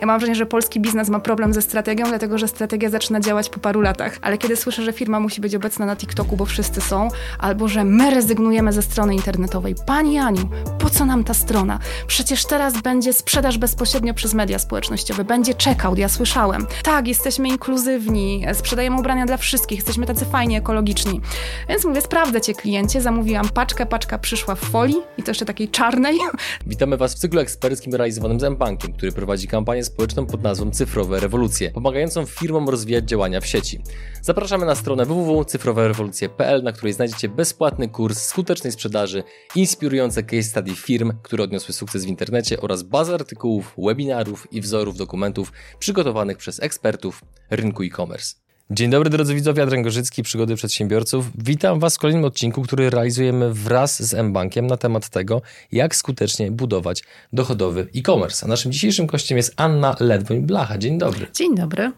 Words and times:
Ja 0.00 0.06
mam 0.06 0.18
wrażenie, 0.18 0.34
że 0.34 0.46
polski 0.46 0.80
biznes 0.80 1.08
ma 1.08 1.20
problem 1.20 1.54
ze 1.54 1.62
strategią, 1.62 2.08
dlatego 2.08 2.38
że 2.38 2.48
strategia 2.48 2.90
zaczyna 2.90 3.20
działać 3.20 3.48
po 3.48 3.60
paru 3.60 3.80
latach. 3.80 4.18
Ale 4.22 4.38
kiedy 4.38 4.56
słyszę, 4.56 4.82
że 4.82 4.92
firma 4.92 5.20
musi 5.20 5.40
być 5.40 5.54
obecna 5.54 5.86
na 5.86 5.96
TikToku, 5.96 6.36
bo 6.36 6.44
wszyscy 6.44 6.80
są, 6.80 7.08
albo 7.38 7.68
że 7.68 7.84
my 7.84 8.10
rezygnujemy 8.10 8.72
ze 8.72 8.82
strony 8.82 9.14
internetowej. 9.14 9.74
Pani 9.86 10.18
Aniu, 10.18 10.48
po 10.78 10.90
co 10.90 11.04
nam 11.04 11.24
ta 11.24 11.34
strona? 11.34 11.78
Przecież 12.06 12.44
teraz 12.44 12.82
będzie 12.82 13.12
sprzedaż 13.12 13.58
bezpośrednio 13.58 14.14
przez 14.14 14.34
media 14.34 14.58
społecznościowe, 14.58 15.24
będzie 15.24 15.54
checkout, 15.64 15.98
ja 15.98 16.08
słyszałem. 16.08 16.66
Tak, 16.82 17.08
jesteśmy 17.08 17.48
inkluzywni, 17.48 18.46
sprzedajemy 18.52 19.00
ubrania 19.00 19.26
dla 19.26 19.36
wszystkich, 19.36 19.78
jesteśmy 19.78 20.06
tacy 20.06 20.24
fajni, 20.24 20.56
ekologiczni. 20.56 21.20
Więc 21.68 21.84
mówię, 21.84 22.00
sprawdzę 22.00 22.40
cię 22.40 22.54
kliencie, 22.54 23.00
zamówiłam 23.00 23.48
paczkę, 23.48 23.86
paczka 23.86 24.18
przyszła 24.18 24.54
w 24.54 24.60
folii 24.60 25.02
i 25.18 25.22
to 25.22 25.30
jeszcze 25.30 25.44
takiej 25.44 25.68
czarnej. 25.68 26.18
Witamy 26.66 26.96
Was 26.96 27.14
w 27.14 27.18
cyklu 27.18 27.40
eksperckim 27.40 27.94
realizowanym 27.94 28.40
z 28.40 28.44
M-Bankiem, 28.44 28.92
który 28.92 29.12
prowadzi 29.12 29.48
kampanię 29.48 29.84
społeczną 29.88 30.26
pod 30.26 30.42
nazwą 30.42 30.70
Cyfrowe 30.70 31.20
Rewolucje, 31.20 31.70
pomagającą 31.70 32.26
firmom 32.26 32.68
rozwijać 32.68 33.04
działania 33.04 33.40
w 33.40 33.46
sieci. 33.46 33.80
Zapraszamy 34.22 34.66
na 34.66 34.74
stronę 34.74 35.06
www.cyfrowerewolucje.pl, 35.06 36.62
na 36.62 36.72
której 36.72 36.92
znajdziecie 36.92 37.28
bezpłatny 37.28 37.88
kurs 37.88 38.26
skutecznej 38.26 38.72
sprzedaży, 38.72 39.22
inspirujące 39.54 40.22
case 40.22 40.42
study 40.42 40.74
firm, 40.74 41.12
które 41.22 41.44
odniosły 41.44 41.74
sukces 41.74 42.04
w 42.04 42.08
internecie 42.08 42.60
oraz 42.60 42.82
bazę 42.82 43.14
artykułów, 43.14 43.74
webinarów 43.78 44.52
i 44.52 44.60
wzorów 44.60 44.96
dokumentów 44.96 45.52
przygotowanych 45.78 46.36
przez 46.36 46.62
ekspertów 46.62 47.22
rynku 47.50 47.82
e-commerce. 47.82 48.47
Dzień 48.70 48.90
dobry 48.90 49.10
drodzy 49.10 49.34
widzowie, 49.34 49.62
Adrian 49.62 49.82
Gorzycki, 49.82 50.22
Przygody 50.22 50.56
Przedsiębiorców. 50.56 51.30
Witam 51.44 51.80
Was 51.80 51.96
w 51.96 51.98
kolejnym 51.98 52.24
odcinku, 52.24 52.62
który 52.62 52.90
realizujemy 52.90 53.54
wraz 53.54 54.02
z 54.02 54.22
mBankiem 54.22 54.66
na 54.66 54.76
temat 54.76 55.08
tego, 55.08 55.42
jak 55.72 55.96
skutecznie 55.96 56.50
budować 56.50 57.04
dochodowy 57.32 57.88
e-commerce. 57.96 58.46
A 58.46 58.48
naszym 58.48 58.72
dzisiejszym 58.72 59.06
gościem 59.06 59.36
jest 59.36 59.52
Anna 59.56 59.96
Ledwoń-Blacha. 60.00 60.78
Dzień 60.78 60.98
dobry. 60.98 61.26
Dzień 61.34 61.54
dobry. 61.56 61.92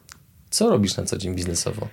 Co 0.50 0.70
robisz 0.70 0.96
na 0.96 1.04
co 1.04 1.18
dzień 1.18 1.34
biznesowo? 1.34 1.88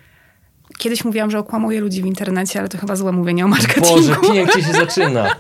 Kiedyś 0.78 1.06
mówiłam, 1.06 1.32
że 1.32 1.40
okłamuję 1.40 1.82
ludzi 1.82 2.02
w 2.02 2.06
internecie, 2.06 2.60
ale 2.60 2.70
to 2.70 2.78
chyba 2.78 2.96
złe 2.96 3.12
mówienie 3.12 3.46
o 3.46 3.48
marketingu. 3.48 3.96
Boże, 3.96 4.16
pięknie 4.34 4.64
się 4.64 4.74
zaczyna. 4.74 5.36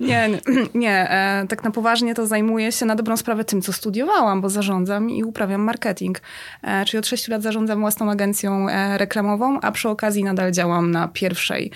nie, 0.00 0.28
nie. 0.74 1.10
E, 1.10 1.46
tak 1.48 1.64
na 1.64 1.70
poważnie 1.70 2.14
to 2.14 2.26
zajmuję 2.26 2.72
się 2.72 2.86
na 2.86 2.96
dobrą 2.96 3.16
sprawę 3.16 3.44
tym, 3.44 3.62
co 3.62 3.72
studiowałam, 3.72 4.40
bo 4.40 4.48
zarządzam 4.48 5.10
i 5.10 5.24
uprawiam 5.24 5.60
marketing. 5.60 6.20
E, 6.62 6.84
czyli 6.84 6.98
od 6.98 7.06
6 7.06 7.28
lat 7.28 7.42
zarządzam 7.42 7.80
własną 7.80 8.10
agencją 8.10 8.68
e, 8.68 8.98
reklamową, 8.98 9.60
a 9.60 9.72
przy 9.72 9.88
okazji 9.88 10.24
nadal 10.24 10.52
działam 10.52 10.90
na 10.90 11.08
pierwszej 11.08 11.70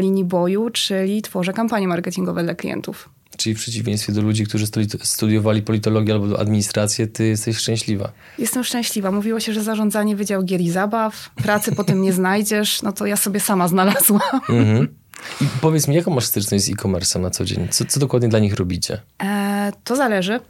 linii 0.00 0.24
boju, 0.24 0.70
czyli 0.70 1.22
tworzę 1.22 1.52
kampanie 1.52 1.88
marketingowe 1.88 2.42
dla 2.42 2.54
klientów. 2.54 3.15
Czyli 3.36 3.54
w 3.54 3.58
przeciwieństwie 3.58 4.12
do 4.12 4.22
ludzi, 4.22 4.44
którzy 4.44 4.66
studiowali 5.02 5.62
politologię 5.62 6.14
albo 6.14 6.40
administrację, 6.40 7.06
ty 7.06 7.26
jesteś 7.26 7.56
szczęśliwa. 7.56 8.12
Jestem 8.38 8.64
szczęśliwa. 8.64 9.10
Mówiło 9.10 9.40
się, 9.40 9.52
że 9.52 9.62
zarządzanie 9.62 10.16
Wydział 10.16 10.42
Gier 10.42 10.60
i 10.60 10.70
Zabaw, 10.70 11.30
pracy 11.34 11.72
potem 11.72 12.02
nie 12.02 12.12
znajdziesz, 12.12 12.82
no 12.82 12.92
to 12.92 13.06
ja 13.06 13.16
sobie 13.16 13.40
sama 13.40 13.68
znalazłam. 13.68 14.40
Mhm. 14.48 14.88
I 15.40 15.44
powiedz 15.60 15.88
mi, 15.88 15.94
jaką 15.94 16.10
masz 16.10 16.24
styczność 16.24 16.64
z 16.64 16.70
e-commerce 16.70 17.18
na 17.18 17.30
co 17.30 17.44
dzień? 17.44 17.68
Co, 17.70 17.84
co 17.84 18.00
dokładnie 18.00 18.28
dla 18.28 18.38
nich 18.38 18.54
robicie? 18.54 19.00
E, 19.22 19.72
to 19.84 19.96
zależy. 19.96 20.40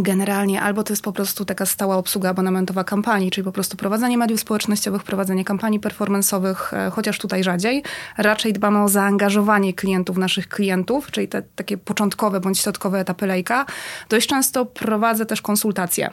Generalnie 0.00 0.62
albo 0.62 0.82
to 0.82 0.92
jest 0.92 1.02
po 1.02 1.12
prostu 1.12 1.44
taka 1.44 1.66
stała 1.66 1.96
obsługa 1.96 2.30
abonamentowa 2.30 2.84
kampanii, 2.84 3.30
czyli 3.30 3.44
po 3.44 3.52
prostu 3.52 3.76
prowadzenie 3.76 4.18
mediów 4.18 4.40
społecznościowych, 4.40 5.02
prowadzenie 5.02 5.44
kampanii 5.44 5.80
performanceowych, 5.80 6.74
e, 6.74 6.90
chociaż 6.90 7.18
tutaj 7.18 7.44
rzadziej. 7.44 7.82
Raczej 8.18 8.52
dbamy 8.52 8.82
o 8.82 8.88
zaangażowanie 8.88 9.74
klientów, 9.74 10.16
naszych 10.16 10.48
klientów, 10.48 11.10
czyli 11.10 11.28
te 11.28 11.42
takie 11.42 11.76
początkowe 11.78 12.40
bądź 12.40 12.58
środkowe 12.58 13.00
etapy 13.00 13.26
lejka. 13.26 13.66
Dość 14.08 14.28
często 14.28 14.66
prowadzę 14.66 15.26
też 15.26 15.42
konsultacje 15.42 16.10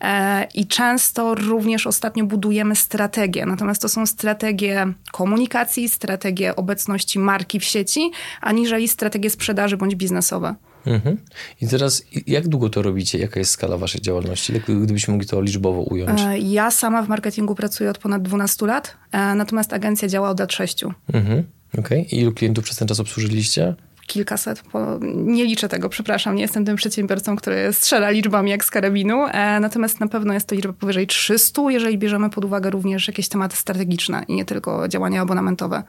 e, 0.00 0.44
i 0.54 0.66
często 0.66 1.34
również 1.34 1.86
ostatnio 1.86 2.24
budujemy 2.24 2.76
strategie. 2.76 3.46
Natomiast 3.46 3.82
to 3.82 3.88
są 3.88 4.06
strategie 4.06 4.86
komunikacji, 5.12 5.88
strategie 5.88 6.56
obecności 6.56 7.18
marki 7.18 7.60
w 7.60 7.64
sieci, 7.64 8.10
aniżeli 8.40 8.88
strategie 8.88 9.30
sprzedaży 9.30 9.76
bądź 9.76 9.94
biznesowe. 9.94 10.54
Mhm. 10.86 11.16
I 11.60 11.68
teraz, 11.68 12.04
jak 12.26 12.48
długo 12.48 12.70
to 12.70 12.82
robicie? 12.82 13.18
Jaka 13.18 13.40
jest 13.40 13.50
skala 13.50 13.76
waszej 13.76 14.00
działalności? 14.00 14.52
Gdybyśmy 14.82 15.12
mogli 15.12 15.28
to 15.28 15.40
liczbowo 15.40 15.80
ująć. 15.80 16.20
E, 16.20 16.38
ja 16.38 16.70
sama 16.70 17.02
w 17.02 17.08
marketingu 17.08 17.54
pracuję 17.54 17.90
od 17.90 17.98
ponad 17.98 18.22
12 18.22 18.66
lat, 18.66 18.96
e, 19.12 19.34
natomiast 19.34 19.72
agencja 19.72 20.08
działa 20.08 20.30
od 20.30 20.40
lat 20.40 20.52
6. 20.52 20.84
Mhm. 21.12 21.44
Okej. 21.78 22.06
Okay. 22.06 22.18
Ilu 22.18 22.32
klientów 22.32 22.64
przez 22.64 22.76
ten 22.76 22.88
czas 22.88 23.00
obsłużyliście? 23.00 23.74
Kilkaset, 24.06 24.62
nie 25.12 25.44
liczę 25.44 25.68
tego, 25.68 25.88
przepraszam, 25.88 26.34
nie 26.34 26.42
jestem 26.42 26.64
tym 26.64 26.76
przedsiębiorcą, 26.76 27.36
który 27.36 27.72
strzela 27.72 28.10
liczbami 28.10 28.50
jak 28.50 28.64
z 28.64 28.70
karabinu, 28.70 29.26
e, 29.26 29.60
natomiast 29.60 30.00
na 30.00 30.08
pewno 30.08 30.34
jest 30.34 30.48
to 30.48 30.54
liczba 30.54 30.72
powyżej 30.72 31.06
300, 31.06 31.62
jeżeli 31.70 31.98
bierzemy 31.98 32.30
pod 32.30 32.44
uwagę 32.44 32.70
również 32.70 33.08
jakieś 33.08 33.28
tematy 33.28 33.56
strategiczne 33.56 34.24
i 34.28 34.34
nie 34.34 34.44
tylko 34.44 34.88
działania 34.88 35.22
abonamentowe. 35.22 35.82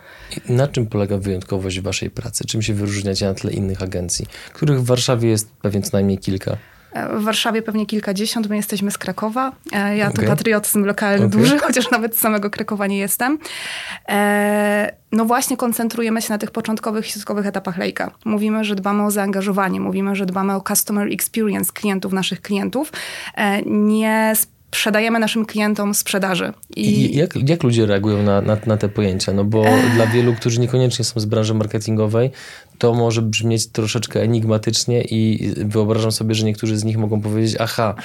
I 0.49 0.51
na 0.53 0.67
czym 0.67 0.87
polega 0.87 1.17
wyjątkowość 1.17 1.79
waszej 1.79 2.09
pracy? 2.09 2.45
Czym 2.45 2.61
się 2.61 2.73
wyróżniacie 2.73 3.25
na 3.25 3.33
tle 3.33 3.51
innych 3.51 3.81
agencji, 3.81 4.25
których 4.53 4.81
w 4.81 4.85
Warszawie 4.85 5.29
jest 5.29 5.51
pewnie 5.61 5.81
co 5.81 5.89
najmniej 5.93 6.17
kilka? 6.17 6.57
W 6.95 7.23
Warszawie 7.23 7.61
pewnie 7.61 7.85
kilkadziesiąt, 7.85 8.50
my 8.50 8.56
jesteśmy 8.56 8.91
z 8.91 8.97
Krakowa. 8.97 9.51
E, 9.73 9.97
ja 9.97 10.09
okay. 10.09 10.23
tu 10.23 10.31
patriotyzm 10.31 10.83
lokalny 10.83 11.25
okay. 11.25 11.39
duży, 11.39 11.59
chociaż 11.67 11.91
nawet 11.91 12.17
z 12.17 12.19
samego 12.19 12.50
Krakowa 12.50 12.88
nie 12.88 12.97
jestem. 12.97 13.38
E, 14.09 14.91
no 15.11 15.25
właśnie 15.25 15.57
koncentrujemy 15.57 16.22
się 16.22 16.33
na 16.33 16.38
tych 16.38 16.51
początkowych 16.51 17.07
środkowych 17.07 17.45
etapach 17.45 17.78
lejka. 17.78 18.11
Mówimy, 18.25 18.63
że 18.63 18.75
dbamy 18.75 19.06
o 19.06 19.11
zaangażowanie, 19.11 19.79
mówimy, 19.79 20.16
że 20.16 20.25
dbamy 20.25 20.56
o 20.56 20.61
customer 20.61 21.07
experience 21.13 21.72
klientów, 21.73 22.13
naszych 22.13 22.41
klientów. 22.41 22.91
E, 23.35 23.62
nie 23.62 24.33
sprzedajemy 24.75 25.19
naszym 25.19 25.45
klientom 25.45 25.94
sprzedaży. 25.94 26.53
I, 26.75 26.81
I 26.81 27.17
jak, 27.17 27.50
jak 27.50 27.63
ludzie 27.63 27.85
reagują 27.85 28.23
na, 28.23 28.41
na, 28.41 28.57
na, 28.66 28.77
te 28.77 28.89
pojęcia? 28.89 29.33
No 29.33 29.44
bo 29.44 29.66
dla 29.95 30.07
wielu, 30.07 30.35
którzy 30.35 30.59
niekoniecznie 30.59 31.06
są 31.06 31.19
z 31.19 31.25
branży 31.25 31.53
marketingowej, 31.53 32.31
to 32.78 32.94
może 32.94 33.22
brzmieć 33.22 33.68
troszeczkę 33.68 34.22
enigmatycznie 34.22 35.02
i 35.02 35.50
wyobrażam 35.56 36.12
sobie, 36.12 36.36
że 36.36 36.46
niektórzy 36.46 36.78
z 36.78 36.84
nich 36.84 36.97
mogą 36.97 37.22
powiedzieć, 37.22 37.56
aha, 37.59 37.96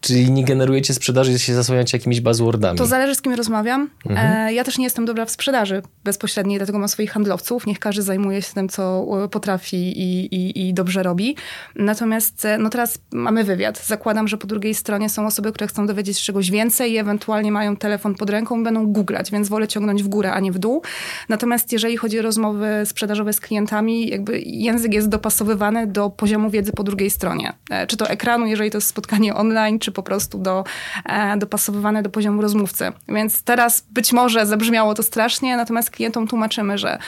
Czyli 0.00 0.30
nie 0.30 0.44
generujecie 0.44 0.94
sprzedaży, 0.94 1.32
i 1.32 1.38
się 1.38 1.54
zasłaniacie 1.54 1.98
jakimiś 1.98 2.20
buzzwordami. 2.20 2.78
To 2.78 2.86
zależy 2.86 3.14
z 3.14 3.22
kim 3.22 3.32
rozmawiam. 3.32 3.90
Mhm. 4.06 4.48
E, 4.48 4.52
ja 4.52 4.64
też 4.64 4.78
nie 4.78 4.84
jestem 4.84 5.04
dobra 5.04 5.24
w 5.24 5.30
sprzedaży 5.30 5.82
bezpośredniej, 6.04 6.58
dlatego 6.58 6.78
mam 6.78 6.88
swoich 6.88 7.12
handlowców. 7.12 7.66
Niech 7.66 7.78
każdy 7.78 8.02
zajmuje 8.02 8.42
się 8.42 8.54
tym, 8.54 8.68
co 8.68 9.06
e, 9.24 9.28
potrafi 9.28 9.76
i, 9.76 10.34
i, 10.34 10.68
i 10.68 10.74
dobrze 10.74 11.02
robi. 11.02 11.36
Natomiast 11.76 12.44
e, 12.44 12.58
no 12.58 12.70
teraz 12.70 12.98
mamy 13.12 13.44
wywiad. 13.44 13.86
Zakładam, 13.86 14.28
że 14.28 14.36
po 14.36 14.46
drugiej 14.46 14.74
stronie 14.74 15.08
są 15.08 15.26
osoby, 15.26 15.52
które 15.52 15.66
chcą 15.66 15.86
dowiedzieć 15.86 16.18
się 16.18 16.24
czegoś 16.24 16.50
więcej 16.50 16.92
i 16.92 16.96
ewentualnie 16.96 17.52
mają 17.52 17.76
telefon 17.76 18.14
pod 18.14 18.30
ręką, 18.30 18.64
będą 18.64 18.86
googlać, 18.86 19.30
więc 19.30 19.48
wolę 19.48 19.68
ciągnąć 19.68 20.02
w 20.02 20.08
górę, 20.08 20.32
a 20.32 20.40
nie 20.40 20.52
w 20.52 20.58
dół. 20.58 20.82
Natomiast 21.28 21.72
jeżeli 21.72 21.96
chodzi 21.96 22.18
o 22.18 22.22
rozmowy 22.22 22.68
sprzedażowe 22.84 23.32
z 23.32 23.40
klientami, 23.40 24.08
jakby 24.08 24.40
język 24.40 24.94
jest 24.94 25.08
dopasowywany 25.08 25.86
do 25.86 26.10
poziomu 26.10 26.50
wiedzy 26.50 26.72
po 26.72 26.82
drugiej 26.82 27.10
stronie. 27.10 27.52
Czy 27.88 27.96
to 27.96 28.08
ekranu, 28.08 28.46
jeżeli 28.46 28.70
to 28.70 28.78
jest 28.78 28.88
spotkanie 28.88 29.34
online, 29.34 29.78
czy 29.78 29.92
po 29.96 30.02
prostu 30.02 30.38
do, 30.38 30.64
e, 31.04 31.36
dopasowywane 31.36 32.02
do 32.02 32.10
poziomu 32.10 32.42
rozmówcy. 32.42 32.92
Więc 33.08 33.42
teraz 33.42 33.86
być 33.90 34.12
może 34.12 34.46
zabrzmiało 34.46 34.94
to 34.94 35.02
strasznie, 35.02 35.56
natomiast 35.56 35.90
klientom 35.90 36.26
tłumaczymy, 36.26 36.78
że 36.78 36.98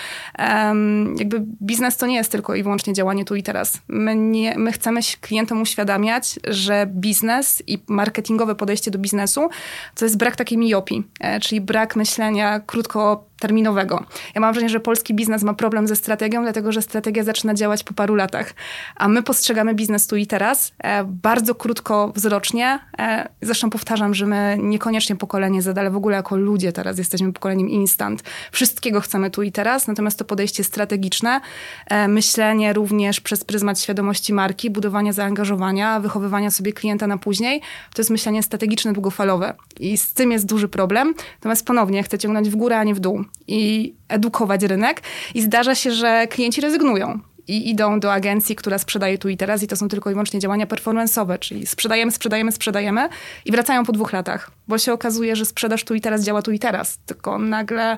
jakby 1.18 1.44
biznes 1.62 1.96
to 1.96 2.06
nie 2.06 2.16
jest 2.16 2.32
tylko 2.32 2.54
i 2.54 2.62
wyłącznie 2.62 2.92
działanie 2.92 3.24
tu 3.24 3.34
i 3.34 3.42
teraz. 3.42 3.80
My, 3.88 4.16
nie, 4.16 4.58
my 4.58 4.72
chcemy 4.72 5.00
klientom 5.20 5.62
uświadamiać, 5.62 6.38
że 6.48 6.86
biznes 6.86 7.62
i 7.66 7.78
marketingowe 7.88 8.54
podejście 8.54 8.90
do 8.90 8.98
biznesu 8.98 9.48
to 9.94 10.04
jest 10.04 10.18
brak 10.18 10.36
takiej 10.36 10.58
miopii, 10.58 11.04
e, 11.20 11.40
czyli 11.40 11.60
brak 11.60 11.96
myślenia 11.96 12.60
krótko 12.60 13.27
terminowego. 13.40 14.04
Ja 14.34 14.40
mam 14.40 14.52
wrażenie, 14.52 14.70
że 14.70 14.80
polski 14.80 15.14
biznes 15.14 15.42
ma 15.42 15.54
problem 15.54 15.86
ze 15.86 15.96
strategią, 15.96 16.42
dlatego 16.42 16.72
że 16.72 16.82
strategia 16.82 17.24
zaczyna 17.24 17.54
działać 17.54 17.84
po 17.84 17.94
paru 17.94 18.14
latach. 18.14 18.54
A 18.96 19.08
my 19.08 19.22
postrzegamy 19.22 19.74
biznes 19.74 20.06
tu 20.06 20.16
i 20.16 20.26
teraz 20.26 20.72
e, 20.78 21.04
bardzo 21.04 21.54
krótkowzrocznie. 21.54 22.78
E, 22.98 23.28
zresztą 23.42 23.70
powtarzam, 23.70 24.14
że 24.14 24.26
my 24.26 24.56
niekoniecznie 24.60 25.16
pokolenie 25.16 25.62
Z, 25.62 25.78
ale 25.78 25.90
w 25.90 25.96
ogóle 25.96 26.16
jako 26.16 26.36
ludzie 26.36 26.72
teraz 26.72 26.98
jesteśmy 26.98 27.32
pokoleniem 27.32 27.68
instant. 27.68 28.22
Wszystkiego 28.52 29.00
chcemy 29.00 29.30
tu 29.30 29.42
i 29.42 29.52
teraz, 29.52 29.86
natomiast 29.86 30.18
to 30.18 30.24
podejście 30.24 30.64
strategiczne, 30.64 31.40
e, 31.86 32.08
myślenie 32.08 32.72
również 32.72 33.20
przez 33.20 33.44
pryzmat 33.44 33.80
świadomości 33.80 34.32
marki, 34.32 34.70
budowanie 34.70 35.12
zaangażowania, 35.12 36.00
wychowywania 36.00 36.50
sobie 36.50 36.72
klienta 36.72 37.06
na 37.06 37.18
później, 37.18 37.60
to 37.94 38.02
jest 38.02 38.10
myślenie 38.10 38.42
strategiczne, 38.42 38.92
długofalowe. 38.92 39.54
I 39.80 39.98
z 39.98 40.12
tym 40.12 40.32
jest 40.32 40.46
duży 40.46 40.68
problem. 40.68 41.14
Natomiast 41.34 41.66
ponownie 41.66 42.02
chcę 42.02 42.18
ciągnąć 42.18 42.48
w 42.48 42.56
górę, 42.56 42.78
a 42.78 42.84
nie 42.84 42.94
w 42.94 43.00
dół 43.00 43.24
i 43.46 43.94
edukować 44.08 44.62
rynek. 44.62 45.02
I 45.34 45.42
zdarza 45.42 45.74
się, 45.74 45.92
że 45.92 46.26
klienci 46.26 46.60
rezygnują 46.60 47.20
i 47.48 47.70
idą 47.70 48.00
do 48.00 48.12
agencji, 48.12 48.56
która 48.56 48.78
sprzedaje 48.78 49.18
tu 49.18 49.28
i 49.28 49.36
teraz 49.36 49.62
i 49.62 49.66
to 49.66 49.76
są 49.76 49.88
tylko 49.88 50.10
i 50.10 50.12
wyłącznie 50.12 50.40
działania 50.40 50.66
performance'owe, 50.66 51.38
czyli 51.38 51.66
sprzedajemy, 51.66 52.12
sprzedajemy, 52.12 52.52
sprzedajemy 52.52 53.08
i 53.44 53.52
wracają 53.52 53.84
po 53.84 53.92
dwóch 53.92 54.12
latach, 54.12 54.50
bo 54.68 54.78
się 54.78 54.92
okazuje, 54.92 55.36
że 55.36 55.46
sprzedaż 55.46 55.84
tu 55.84 55.94
i 55.94 56.00
teraz 56.00 56.24
działa 56.24 56.42
tu 56.42 56.52
i 56.52 56.58
teraz, 56.58 56.98
tylko 57.06 57.38
nagle 57.38 57.96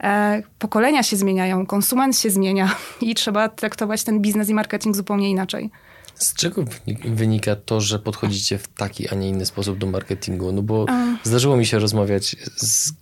e, 0.00 0.42
pokolenia 0.58 1.02
się 1.02 1.16
zmieniają, 1.16 1.66
konsument 1.66 2.18
się 2.18 2.30
zmienia 2.30 2.76
i 3.00 3.14
trzeba 3.14 3.48
traktować 3.48 4.04
ten 4.04 4.20
biznes 4.20 4.48
i 4.48 4.54
marketing 4.54 4.96
zupełnie 4.96 5.30
inaczej. 5.30 5.70
Z 6.14 6.34
czego 6.34 6.64
wynika 7.04 7.56
to, 7.56 7.80
że 7.80 7.98
podchodzicie 7.98 8.58
w 8.58 8.68
taki, 8.68 9.08
a 9.08 9.14
nie 9.14 9.28
inny 9.28 9.46
sposób 9.46 9.78
do 9.78 9.86
marketingu? 9.86 10.52
No 10.52 10.62
bo 10.62 10.86
zdarzyło 11.22 11.56
mi 11.56 11.66
się 11.66 11.78
rozmawiać 11.78 12.36
z 12.56 12.92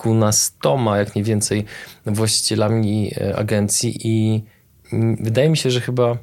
kilkunastoma, 0.00 0.98
jak 0.98 1.16
nie 1.16 1.22
więcej, 1.22 1.64
właścicielami 2.06 3.12
e, 3.16 3.36
agencji 3.36 3.98
i 4.04 4.44
wydaje 5.20 5.48
mi 5.50 5.56
się, 5.56 5.70
że 5.70 5.80
chyba 5.80 6.16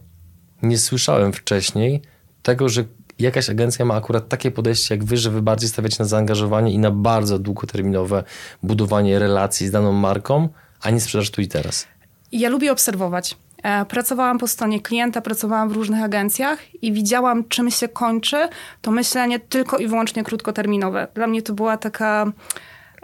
nie 0.61 0.77
słyszałem 0.77 1.33
wcześniej 1.33 2.01
tego, 2.43 2.69
że 2.69 2.83
jakaś 3.19 3.49
agencja 3.49 3.85
ma 3.85 3.95
akurat 3.95 4.29
takie 4.29 4.51
podejście 4.51 4.95
jak 4.95 5.03
wy, 5.03 5.17
że 5.17 5.31
wy 5.31 5.41
bardziej 5.41 5.69
stawiacie 5.69 5.95
na 5.99 6.05
zaangażowanie 6.05 6.71
i 6.71 6.79
na 6.79 6.91
bardzo 6.91 7.39
długoterminowe 7.39 8.23
budowanie 8.63 9.19
relacji 9.19 9.67
z 9.67 9.71
daną 9.71 9.91
marką, 9.91 10.49
a 10.81 10.89
nie 10.89 11.01
sprzedaż 11.01 11.31
tu 11.31 11.41
i 11.41 11.47
teraz. 11.47 11.87
Ja 12.31 12.49
lubię 12.49 12.71
obserwować. 12.71 13.37
E, 13.63 13.85
pracowałam 13.85 14.37
po 14.37 14.47
stronie 14.47 14.81
klienta, 14.81 15.21
pracowałam 15.21 15.69
w 15.69 15.71
różnych 15.71 16.03
agencjach 16.03 16.59
i 16.83 16.93
widziałam, 16.93 17.47
czym 17.49 17.71
się 17.71 17.87
kończy 17.87 18.49
to 18.81 18.91
myślenie 18.91 19.39
tylko 19.39 19.77
i 19.77 19.87
wyłącznie 19.87 20.23
krótkoterminowe. 20.23 21.07
Dla 21.13 21.27
mnie 21.27 21.41
to 21.41 21.53
była 21.53 21.77
taka 21.77 22.31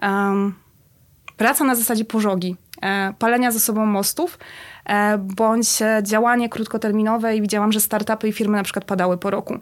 um, 0.01 0.62
praca 1.43 1.63
na 1.63 1.75
zasadzie 1.75 2.05
pożogi, 2.05 2.55
e, 2.81 3.13
palenia 3.19 3.51
ze 3.51 3.59
sobą 3.59 3.85
mostów, 3.85 4.39
e, 4.85 5.17
bądź 5.17 5.67
działanie 6.03 6.49
krótkoterminowe 6.49 7.35
i 7.35 7.41
widziałam, 7.41 7.71
że 7.71 7.79
startupy 7.79 8.27
i 8.27 8.33
firmy 8.33 8.57
na 8.57 8.63
przykład 8.63 8.85
padały 8.85 9.17
po 9.17 9.29
roku. 9.29 9.57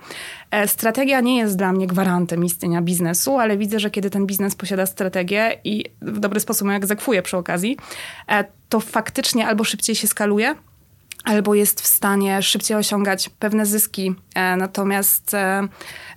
E, 0.51 0.67
strategia 0.67 1.21
nie 1.21 1.37
jest 1.37 1.57
dla 1.57 1.73
mnie 1.73 1.87
gwarantem 1.87 2.45
istnienia 2.45 2.81
biznesu, 2.81 3.37
ale 3.37 3.57
widzę, 3.57 3.79
że 3.79 3.91
kiedy 3.91 4.09
ten 4.09 4.25
biznes 4.25 4.55
posiada 4.55 4.85
strategię 4.85 5.59
i 5.63 5.85
w 6.01 6.19
dobry 6.19 6.39
sposób 6.39 6.67
ją 6.67 6.73
egzekwuje 6.73 7.21
przy 7.21 7.37
okazji, 7.37 7.77
e, 8.27 8.43
to 8.69 8.79
faktycznie 8.79 9.47
albo 9.47 9.63
szybciej 9.63 9.95
się 9.95 10.07
skaluje, 10.07 10.55
albo 11.23 11.55
jest 11.55 11.81
w 11.81 11.87
stanie 11.87 12.41
szybciej 12.41 12.77
osiągać 12.77 13.29
pewne 13.29 13.65
zyski. 13.65 14.15
E, 14.35 14.55
natomiast 14.55 15.33
e, 15.33 15.67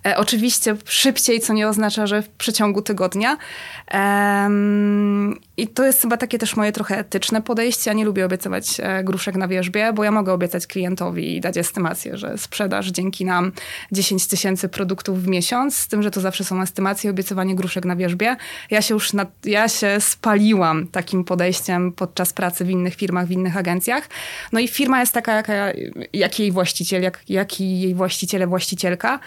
e, 0.05 0.17
oczywiście 0.17 0.75
szybciej, 0.85 1.39
co 1.39 1.53
nie 1.53 1.67
oznacza, 1.67 2.07
że 2.07 2.21
w 2.21 2.29
przeciągu 2.29 2.81
tygodnia. 2.81 3.37
I 5.57 5.67
to 5.67 5.85
jest 5.85 6.01
chyba 6.01 6.17
takie 6.17 6.37
też 6.37 6.55
moje 6.55 6.71
trochę 6.71 6.97
etyczne 6.97 7.41
podejście. 7.41 7.89
Ja 7.89 7.93
nie 7.93 8.05
lubię 8.05 8.25
obiecywać 8.25 8.81
gruszek 9.03 9.35
na 9.35 9.47
wierzbie, 9.47 9.93
bo 9.93 10.03
ja 10.03 10.11
mogę 10.11 10.33
obiecać 10.33 10.67
klientowi 10.67 11.37
i 11.37 11.41
dać 11.41 11.57
estymację, 11.57 12.17
że 12.17 12.37
sprzedaż 12.37 12.87
dzięki 12.87 13.25
nam 13.25 13.51
10 13.91 14.27
tysięcy 14.27 14.69
produktów 14.69 15.23
w 15.23 15.27
miesiąc, 15.27 15.77
z 15.77 15.87
tym, 15.87 16.03
że 16.03 16.11
to 16.11 16.21
zawsze 16.21 16.43
są 16.43 16.61
estymacje, 16.61 17.11
obiecywanie 17.11 17.55
gruszek 17.55 17.85
na 17.85 17.95
wierzbie. 17.95 18.35
Ja 18.71 18.81
się 18.81 18.93
już 18.93 19.13
nad, 19.13 19.29
ja 19.45 19.67
się 19.67 19.97
spaliłam 19.99 20.87
takim 20.87 21.23
podejściem 21.23 21.91
podczas 21.91 22.33
pracy 22.33 22.65
w 22.65 22.69
innych 22.69 22.95
firmach, 22.95 23.27
w 23.27 23.31
innych 23.31 23.57
agencjach. 23.57 24.09
No 24.51 24.59
i 24.59 24.67
firma 24.67 24.94
firma 24.95 25.01
jest 25.01 25.13
taka, 25.13 25.33
jaka, 25.33 25.53
jak 26.13 26.39
jej 26.39 26.51
właściciel, 26.51 27.03
jak, 27.03 27.23
jak 27.29 27.59
jej 27.59 27.95
właściciele, 27.95 28.47
właścicielka. 28.47 29.19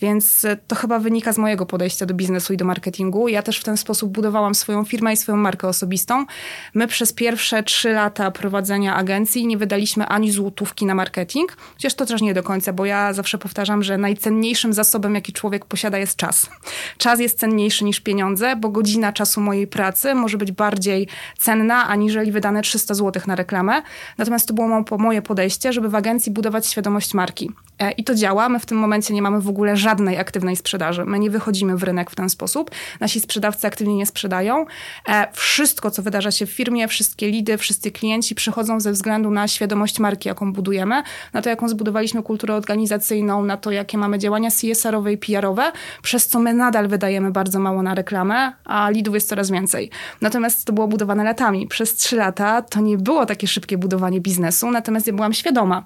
Więc 0.00 0.44
e, 0.44 0.56
to 0.56 0.76
chyba 0.76 0.98
wynika 0.98 1.32
z 1.32 1.38
mojego 1.38 1.66
podejścia 1.66 2.06
do 2.06 2.14
biznesu 2.14 2.52
i 2.52 2.56
do 2.56 2.64
marketingu. 2.64 3.28
Ja 3.28 3.42
też 3.42 3.58
w 3.58 3.64
ten 3.64 3.76
sposób 3.76 4.12
budowałam 4.12 4.54
swoją 4.54 4.84
firmę 4.84 5.12
i 5.12 5.16
swoją 5.16 5.38
markę 5.38 5.68
osobistą. 5.68 6.26
My 6.74 6.86
przez 6.86 7.12
pierwsze 7.12 7.62
trzy 7.62 7.92
lata 7.92 8.30
prowadzenia 8.30 8.96
agencji 8.96 9.46
nie 9.46 9.58
wydaliśmy 9.58 10.06
ani 10.06 10.30
złotówki 10.30 10.86
na 10.86 10.94
marketing, 10.94 11.56
chociaż 11.74 11.94
to 11.94 12.06
też 12.06 12.22
nie 12.22 12.34
do 12.34 12.42
końca, 12.42 12.72
bo 12.72 12.84
ja 12.84 13.12
zawsze 13.12 13.38
powtarzam, 13.38 13.82
że 13.82 13.98
najcenniejszym 13.98 14.72
zasobem, 14.72 15.14
jaki 15.14 15.32
człowiek 15.32 15.64
posiada, 15.64 15.98
jest 15.98 16.16
czas. 16.16 16.50
Czas 16.98 17.20
jest 17.20 17.38
cenniejszy 17.38 17.84
niż 17.84 18.00
pieniądze, 18.00 18.56
bo 18.56 18.68
godzina 18.68 19.12
czasu 19.12 19.40
mojej 19.40 19.66
pracy 19.66 20.14
może 20.14 20.38
być 20.38 20.52
bardziej 20.52 21.08
cenna, 21.38 21.88
aniżeli 21.88 22.32
wydane 22.32 22.62
300 22.62 22.94
zł 22.94 23.22
na 23.26 23.36
reklamę. 23.36 23.82
Natomiast 24.18 24.48
to 24.48 24.54
było 24.54 24.84
moje 24.98 25.22
podejście, 25.22 25.72
żeby 25.72 25.88
w 25.88 25.94
agencji 25.94 26.32
budować 26.32 26.66
świadomość 26.66 27.14
marki. 27.14 27.50
E, 27.78 27.90
I 27.90 28.04
to 28.04 28.14
działa. 28.14 28.48
My 28.48 28.58
w 28.58 28.66
tym 28.66 28.78
momencie 28.78 29.14
nie 29.14 29.22
mamy 29.22 29.40
w 29.40 29.48
ogóle 29.48 29.76
żadnej 29.84 30.18
aktywnej 30.18 30.56
sprzedaży. 30.56 31.04
My 31.04 31.18
nie 31.18 31.30
wychodzimy 31.30 31.76
w 31.76 31.82
rynek 31.82 32.10
w 32.10 32.14
ten 32.14 32.28
sposób. 32.28 32.70
Nasi 33.00 33.20
sprzedawcy 33.20 33.66
aktywnie 33.66 33.96
nie 33.96 34.06
sprzedają. 34.06 34.66
E, 35.08 35.32
wszystko, 35.32 35.90
co 35.90 36.02
wydarza 36.02 36.30
się 36.30 36.46
w 36.46 36.50
firmie, 36.50 36.88
wszystkie 36.88 37.30
lidy, 37.30 37.58
wszyscy 37.58 37.90
klienci 37.90 38.34
przychodzą 38.34 38.80
ze 38.80 38.92
względu 38.92 39.30
na 39.30 39.48
świadomość 39.48 39.98
marki, 39.98 40.28
jaką 40.28 40.52
budujemy, 40.52 41.02
na 41.32 41.42
to, 41.42 41.48
jaką 41.48 41.68
zbudowaliśmy 41.68 42.22
kulturę 42.22 42.54
organizacyjną, 42.54 43.44
na 43.44 43.56
to, 43.56 43.70
jakie 43.70 43.98
mamy 43.98 44.18
działania 44.18 44.50
CSR-owe 44.50 45.12
i 45.12 45.18
PR-owe, 45.18 45.72
przez 46.02 46.26
co 46.26 46.38
my 46.38 46.54
nadal 46.54 46.88
wydajemy 46.88 47.30
bardzo 47.30 47.58
mało 47.58 47.82
na 47.82 47.94
reklamę, 47.94 48.52
a 48.64 48.90
lidów 48.90 49.14
jest 49.14 49.28
coraz 49.28 49.50
więcej. 49.50 49.90
Natomiast 50.20 50.64
to 50.64 50.72
było 50.72 50.88
budowane 50.88 51.24
latami. 51.24 51.66
Przez 51.66 51.94
trzy 51.94 52.16
lata 52.16 52.62
to 52.62 52.80
nie 52.80 52.96
było 52.98 53.26
takie 53.26 53.46
szybkie 53.46 53.78
budowanie 53.78 54.20
biznesu, 54.20 54.70
natomiast 54.70 55.06
ja 55.06 55.12
byłam 55.12 55.32
świadoma. 55.32 55.84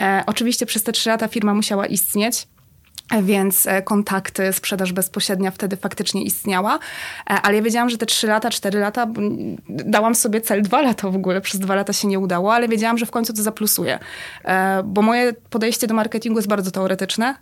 E, 0.00 0.22
oczywiście 0.26 0.66
przez 0.66 0.82
te 0.82 0.92
trzy 0.92 1.08
lata 1.08 1.28
firma 1.28 1.54
musiała 1.54 1.86
istnieć. 1.86 2.48
Więc 3.22 3.66
e, 3.66 3.82
kontakty, 3.82 4.52
sprzedaż 4.52 4.92
bezpośrednia 4.92 5.50
wtedy 5.50 5.76
faktycznie 5.76 6.22
istniała. 6.22 6.74
E, 6.76 6.78
ale 7.26 7.56
ja 7.56 7.62
wiedziałam, 7.62 7.90
że 7.90 7.98
te 7.98 8.06
trzy 8.06 8.26
lata, 8.26 8.50
cztery 8.50 8.80
lata, 8.80 9.06
dałam 9.68 10.14
sobie 10.14 10.40
cel 10.40 10.62
dwa 10.62 10.82
lata 10.82 11.10
w 11.10 11.16
ogóle, 11.16 11.40
przez 11.40 11.60
dwa 11.60 11.74
lata 11.74 11.92
się 11.92 12.08
nie 12.08 12.18
udało, 12.18 12.54
ale 12.54 12.68
wiedziałam, 12.68 12.98
że 12.98 13.06
w 13.06 13.10
końcu 13.10 13.32
to 13.32 13.42
zaplusuję. 13.42 13.98
E, 14.44 14.82
bo 14.84 15.02
moje 15.02 15.32
podejście 15.50 15.86
do 15.86 15.94
marketingu 15.94 16.38
jest 16.38 16.48
bardzo 16.48 16.70
teoretyczne. 16.70 17.34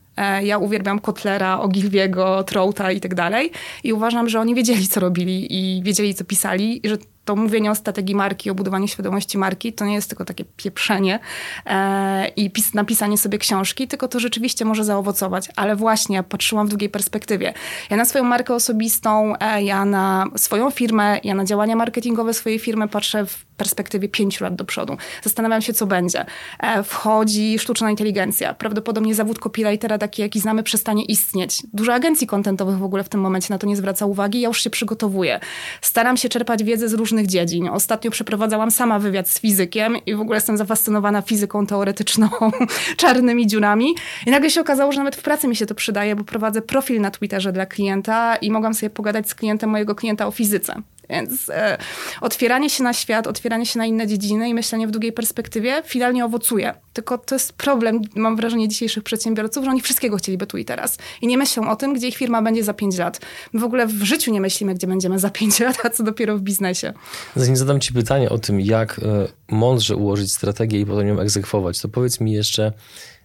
Ja 0.43 0.59
uwielbiam 0.59 0.99
Kotlera, 0.99 1.61
Ogilwiego, 1.61 2.45
Trouta 2.45 2.93
i 2.93 3.01
tak 3.01 3.15
dalej. 3.15 3.53
I 3.85 3.93
uważam, 3.93 4.29
że 4.29 4.41
oni 4.41 4.55
wiedzieli, 4.55 4.89
co 4.89 5.01
robili 5.01 5.47
i 5.55 5.83
wiedzieli, 5.83 6.15
co 6.15 6.25
pisali 6.25 6.87
i 6.87 6.89
że 6.89 6.97
to 7.27 7.37
mówienie 7.37 7.71
o 7.71 7.75
strategii 7.75 8.15
marki, 8.15 8.51
o 8.51 8.55
budowaniu 8.55 8.89
świadomości 8.89 9.39
marki, 9.39 9.73
to 9.73 9.85
nie 9.85 9.95
jest 9.95 10.09
tylko 10.09 10.25
takie 10.25 10.45
pieprzenie 10.45 11.19
e, 11.67 12.29
i 12.29 12.51
pis, 12.51 12.75
napisanie 12.75 13.19
sobie 13.19 13.39
książki, 13.39 13.89
tylko 13.89 14.09
to 14.09 14.21
rzeczywiście 14.21 14.65
może 14.65 14.85
zaowocować. 14.85 15.49
Ale 15.57 15.77
właśnie, 15.77 16.23
patrzyłam 16.23 16.67
w 16.67 16.71
długiej 16.71 16.89
perspektywie. 16.89 17.55
Ja 17.91 17.97
na 17.97 18.05
swoją 18.05 18.25
markę 18.25 18.55
osobistą, 18.55 19.35
e, 19.41 19.63
ja 19.63 19.85
na 19.85 20.27
swoją 20.37 20.71
firmę, 20.71 21.21
ja 21.25 21.35
na 21.35 21.45
działania 21.45 21.77
marketingowe 21.77 22.35
swojej 22.35 22.59
firmy 22.59 22.89
patrzę 22.89 23.27
w 23.27 23.46
perspektywie 23.57 24.09
pięciu 24.09 24.45
lat 24.45 24.55
do 24.55 24.65
przodu. 24.65 24.97
Zastanawiam 25.23 25.63
się, 25.63 25.73
co 25.73 25.87
będzie. 25.87 26.27
E, 26.61 26.83
wchodzi 26.83 27.59
sztuczna 27.59 27.91
inteligencja. 27.91 28.55
Prawdopodobnie 28.55 29.15
zawód 29.15 29.39
copywritera, 29.39 29.99
taki 29.99 30.23
jaki 30.23 30.41
znamy, 30.41 30.63
przestanie 30.63 31.05
istnieć. 31.05 31.63
Dużo 31.73 31.95
agencji 31.95 32.27
kontentowych 32.27 32.79
w 32.79 32.83
ogóle 32.83 33.05
w 33.05 33.09
tym 33.09 33.21
momencie 33.21 33.55
na 33.55 33.59
to 33.59 33.67
nie 33.67 33.77
zwraca 33.77 34.07
uwagi. 34.07 34.41
Ja 34.41 34.49
już 34.49 34.63
się 34.63 34.71
przygotowuję. 34.71 35.41
Staram 35.81 36.17
się 36.17 36.29
czerpać 36.29 36.65
wiedzę 36.65 36.89
z 36.89 36.95
różnych 36.95 37.27
dziedzin. 37.27 37.69
Ostatnio 37.69 38.11
przeprowadzałam 38.11 38.71
sama 38.71 38.99
wywiad 38.99 39.29
z 39.29 39.41
fizykiem 39.41 39.97
i 40.07 40.15
w 40.15 40.21
ogóle 40.21 40.37
jestem 40.37 40.57
zafascynowana 40.57 41.23
fizyką 41.23 41.67
teoretyczną, 41.67 42.29
czarnymi 42.97 43.47
dziurami. 43.47 43.95
I 44.27 44.31
nagle 44.31 44.51
się 44.51 44.61
okazało, 44.61 44.93
że 44.93 44.99
nawet 44.99 45.17
w 45.17 45.23
pracy 45.23 45.49
mi 45.49 45.57
się 45.57 45.67
to 45.67 45.75
przydaje, 45.75 46.17
bo 46.17 46.25
prowadzę 46.25 46.63
profil 46.63 47.01
na 47.01 47.11
Twitterze 47.11 47.53
dla 47.53 47.67
klienta 47.67 48.37
i 48.37 48.51
mogłam 48.51 48.75
sobie 48.75 48.91
pogadać 48.91 49.29
z 49.29 49.35
klientem 49.35 49.71
mojego 49.71 49.95
klienta 49.95 50.27
o 50.27 50.31
fizyce. 50.31 50.83
Więc 51.11 51.49
e, 51.49 51.79
otwieranie 52.21 52.71
się 52.71 52.85
na 52.85 52.93
świat, 52.93 53.27
otwieranie 53.27 53.67
się 53.67 53.79
na 53.79 53.87
inne 53.87 54.07
dziedziny 54.07 54.49
i 54.49 54.55
myślenie 54.55 54.87
w 54.87 54.91
długiej 54.91 55.13
perspektywie 55.13 55.83
finalnie 55.87 56.25
owocuje. 56.25 56.75
Tylko 56.93 57.19
to 57.19 57.35
jest 57.35 57.53
problem, 57.53 58.01
mam 58.15 58.37
wrażenie, 58.37 58.69
dzisiejszych 58.69 59.05
przedsiębiorców, 59.05 59.65
że 59.65 59.71
oni 59.71 59.81
wszystkiego 59.81 60.17
chcieliby 60.17 60.47
tu 60.47 60.57
i 60.57 60.65
teraz. 60.65 60.99
I 61.23 61.27
nie 61.27 61.39
myślą 61.39 61.71
o 61.71 61.77
tym, 61.77 61.95
gdzie 61.95 62.09
ich 62.09 62.17
firma 62.17 62.43
będzie 62.43 62.65
za 62.65 62.75
5 62.75 62.99
lat. 62.99 63.21
My 63.53 63.61
w 63.61 63.65
ogóle 63.65 63.87
w 63.87 64.03
życiu 64.03 64.33
nie 64.33 64.41
myślimy, 64.41 64.75
gdzie 64.75 64.87
będziemy 64.87 65.19
za 65.19 65.31
5 65.31 65.61
lat, 65.61 65.77
a 65.85 65.91
co 65.91 66.03
dopiero 66.03 66.39
w 66.39 66.41
biznesie. 66.41 66.93
Zanim 67.37 67.57
zadam 67.57 67.81
ci 67.81 67.93
pytanie 67.93 68.31
o 68.31 68.39
tym, 68.39 68.61
jak 68.61 68.99
e, 68.99 69.29
mądrze 69.49 69.97
ułożyć 69.97 70.33
strategię 70.33 70.81
i 70.81 70.87
potem 70.87 71.09
ją 71.09 71.21
egzekwować, 71.21 71.81
to 71.81 71.89
powiedz 71.89 72.21
mi 72.21 72.33
jeszcze... 72.33 72.73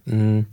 Mm, 0.08 0.46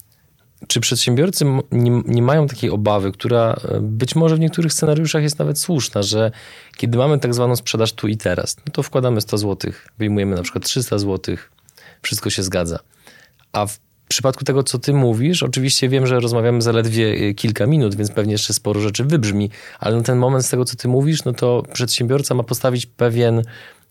czy 0.66 0.80
przedsiębiorcy 0.80 1.44
nie, 1.72 1.90
nie, 1.90 2.22
mają 2.22 2.46
takiej 2.46 2.70
obawy, 2.70 3.12
która 3.12 3.60
e, 3.68 3.80
być 3.80 4.16
może 4.16 4.36
w 4.36 4.40
niektórych 4.40 4.72
scenariuszach 4.72 5.22
jest 5.22 5.38
nawet 5.38 5.58
słuszna, 5.58 6.02
że 6.02 6.30
kiedy 6.76 6.98
mamy 6.98 7.18
tak 7.18 7.34
zwaną 7.34 7.56
sprzedaż 7.56 7.92
tu 7.92 8.08
i 8.08 8.16
teraz, 8.16 8.56
no 8.66 8.72
to 8.72 8.82
wkładamy 8.82 9.20
100 9.20 9.38
zł, 9.38 9.72
wyjmujemy 9.98 10.36
na 10.36 10.42
przykład 10.42 10.64
300 10.64 10.98
zł, 10.98 11.36
wszystko 12.02 12.30
się 12.30 12.42
zgadza. 12.42 12.78
A 13.52 13.66
w 13.66 13.78
przypadku 14.08 14.44
tego, 14.44 14.62
co 14.62 14.78
ty 14.78 14.92
mówisz, 14.92 15.42
oczywiście 15.42 15.88
wiem, 15.88 16.06
że 16.06 16.20
rozmawiamy 16.20 16.62
zaledwie 16.62 17.06
e, 17.06 17.34
kilka 17.34 17.66
minut, 17.66 17.94
więc 17.94 18.10
pewnie 18.10 18.32
jeszcze 18.32 18.54
sporo 18.54 18.80
rzeczy 18.80 19.04
wybrzmi, 19.04 19.50
ale 19.80 19.96
na 19.96 20.02
ten 20.02 20.18
moment 20.18 20.46
z 20.46 20.50
tego, 20.50 20.64
co 20.64 20.76
ty 20.76 20.88
mówisz, 20.88 21.24
no 21.24 21.32
to 21.32 21.62
przedsiębiorca 21.72 22.34
ma 22.34 22.42
postawić 22.42 22.86
pewien 22.86 23.42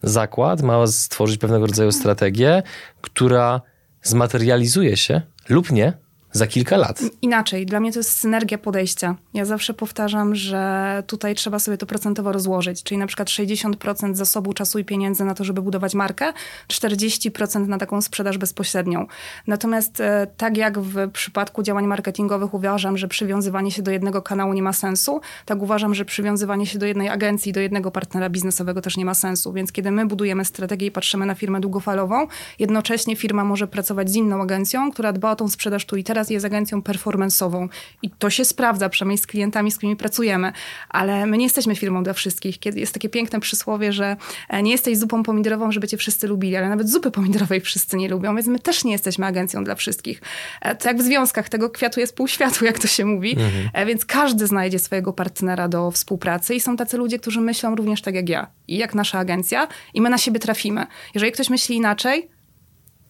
zakład, 0.03 0.62
ma 0.62 0.88
stworzyć 0.88 1.38
pewnego 1.38 1.65
rodzaju 1.65 1.91
strategię, 1.91 2.63
która 3.01 3.62
zmaterializuje 4.03 4.97
się 4.97 5.21
lub 5.50 5.71
nie 5.71 6.06
za 6.38 6.48
kilka 6.48 6.77
lat. 6.77 7.01
Inaczej, 7.22 7.65
dla 7.65 7.79
mnie 7.79 7.91
to 7.91 8.00
jest 8.00 8.12
synergia 8.12 8.58
podejścia. 8.58 9.15
Ja 9.34 9.46
zawsze 9.46 9.74
powtarzam, 9.74 10.36
że 10.36 11.03
tutaj 11.08 11.36
trzeba 11.36 11.60
sobie 11.60 11.77
to 11.77 11.86
procentowo 11.86 12.32
rozłożyć, 12.32 12.84
czyli 12.84 12.98
na 12.98 13.08
przykład 13.08 13.27
60% 13.27 14.15
zasobu 14.15 14.53
czasu 14.53 14.79
i 14.79 14.86
pieniędzy 14.86 15.25
na 15.25 15.34
to, 15.34 15.44
żeby 15.44 15.62
budować 15.62 15.96
markę, 15.96 16.34
40% 16.67 17.67
na 17.67 17.77
taką 17.77 18.01
sprzedaż 18.01 18.38
bezpośrednią. 18.38 19.08
Natomiast 19.48 20.00
e, 20.01 20.27
tak 20.38 20.58
jak 20.58 20.79
w 20.79 21.12
przypadku 21.12 21.63
działań 21.63 21.88
marketingowych 21.88 22.53
uważam, 22.53 22.98
że 22.98 23.08
przywiązywanie 23.08 23.72
się 23.72 23.82
do 23.82 23.91
jednego 23.91 24.22
kanału 24.22 24.53
nie 24.53 24.63
ma 24.63 24.74
sensu, 24.74 25.22
tak 25.46 25.62
uważam, 25.62 25.96
że 25.96 26.06
przywiązywanie 26.06 26.65
się 26.65 26.79
do 26.79 26.86
jednej 26.86 27.10
agencji, 27.10 27.53
do 27.53 27.60
jednego 27.60 27.91
partnera 27.91 28.29
biznesowego 28.29 28.82
też 28.82 28.98
nie 28.98 29.06
ma 29.06 29.13
sensu. 29.13 29.53
Więc 29.53 29.72
kiedy 29.72 29.91
my 29.91 30.06
budujemy 30.06 30.46
strategię 30.46 30.88
i 30.88 30.91
patrzymy 30.91 31.25
na 31.25 31.36
firmę 31.36 31.60
długofalową, 31.60 32.27
jednocześnie 32.60 33.15
firma 33.15 33.44
może 33.44 33.67
pracować 33.67 34.10
z 34.10 34.15
inną 34.15 34.41
agencją, 34.41 34.91
która 34.91 35.13
dba 35.13 35.32
o 35.32 35.36
tą 35.36 35.50
sprzedaż 35.50 35.86
tu 35.86 35.96
i 35.96 36.03
teraz 36.03 36.26
jest 36.34 36.46
agencją 36.46 36.81
performanceową. 36.81 37.69
I 38.01 38.10
to 38.10 38.29
się 38.29 38.46
sprawdza, 38.46 38.89
przynajmniej 38.89 39.17
z 39.17 39.27
klientami, 39.27 39.72
z 39.72 39.77
którymi 39.77 39.96
pracujemy. 39.96 40.51
Ale 40.89 41.25
my 41.25 41.38
nie 41.38 41.43
jesteśmy 41.43 41.75
firmą 41.75 42.03
dla 42.03 42.13
wszystkich. 42.13 42.60
Kiedy 42.60 42.79
jest 42.79 42.93
takie 42.93 43.10
piękne 43.10 43.39
przysłowie, 43.39 43.93
że 43.93 44.17
e, 44.50 44.63
nie 44.63 44.72
jesteś 44.72 44.98
zupą 44.98 45.24
pomidorową, 45.24 45.72
żeby 45.72 45.88
cię 45.88 45.98
wszyscy 45.98 46.27
lubili, 46.27 46.55
ale 46.55 46.69
nawet 46.69 46.89
zupy 46.89 47.12
pomidorowej 47.12 47.62
wszyscy 47.62 47.98
nie 47.98 48.10
lubią, 48.10 48.36
więc 48.36 48.48
my 48.48 48.60
też 48.60 48.84
nie 48.84 48.91
jesteśmy 48.91 49.25
agencją 49.25 49.63
dla 49.63 49.75
wszystkich. 49.75 50.22
E, 50.62 50.75
to 50.75 50.88
jak 50.88 50.98
w 50.98 51.01
związkach, 51.01 51.50
tego 51.50 51.69
kwiatu 51.69 52.00
jest 52.00 52.15
pół 52.15 52.27
światu, 52.27 52.65
jak 52.65 52.79
to 52.79 52.88
się 52.88 53.05
mówi. 53.05 53.31
Mhm. 53.31 53.69
E, 53.74 53.86
więc 53.86 54.05
każdy 54.05 54.48
znajdzie 54.48 54.79
swojego 54.79 55.13
partnera 55.13 55.67
do 55.67 55.91
współpracy 55.91 56.55
i 56.55 56.60
są 56.60 56.77
tacy 56.77 56.98
ludzie, 56.98 57.19
którzy 57.19 57.41
myślą 57.41 57.75
również 57.75 58.01
tak 58.01 58.15
jak 58.15 58.29
ja 58.29 58.48
i 58.67 58.77
jak 58.77 58.96
nasza 58.96 59.19
agencja 59.19 59.67
i 59.93 60.01
my 60.01 60.10
na 60.10 60.17
siebie 60.17 60.39
trafimy. 60.39 60.88
Jeżeli 61.13 61.31
ktoś 61.31 61.50
myśli 61.50 61.75
inaczej, 61.75 62.29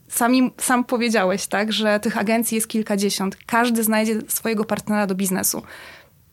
Sami, 0.10 0.52
sam 0.58 0.84
powiedziałeś, 0.84 1.48
tak, 1.48 1.74
że 1.74 2.00
tych 2.00 2.18
agencji 2.18 2.56
jest 2.56 2.68
kilkadziesiąt. 2.68 3.38
Każdy 3.46 3.84
znajdzie 3.84 4.22
swojego 4.28 4.66
partnera 4.66 5.08
do 5.08 5.16
biznesu. 5.16 5.62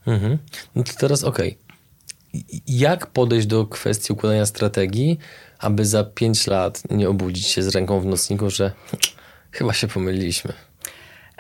Mhm. 0.07 0.39
No 0.75 0.83
to 0.83 0.93
teraz 0.99 1.25
okej. 1.25 1.49
Okay. 1.49 2.61
Jak 2.67 3.07
podejść 3.07 3.47
do 3.47 3.67
kwestii 3.67 4.13
układania 4.13 4.47
strategii, 4.47 5.19
aby 5.59 5.87
za 5.87 6.05
pięć 6.05 6.47
lat 6.47 6.83
nie 6.91 7.09
obudzić 7.09 7.47
się 7.47 7.63
z 7.63 7.69
ręką 7.69 8.01
w 8.01 8.07
nocniku, 8.07 8.51
że 8.51 8.73
chyba 9.53 9.73
się 9.73 9.89
pomyliliśmy? 9.89 10.53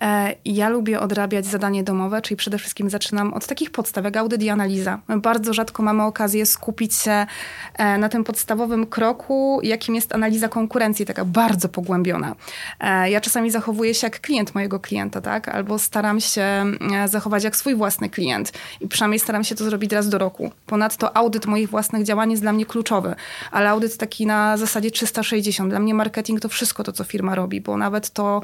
E, 0.05 0.35
ja 0.45 0.69
lubię 0.69 1.01
odrabiać 1.01 1.47
zadanie 1.47 1.85
domowe, 1.85 2.23
czyli 2.23 2.37
przede 2.37 2.59
wszystkim 2.59 2.91
zaczynam 2.91 3.35
od 3.35 3.47
takich 3.47 3.71
podstaw, 3.71 4.05
jak 4.05 4.17
audyt 4.17 4.43
i 4.43 4.51
analiza. 4.51 4.99
Bardzo 5.17 5.55
rzadko 5.55 5.83
mamy 5.83 6.03
okazję 6.03 6.47
skupić 6.47 6.95
się 6.95 7.27
e, 7.75 7.99
na 7.99 8.09
tym 8.09 8.25
podstawowym 8.25 8.87
kroku, 8.87 9.61
jakim 9.63 9.95
jest 9.95 10.15
analiza 10.15 10.49
konkurencji, 10.49 11.07
taka 11.07 11.25
bardzo 11.25 11.69
pogłębiona. 11.69 12.35
E, 12.81 13.11
ja 13.11 13.21
czasami 13.21 13.51
zachowuję 13.51 13.95
się 13.95 14.07
jak 14.07 14.21
klient 14.21 14.55
mojego 14.55 14.81
klienta, 14.81 15.21
tak? 15.21 15.49
Albo 15.49 15.79
staram 15.79 16.21
się 16.21 16.65
zachować 17.07 17.45
jak 17.45 17.57
swój 17.57 17.75
własny 17.75 18.11
klient. 18.11 18.53
I 18.81 18.89
przynajmniej 18.89 19.21
staram 19.21 19.45
się 19.45 19.55
to 19.55 19.65
zrobić 19.65 19.93
raz 19.93 20.09
do 20.09 20.19
roku. 20.19 20.51
Ponadto 20.67 21.17
audyt 21.17 21.47
moich 21.47 21.71
własnych 21.71 22.05
działań 22.05 22.31
jest 22.31 22.43
dla 22.43 22.53
mnie 22.53 22.67
kluczowy, 22.67 23.15
ale 23.51 23.71
audyt 23.71 23.97
taki 23.97 24.27
na 24.27 24.57
zasadzie 24.57 24.91
360. 24.91 25.71
Dla 25.71 25.81
mnie 25.81 25.95
marketing 25.95 26.41
to 26.41 26.49
wszystko 26.49 26.85
to, 26.85 26.93
co 26.93 27.05
firma 27.05 27.35
robi, 27.35 27.61
bo 27.61 27.77
nawet 27.77 28.11
to, 28.11 28.43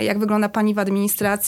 jak 0.00 0.18
wygląda 0.18 0.48
pani 0.48 0.74
w 0.74 0.78
administracji 0.78 0.93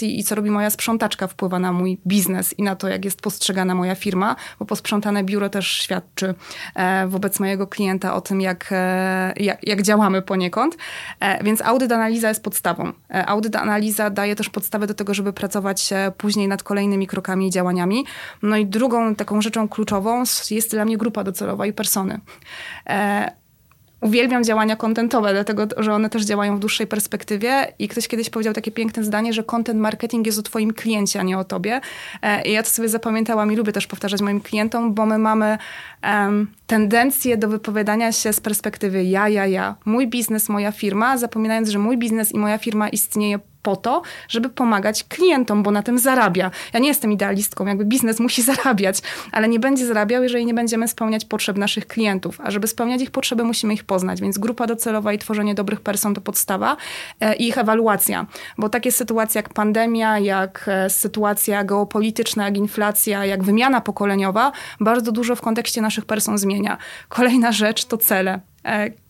i 0.02 0.24
co 0.24 0.34
robi 0.34 0.50
moja 0.50 0.70
sprzątaczka 0.70 1.26
wpływa 1.26 1.58
na 1.58 1.72
mój 1.72 1.98
biznes 2.06 2.58
i 2.58 2.62
na 2.62 2.76
to, 2.76 2.88
jak 2.88 3.04
jest 3.04 3.20
postrzegana 3.20 3.74
moja 3.74 3.94
firma, 3.94 4.36
bo 4.58 4.64
posprzątane 4.64 5.24
biuro 5.24 5.48
też 5.48 5.66
świadczy 5.68 6.34
e, 6.74 7.06
wobec 7.08 7.40
mojego 7.40 7.66
klienta 7.66 8.14
o 8.14 8.20
tym, 8.20 8.40
jak, 8.40 8.68
e, 8.72 9.32
jak, 9.36 9.66
jak 9.66 9.82
działamy 9.82 10.22
poniekąd. 10.22 10.76
E, 11.20 11.44
więc 11.44 11.60
audyt 11.62 11.92
analiza 11.92 12.28
jest 12.28 12.42
podstawą. 12.42 12.92
Audyt 13.26 13.56
analiza 13.56 14.10
daje 14.10 14.36
też 14.36 14.50
podstawę 14.50 14.86
do 14.86 14.94
tego, 14.94 15.14
żeby 15.14 15.32
pracować 15.32 15.90
później 16.16 16.48
nad 16.48 16.62
kolejnymi 16.62 17.06
krokami 17.06 17.46
i 17.46 17.50
działaniami. 17.50 18.04
No 18.42 18.56
i 18.56 18.66
drugą 18.66 19.14
taką 19.14 19.42
rzeczą 19.42 19.68
kluczową 19.68 20.22
jest 20.50 20.70
dla 20.70 20.84
mnie 20.84 20.96
grupa 20.96 21.24
docelowa 21.24 21.66
i 21.66 21.72
persony 21.72 22.20
uwielbiam 24.00 24.44
działania 24.44 24.76
kontentowe, 24.76 25.32
dlatego 25.32 25.66
że 25.76 25.94
one 25.94 26.10
też 26.10 26.24
działają 26.24 26.56
w 26.56 26.60
dłuższej 26.60 26.86
perspektywie. 26.86 27.72
I 27.78 27.88
ktoś 27.88 28.08
kiedyś 28.08 28.30
powiedział 28.30 28.54
takie 28.54 28.70
piękne 28.70 29.04
zdanie, 29.04 29.32
że 29.32 29.44
content 29.44 29.80
marketing 29.80 30.26
jest 30.26 30.38
o 30.38 30.42
twoim 30.42 30.72
kliencie, 30.72 31.20
a 31.20 31.22
nie 31.22 31.38
o 31.38 31.44
tobie. 31.44 31.80
E, 32.22 32.42
I 32.42 32.52
ja 32.52 32.62
to 32.62 32.70
sobie 32.70 32.88
zapamiętałam 32.88 33.52
i 33.52 33.56
lubię 33.56 33.72
też 33.72 33.86
powtarzać 33.86 34.20
moim 34.20 34.40
klientom, 34.40 34.94
bo 34.94 35.06
my 35.06 35.18
mamy 35.18 35.58
um, 36.02 36.50
tendencję 36.66 37.36
do 37.36 37.48
wypowiadania 37.48 38.12
się 38.12 38.32
z 38.32 38.40
perspektywy 38.40 39.04
ja, 39.04 39.28
ja, 39.28 39.46
ja. 39.46 39.74
Mój 39.84 40.08
biznes, 40.08 40.48
moja 40.48 40.72
firma, 40.72 41.18
zapominając, 41.18 41.68
że 41.68 41.78
mój 41.78 41.98
biznes 41.98 42.32
i 42.32 42.38
moja 42.38 42.58
firma 42.58 42.88
istnieje 42.88 43.38
po 43.66 43.76
to, 43.76 44.02
żeby 44.28 44.48
pomagać 44.48 45.04
klientom, 45.04 45.62
bo 45.62 45.70
na 45.70 45.82
tym 45.82 45.98
zarabia. 45.98 46.50
Ja 46.72 46.80
nie 46.80 46.88
jestem 46.88 47.12
idealistką, 47.12 47.66
jakby 47.66 47.84
biznes 47.84 48.20
musi 48.20 48.42
zarabiać, 48.52 48.98
ale 49.32 49.48
nie 49.48 49.60
będzie 49.60 49.86
zarabiał, 49.86 50.22
jeżeli 50.22 50.46
nie 50.46 50.54
będziemy 50.54 50.88
spełniać 50.88 51.24
potrzeb 51.24 51.56
naszych 51.56 51.86
klientów. 51.86 52.40
A 52.40 52.50
żeby 52.50 52.66
spełniać 52.66 53.02
ich 53.02 53.10
potrzeby, 53.10 53.44
musimy 53.44 53.74
ich 53.74 53.84
poznać, 53.84 54.20
więc 54.20 54.38
grupa 54.38 54.66
docelowa 54.66 55.12
i 55.12 55.18
tworzenie 55.18 55.54
dobrych 55.54 55.80
person 55.80 56.14
to 56.14 56.20
podstawa 56.20 56.76
e, 57.20 57.36
i 57.36 57.48
ich 57.48 57.58
ewaluacja. 57.58 58.26
Bo 58.58 58.68
takie 58.68 58.92
sytuacje 58.92 59.38
jak 59.38 59.54
pandemia, 59.54 60.18
jak 60.18 60.64
e, 60.68 60.90
sytuacja 60.90 61.64
geopolityczna, 61.64 62.44
jak 62.44 62.56
inflacja, 62.56 63.24
jak 63.24 63.42
wymiana 63.42 63.80
pokoleniowa, 63.80 64.52
bardzo 64.80 65.12
dużo 65.12 65.36
w 65.36 65.40
kontekście 65.40 65.80
naszych 65.80 66.04
person 66.04 66.38
zmienia. 66.38 66.78
Kolejna 67.08 67.52
rzecz 67.52 67.84
to 67.84 67.98
cele 67.98 68.40
e, 68.64 69.05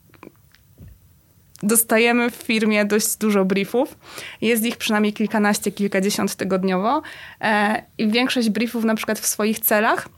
dostajemy 1.62 2.30
w 2.30 2.34
firmie 2.34 2.84
dość 2.84 3.16
dużo 3.16 3.44
briefów. 3.44 3.98
Jest 4.40 4.64
ich 4.64 4.76
przynajmniej 4.76 5.12
kilkanaście, 5.12 5.72
kilkadziesiąt 5.72 6.34
tygodniowo. 6.34 7.02
E, 7.40 7.82
I 7.98 8.08
większość 8.08 8.50
briefów 8.50 8.84
na 8.84 8.94
przykład 8.94 9.18
w 9.18 9.26
swoich 9.26 9.58
celach 9.58 10.08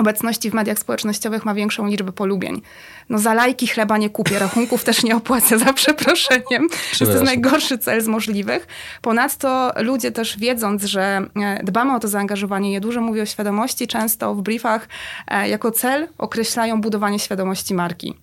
obecności 0.00 0.50
w 0.50 0.54
mediach 0.54 0.78
społecznościowych 0.78 1.44
ma 1.44 1.54
większą 1.54 1.86
liczbę 1.86 2.12
polubień. 2.12 2.62
No 3.08 3.18
za 3.18 3.34
lajki 3.34 3.66
chleba 3.66 3.98
nie 3.98 4.10
kupię, 4.10 4.38
rachunków 4.38 4.84
też 4.88 5.02
nie 5.02 5.16
opłacę 5.16 5.58
za 5.58 5.72
przeproszeniem. 5.72 6.68
To 6.98 7.04
jest 7.04 7.22
najgorszy 7.22 7.78
cel 7.78 8.00
z 8.00 8.06
możliwych. 8.08 8.66
Ponadto 9.02 9.72
ludzie 9.76 10.12
też 10.12 10.38
wiedząc, 10.38 10.84
że 10.84 11.26
e, 11.36 11.64
dbamy 11.64 11.94
o 11.94 12.00
to 12.00 12.08
zaangażowanie, 12.08 12.72
je 12.72 12.80
dużo 12.80 13.00
mówię 13.00 13.22
o 13.22 13.26
świadomości, 13.26 13.86
często 13.86 14.34
w 14.34 14.42
briefach 14.42 14.88
e, 15.28 15.48
jako 15.48 15.70
cel 15.70 16.08
określają 16.18 16.80
budowanie 16.80 17.18
świadomości 17.18 17.74
marki. 17.74 18.14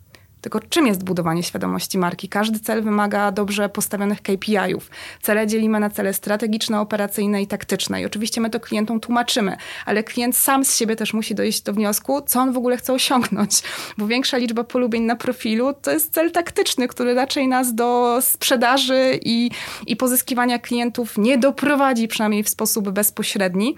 Tylko 0.41 0.59
czym 0.59 0.87
jest 0.87 1.03
budowanie 1.03 1.43
świadomości 1.43 1.97
marki? 1.97 2.29
Każdy 2.29 2.59
cel 2.59 2.83
wymaga 2.83 3.31
dobrze 3.31 3.69
postawionych 3.69 4.21
KPI-ów. 4.21 4.89
Cele 5.21 5.47
dzielimy 5.47 5.79
na 5.79 5.89
cele 5.89 6.13
strategiczne, 6.13 6.81
operacyjne 6.81 7.41
i 7.41 7.47
taktyczne. 7.47 8.01
I 8.01 8.05
oczywiście 8.05 8.41
my 8.41 8.49
to 8.49 8.59
klientom 8.59 8.99
tłumaczymy, 8.99 9.57
ale 9.85 10.03
klient 10.03 10.35
sam 10.35 10.65
z 10.65 10.77
siebie 10.77 10.95
też 10.95 11.13
musi 11.13 11.35
dojść 11.35 11.61
do 11.61 11.73
wniosku, 11.73 12.21
co 12.21 12.39
on 12.39 12.53
w 12.53 12.57
ogóle 12.57 12.77
chce 12.77 12.93
osiągnąć. 12.93 13.63
Bo 13.97 14.07
większa 14.07 14.37
liczba 14.37 14.63
polubień 14.63 15.03
na 15.03 15.15
profilu 15.15 15.73
to 15.81 15.91
jest 15.91 16.13
cel 16.13 16.31
taktyczny, 16.31 16.87
który 16.87 17.13
raczej 17.13 17.47
nas 17.47 17.75
do 17.75 18.17
sprzedaży 18.21 19.19
i, 19.21 19.51
i 19.87 19.95
pozyskiwania 19.95 20.59
klientów 20.59 21.17
nie 21.17 21.37
doprowadzi, 21.37 22.07
przynajmniej 22.07 22.43
w 22.43 22.49
sposób 22.49 22.89
bezpośredni. 22.89 23.75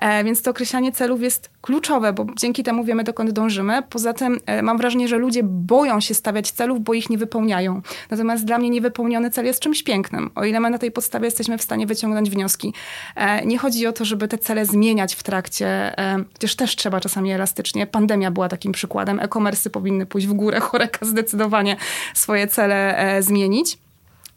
E, 0.00 0.24
więc 0.24 0.42
to 0.42 0.50
określanie 0.50 0.92
celów 0.92 1.22
jest 1.22 1.50
kluczowe, 1.62 2.12
bo 2.12 2.26
dzięki 2.36 2.62
temu 2.62 2.84
wiemy, 2.84 3.04
dokąd 3.04 3.30
dążymy. 3.30 3.82
Poza 3.90 4.12
tym 4.12 4.38
e, 4.46 4.62
mam 4.62 4.78
wrażenie, 4.78 5.08
że 5.08 5.16
ludzie 5.16 5.42
boją 5.42 6.00
się 6.00 6.11
stawiać 6.14 6.50
celów, 6.50 6.80
bo 6.80 6.94
ich 6.94 7.10
nie 7.10 7.18
wypełniają. 7.18 7.82
Natomiast 8.10 8.44
dla 8.44 8.58
mnie 8.58 8.70
niewypełniony 8.70 9.30
cel 9.30 9.46
jest 9.46 9.60
czymś 9.60 9.82
pięknym, 9.82 10.30
o 10.34 10.44
ile 10.44 10.60
my 10.60 10.70
na 10.70 10.78
tej 10.78 10.90
podstawie 10.90 11.24
jesteśmy 11.24 11.58
w 11.58 11.62
stanie 11.62 11.86
wyciągnąć 11.86 12.30
wnioski. 12.30 12.74
E, 13.16 13.46
nie 13.46 13.58
chodzi 13.58 13.86
o 13.86 13.92
to, 13.92 14.04
żeby 14.04 14.28
te 14.28 14.38
cele 14.38 14.66
zmieniać 14.66 15.14
w 15.14 15.22
trakcie, 15.22 15.94
chociaż 16.32 16.56
też 16.56 16.76
trzeba 16.76 17.00
czasami 17.00 17.32
elastycznie. 17.32 17.86
Pandemia 17.86 18.30
była 18.30 18.48
takim 18.48 18.72
przykładem. 18.72 19.20
E-commerce 19.20 19.70
powinny 19.70 20.06
pójść 20.06 20.26
w 20.26 20.32
górę, 20.32 20.60
choreka 20.70 21.06
zdecydowanie 21.06 21.76
swoje 22.14 22.46
cele 22.46 22.98
e, 22.98 23.22
zmienić. 23.22 23.78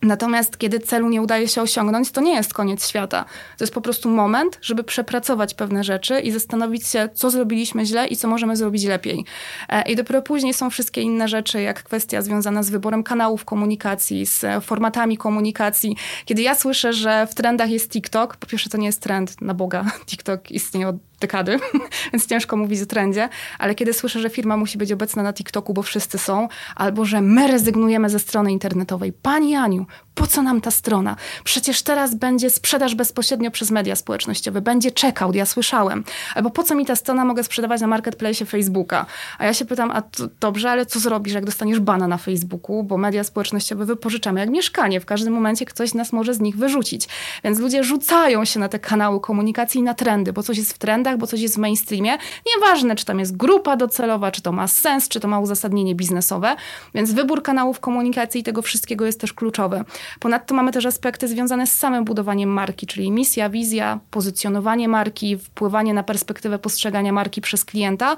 Natomiast 0.02 0.58
kiedy 0.58 0.80
celu 0.80 1.10
nie 1.10 1.22
udaje 1.22 1.48
się 1.48 1.62
osiągnąć, 1.62 2.12
to 2.12 2.22
nie 2.22 2.34
jest 2.34 2.54
koniec 2.54 2.90
świata. 2.90 3.26
To 3.58 3.64
jest 3.64 3.74
po 3.74 3.82
prostu 3.82 4.10
moment, 4.10 4.60
żeby 4.62 4.84
przepracować 4.84 5.54
pewne 5.54 5.84
rzeczy 5.84 6.20
i 6.20 6.32
zastanowić 6.32 6.88
się, 6.88 7.10
co 7.14 7.30
zrobiliśmy 7.30 7.86
źle 7.86 8.08
i 8.08 8.16
co 8.16 8.28
możemy 8.28 8.56
zrobić 8.56 8.84
lepiej. 8.84 9.26
E, 9.70 9.82
I 9.82 9.96
dopiero 9.96 10.22
później 10.22 10.54
są 10.54 10.70
wszystkie 10.70 11.02
inne 11.02 11.28
rzeczy, 11.28 11.62
jak 11.62 11.84
kwestia 11.84 12.22
związana 12.22 12.64
z 12.64 12.70
wyborem 12.70 13.04
kanałów 13.04 13.46
komunikacji, 13.46 14.26
z 14.26 14.46
formatami 14.66 15.18
komunikacji. 15.18 15.96
Kiedy 16.26 16.42
ja 16.42 16.56
słyszę, 16.56 16.94
że 16.94 17.28
w 17.28 17.36
trendach 17.36 17.70
jest 17.70 17.92
TikTok, 17.92 18.38
po 18.38 18.48
pierwsze 18.48 18.70
to 18.70 18.78
nie 18.78 18.86
jest 18.86 19.02
trend, 19.02 19.42
na 19.42 19.54
Boga. 19.54 19.86
TikTok 20.08 20.52
istnieje 20.52 20.88
od 20.88 20.96
dekady, 21.26 21.60
więc 22.14 22.28
ciężko 22.28 22.58
mówić 22.58 22.82
o 22.82 22.86
trendzie, 22.86 23.30
ale 23.60 23.76
kiedy 23.76 23.94
słyszę, 23.94 24.20
że 24.20 24.30
firma 24.30 24.58
musi 24.58 24.78
być 24.78 24.92
obecna 24.92 25.24
na 25.24 25.34
TikToku, 25.34 25.74
bo 25.74 25.82
wszyscy 25.82 26.18
są, 26.18 26.48
albo 26.76 27.06
że 27.06 27.22
my 27.22 27.48
rezygnujemy 27.48 28.10
ze 28.10 28.20
strony 28.20 28.52
internetowej. 28.52 29.14
Pani 29.14 29.56
Aniu, 29.56 29.86
po 30.16 30.28
co 30.28 30.42
nam 30.42 30.62
ta 30.62 30.72
strona? 30.72 31.16
Przecież 31.44 31.82
teraz 31.82 32.16
będzie 32.16 32.50
sprzedaż 32.50 32.96
bezpośrednio 32.96 33.52
przez 33.52 33.72
media 33.72 33.96
społecznościowe, 33.96 34.62
będzie 34.62 34.92
checkout, 35.02 35.36
ja 35.36 35.46
słyszałem. 35.46 36.04
Albo 36.36 36.50
po 36.50 36.64
co 36.64 36.76
mi 36.76 36.86
ta 36.86 36.96
strona 36.96 37.26
mogę 37.26 37.44
sprzedawać 37.44 37.82
na 37.82 37.88
marketplace 37.88 38.46
Facebooka? 38.46 39.06
A 39.38 39.46
ja 39.46 39.54
się 39.54 39.66
pytam, 39.66 39.92
a 39.92 40.02
to, 40.02 40.28
dobrze, 40.40 40.72
ale 40.72 40.86
co 40.86 41.00
zrobisz, 41.00 41.34
jak 41.34 41.46
dostaniesz 41.46 41.80
bana 41.80 42.08
na 42.08 42.18
Facebooku, 42.18 42.84
bo 42.84 42.98
media 42.98 43.24
społecznościowe 43.24 43.86
wypożyczamy 43.86 44.40
jak 44.40 44.50
mieszkanie. 44.50 45.00
W 45.00 45.06
każdym 45.06 45.34
momencie 45.34 45.66
ktoś 45.66 45.94
nas 45.94 46.14
może 46.14 46.34
z 46.34 46.40
nich 46.40 46.58
wyrzucić. 46.58 47.08
Więc 47.44 47.60
ludzie 47.60 47.84
rzucają 47.84 48.46
się 48.46 48.60
na 48.60 48.70
te 48.70 48.80
kanały 48.80 49.20
komunikacji 49.20 49.80
i 49.80 49.84
na 49.84 49.94
trendy, 49.94 50.34
bo 50.34 50.44
coś 50.44 50.58
jest 50.58 50.74
w 50.74 50.78
trendach, 50.78 51.15
bo 51.18 51.28
coś 51.28 51.42
jest 51.42 51.56
w 51.56 51.58
mainstreamie. 51.58 52.18
Nieważne, 52.56 52.96
czy 52.96 53.06
tam 53.06 53.20
jest 53.20 53.38
grupa 53.38 53.78
docelowa, 53.78 54.32
czy 54.32 54.42
to 54.42 54.52
ma 54.52 54.68
sens, 54.68 55.08
czy 55.08 55.20
to 55.20 55.28
ma 55.28 55.40
uzasadnienie 55.40 55.96
biznesowe. 55.96 56.56
Więc 56.96 57.14
wybór 57.14 57.44
kanałów 57.44 57.80
komunikacji 57.80 58.42
i 58.42 58.44
tego 58.44 58.62
wszystkiego 58.62 59.06
jest 59.06 59.22
też 59.22 59.34
kluczowy. 59.34 59.84
Ponadto 60.20 60.56
mamy 60.56 60.72
też 60.72 60.86
aspekty 60.86 61.28
związane 61.28 61.68
z 61.68 61.72
samym 61.72 62.06
budowaniem 62.06 62.50
marki, 62.50 62.88
czyli 62.88 63.12
misja, 63.12 63.50
wizja, 63.50 64.00
pozycjonowanie 64.12 64.88
marki, 64.88 65.38
wpływanie 65.38 65.94
na 65.94 66.04
perspektywę 66.04 66.60
postrzegania 66.60 67.12
marki 67.12 67.42
przez 67.42 67.66
klienta, 67.66 68.16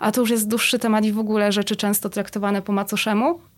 a 0.00 0.12
to 0.12 0.20
już 0.20 0.30
jest 0.30 0.48
dłuższy 0.48 0.78
temat 0.78 1.04
i 1.04 1.12
w 1.12 1.18
ogóle 1.18 1.52
rzeczy 1.52 1.76
często 1.76 2.08
traktowane 2.08 2.62
po 2.62 2.72
macoszemu. 2.72 3.49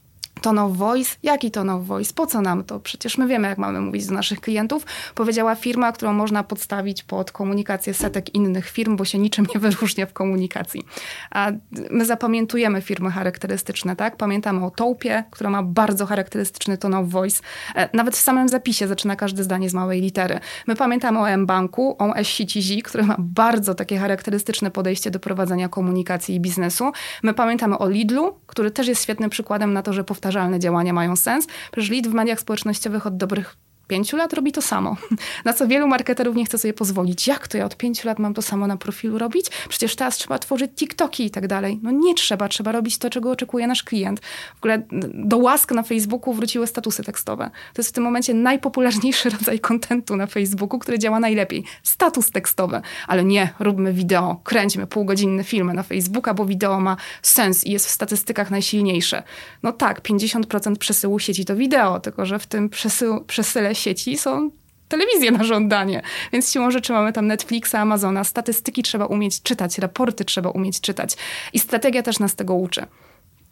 Tone 0.42 0.64
of 0.64 0.76
voice? 0.76 1.16
Jaki 1.22 1.50
tone 1.50 1.74
of 1.74 1.84
voice? 1.84 2.12
Po 2.14 2.26
co 2.26 2.40
nam 2.40 2.64
to? 2.64 2.80
Przecież 2.80 3.18
my 3.18 3.26
wiemy, 3.26 3.48
jak 3.48 3.58
mamy 3.58 3.80
mówić 3.80 4.06
do 4.06 4.14
naszych 4.14 4.40
klientów. 4.40 4.86
Powiedziała 5.14 5.54
firma, 5.54 5.92
którą 5.92 6.12
można 6.12 6.44
podstawić 6.44 7.02
pod 7.02 7.32
komunikację 7.32 7.94
setek 7.94 8.34
innych 8.34 8.70
firm, 8.70 8.96
bo 8.96 9.04
się 9.04 9.18
niczym 9.18 9.46
nie 9.54 9.60
wyróżnia 9.60 10.06
w 10.06 10.12
komunikacji. 10.12 10.82
A 11.30 11.50
my 11.90 12.04
zapamiętujemy 12.04 12.82
firmy 12.82 13.10
charakterystyczne, 13.10 13.96
tak? 13.96 14.16
Pamiętamy 14.16 14.66
o 14.66 14.70
Tołpie, 14.70 15.24
która 15.30 15.50
ma 15.50 15.62
bardzo 15.62 16.06
charakterystyczny 16.06 16.78
tone 16.78 16.98
of 16.98 17.08
voice. 17.08 17.42
E, 17.74 17.88
nawet 17.96 18.16
w 18.16 18.20
samym 18.20 18.48
zapisie 18.48 18.88
zaczyna 18.88 19.16
każde 19.16 19.44
zdanie 19.44 19.70
z 19.70 19.74
małej 19.74 20.00
litery. 20.00 20.40
My 20.66 20.76
pamiętamy 20.76 21.18
o 21.18 21.28
M-Banku, 21.28 21.96
o 21.98 22.24
SCTZ, 22.24 22.82
który 22.84 23.04
ma 23.04 23.16
bardzo 23.18 23.74
takie 23.74 23.98
charakterystyczne 23.98 24.70
podejście 24.70 25.10
do 25.10 25.20
prowadzenia 25.20 25.68
komunikacji 25.68 26.34
i 26.34 26.40
biznesu. 26.40 26.92
My 27.22 27.34
pamiętamy 27.34 27.78
o 27.78 27.88
Lidlu, 27.88 28.38
który 28.46 28.70
też 28.70 28.88
jest 28.88 29.02
świetnym 29.02 29.30
przykładem 29.30 29.72
na 29.72 29.82
to, 29.82 29.92
że 29.92 30.04
powtarzamy 30.04 30.31
powtarzalne 30.32 30.58
działania 30.58 30.92
mają 30.92 31.16
sens. 31.16 31.46
Przecież 31.72 31.90
lead 31.90 32.08
w 32.08 32.14
mediach 32.14 32.40
społecznościowych 32.40 33.06
od 33.06 33.16
dobrych 33.16 33.56
pięciu 33.92 34.16
lat 34.16 34.32
robi 34.32 34.52
to 34.52 34.62
samo. 34.62 34.96
Na 35.44 35.52
co 35.52 35.66
wielu 35.66 35.88
marketerów 35.88 36.36
nie 36.36 36.44
chce 36.44 36.58
sobie 36.58 36.74
pozwolić. 36.74 37.26
Jak 37.26 37.48
to 37.48 37.58
ja 37.58 37.64
od 37.64 37.76
pięciu 37.76 38.08
lat 38.08 38.18
mam 38.18 38.34
to 38.34 38.42
samo 38.42 38.66
na 38.66 38.76
profilu 38.76 39.18
robić? 39.18 39.46
Przecież 39.68 39.96
teraz 39.96 40.16
trzeba 40.16 40.38
tworzyć 40.38 40.70
TikToki 40.76 41.24
i 41.24 41.30
tak 41.30 41.46
dalej. 41.46 41.80
No 41.82 41.90
nie 41.90 42.14
trzeba, 42.14 42.48
trzeba 42.48 42.72
robić 42.72 42.98
to, 42.98 43.10
czego 43.10 43.30
oczekuje 43.30 43.66
nasz 43.66 43.82
klient. 43.82 44.20
W 44.54 44.58
ogóle 44.58 44.82
do 45.14 45.38
łask 45.38 45.72
na 45.72 45.82
Facebooku 45.82 46.34
wróciły 46.34 46.66
statusy 46.66 47.04
tekstowe. 47.04 47.50
To 47.74 47.80
jest 47.80 47.90
w 47.90 47.92
tym 47.92 48.04
momencie 48.04 48.34
najpopularniejszy 48.34 49.30
rodzaj 49.38 49.60
kontentu 49.60 50.16
na 50.16 50.26
Facebooku, 50.26 50.78
który 50.78 50.98
działa 50.98 51.20
najlepiej. 51.20 51.64
Status 51.82 52.30
tekstowy. 52.30 52.80
Ale 53.06 53.24
nie, 53.24 53.54
róbmy 53.60 53.92
wideo, 53.92 54.40
kręćmy 54.44 54.86
półgodzinne 54.86 55.44
filmy 55.44 55.74
na 55.74 55.82
Facebooka, 55.82 56.34
bo 56.34 56.44
wideo 56.44 56.80
ma 56.80 56.96
sens 57.22 57.66
i 57.66 57.72
jest 57.72 57.86
w 57.86 57.90
statystykach 57.90 58.50
najsilniejsze. 58.50 59.22
No 59.62 59.72
tak, 59.72 60.02
50% 60.02 60.76
przesyłu 60.76 61.18
sieci 61.18 61.44
to 61.44 61.56
wideo, 61.56 62.00
tylko 62.00 62.26
że 62.26 62.38
w 62.38 62.46
tym 62.46 62.68
przesył, 62.68 63.24
przesyle 63.24 63.74
sieci 63.82 64.18
są 64.18 64.50
telewizje 64.88 65.30
na 65.30 65.44
żądanie. 65.44 66.02
Więc 66.32 66.52
siłą 66.52 66.70
rzeczy 66.70 66.92
mamy 66.92 67.12
tam 67.12 67.26
Netflixa, 67.26 67.74
Amazona. 67.74 68.24
Statystyki 68.24 68.82
trzeba 68.82 69.06
umieć 69.06 69.42
czytać, 69.42 69.78
raporty 69.78 70.24
trzeba 70.24 70.50
umieć 70.50 70.80
czytać. 70.80 71.16
I 71.52 71.58
strategia 71.58 72.02
też 72.02 72.18
nas 72.18 72.34
tego 72.34 72.54
uczy. 72.54 72.86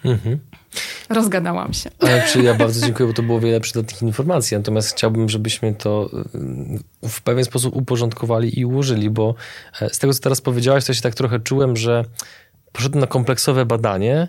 Mhm. 0.04 0.38
Rozgadałam 1.08 1.72
się. 1.72 1.90
Ale 2.00 2.22
czy 2.32 2.42
ja 2.42 2.54
bardzo 2.54 2.86
dziękuję, 2.86 3.06
bo 3.06 3.14
to 3.14 3.22
było 3.22 3.40
wiele 3.40 3.60
przydatnych 3.60 4.02
informacji. 4.02 4.56
Natomiast 4.56 4.90
chciałbym, 4.90 5.28
żebyśmy 5.28 5.74
to 5.74 6.10
y, 7.04 7.08
w 7.08 7.22
pewien 7.22 7.44
sposób 7.44 7.76
uporządkowali 7.76 8.60
i 8.60 8.64
ułożyli, 8.64 9.10
bo 9.10 9.34
e, 9.80 9.90
z 9.90 9.98
tego, 9.98 10.14
co 10.14 10.20
teraz 10.20 10.40
powiedziałaś, 10.40 10.84
to 10.84 10.94
się 10.94 11.02
tak 11.02 11.14
trochę 11.14 11.40
czułem, 11.40 11.76
że 11.76 12.04
poszedłem 12.72 13.00
na 13.00 13.06
kompleksowe 13.06 13.66
badanie 13.66 14.28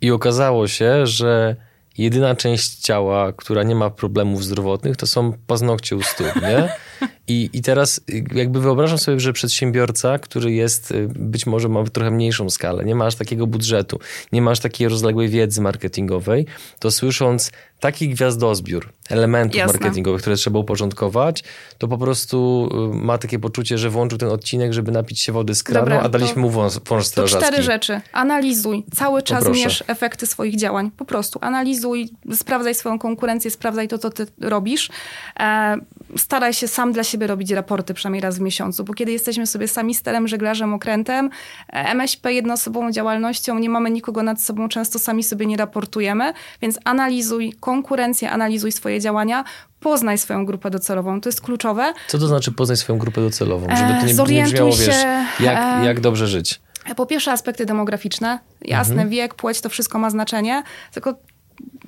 i 0.00 0.10
okazało 0.10 0.68
się, 0.68 1.06
że 1.06 1.56
jedyna 1.98 2.34
część 2.34 2.74
ciała, 2.74 3.32
która 3.32 3.62
nie 3.62 3.74
ma 3.74 3.90
problemów 3.90 4.44
zdrowotnych, 4.44 4.96
to 4.96 5.06
są 5.06 5.32
paznokcie 5.46 5.96
u 5.96 6.02
stóp, 6.02 6.42
nie? 6.42 6.68
I, 7.28 7.50
I 7.52 7.62
teraz 7.62 8.00
jakby 8.34 8.60
wyobrażam 8.60 8.98
sobie, 8.98 9.20
że 9.20 9.32
przedsiębiorca, 9.32 10.18
który 10.18 10.52
jest, 10.52 10.90
y, 10.90 11.08
być 11.14 11.46
może 11.46 11.68
ma 11.68 11.84
trochę 11.84 12.10
mniejszą 12.10 12.50
skalę, 12.50 12.84
nie 12.84 12.94
ma 12.94 13.06
aż 13.06 13.14
takiego 13.14 13.46
budżetu, 13.46 13.98
nie 14.32 14.42
ma 14.42 14.50
aż 14.50 14.60
takiej 14.60 14.88
rozległej 14.88 15.28
wiedzy 15.28 15.60
marketingowej, 15.60 16.46
to 16.78 16.90
słysząc 16.90 17.50
taki 17.80 18.08
gwiazdozbiór 18.08 18.92
elementów 19.10 19.56
Jasne. 19.56 19.72
marketingowych, 19.72 20.20
które 20.20 20.36
trzeba 20.36 20.58
uporządkować, 20.58 21.44
to 21.78 21.88
po 21.88 21.98
prostu 21.98 22.68
y, 22.92 22.96
ma 22.96 23.18
takie 23.18 23.38
poczucie, 23.38 23.78
że 23.78 23.90
włączył 23.90 24.18
ten 24.18 24.28
odcinek, 24.28 24.72
żeby 24.72 24.92
napić 24.92 25.20
się 25.20 25.32
wody 25.32 25.54
z 25.54 25.62
kranu, 25.62 25.86
Dobra, 25.86 26.00
a 26.00 26.08
daliśmy 26.08 26.42
mu 26.42 26.50
wąż, 26.50 26.72
wąż 26.78 27.06
strażacki. 27.06 27.46
To 27.46 27.52
cztery 27.52 27.62
rzeczy. 27.62 28.00
Analizuj. 28.12 28.84
Cały 28.94 29.22
czas 29.22 29.48
mierz 29.48 29.84
efekty 29.86 30.26
swoich 30.26 30.56
działań. 30.56 30.90
Po 30.90 31.04
prostu 31.04 31.38
analizuj, 31.42 32.10
sprawdzaj 32.34 32.74
swoją 32.74 32.98
konkurencję, 32.98 33.50
sprawdzaj 33.50 33.88
to, 33.88 33.98
co 33.98 34.10
ty 34.10 34.26
robisz. 34.40 34.90
E, 35.40 35.76
staraj 36.16 36.54
się 36.54 36.68
sam 36.68 36.92
dla 36.92 37.04
siebie 37.04 37.17
robić 37.26 37.50
raporty 37.50 37.94
przynajmniej 37.94 38.20
raz 38.20 38.38
w 38.38 38.40
miesiącu, 38.40 38.84
bo 38.84 38.94
kiedy 38.94 39.12
jesteśmy 39.12 39.46
sobie 39.46 39.68
sami 39.68 39.94
sterem, 39.94 40.28
żeglarzem, 40.28 40.74
okrętem, 40.74 41.30
e, 41.72 41.72
MŚP 41.72 42.32
jednoosobową 42.32 42.92
działalnością, 42.92 43.58
nie 43.58 43.70
mamy 43.70 43.90
nikogo 43.90 44.22
nad 44.22 44.42
sobą, 44.42 44.68
często 44.68 44.98
sami 44.98 45.22
sobie 45.22 45.46
nie 45.46 45.56
raportujemy, 45.56 46.32
więc 46.62 46.78
analizuj 46.84 47.52
konkurencję, 47.60 48.30
analizuj 48.30 48.72
swoje 48.72 49.00
działania, 49.00 49.44
poznaj 49.80 50.18
swoją 50.18 50.46
grupę 50.46 50.70
docelową. 50.70 51.20
To 51.20 51.28
jest 51.28 51.40
kluczowe. 51.40 51.92
Co 52.08 52.18
to 52.18 52.28
znaczy 52.28 52.52
poznaj 52.52 52.76
swoją 52.76 52.98
grupę 52.98 53.20
docelową? 53.20 53.76
Żeby 53.76 54.00
to 54.00 54.06
nie, 54.06 54.14
Zorientuj 54.14 54.34
nie 54.34 54.44
brzmiało, 54.44 54.72
się, 54.72 54.82
wiesz, 54.82 55.04
jak, 55.40 55.82
e, 55.82 55.86
jak 55.86 56.00
dobrze 56.00 56.26
żyć. 56.26 56.60
Po 56.96 57.06
pierwsze 57.06 57.32
aspekty 57.32 57.66
demograficzne. 57.66 58.38
Jasne, 58.62 58.92
mhm. 58.92 59.10
wiek, 59.10 59.34
płeć, 59.34 59.60
to 59.60 59.68
wszystko 59.68 59.98
ma 59.98 60.10
znaczenie, 60.10 60.62
tylko 60.92 61.14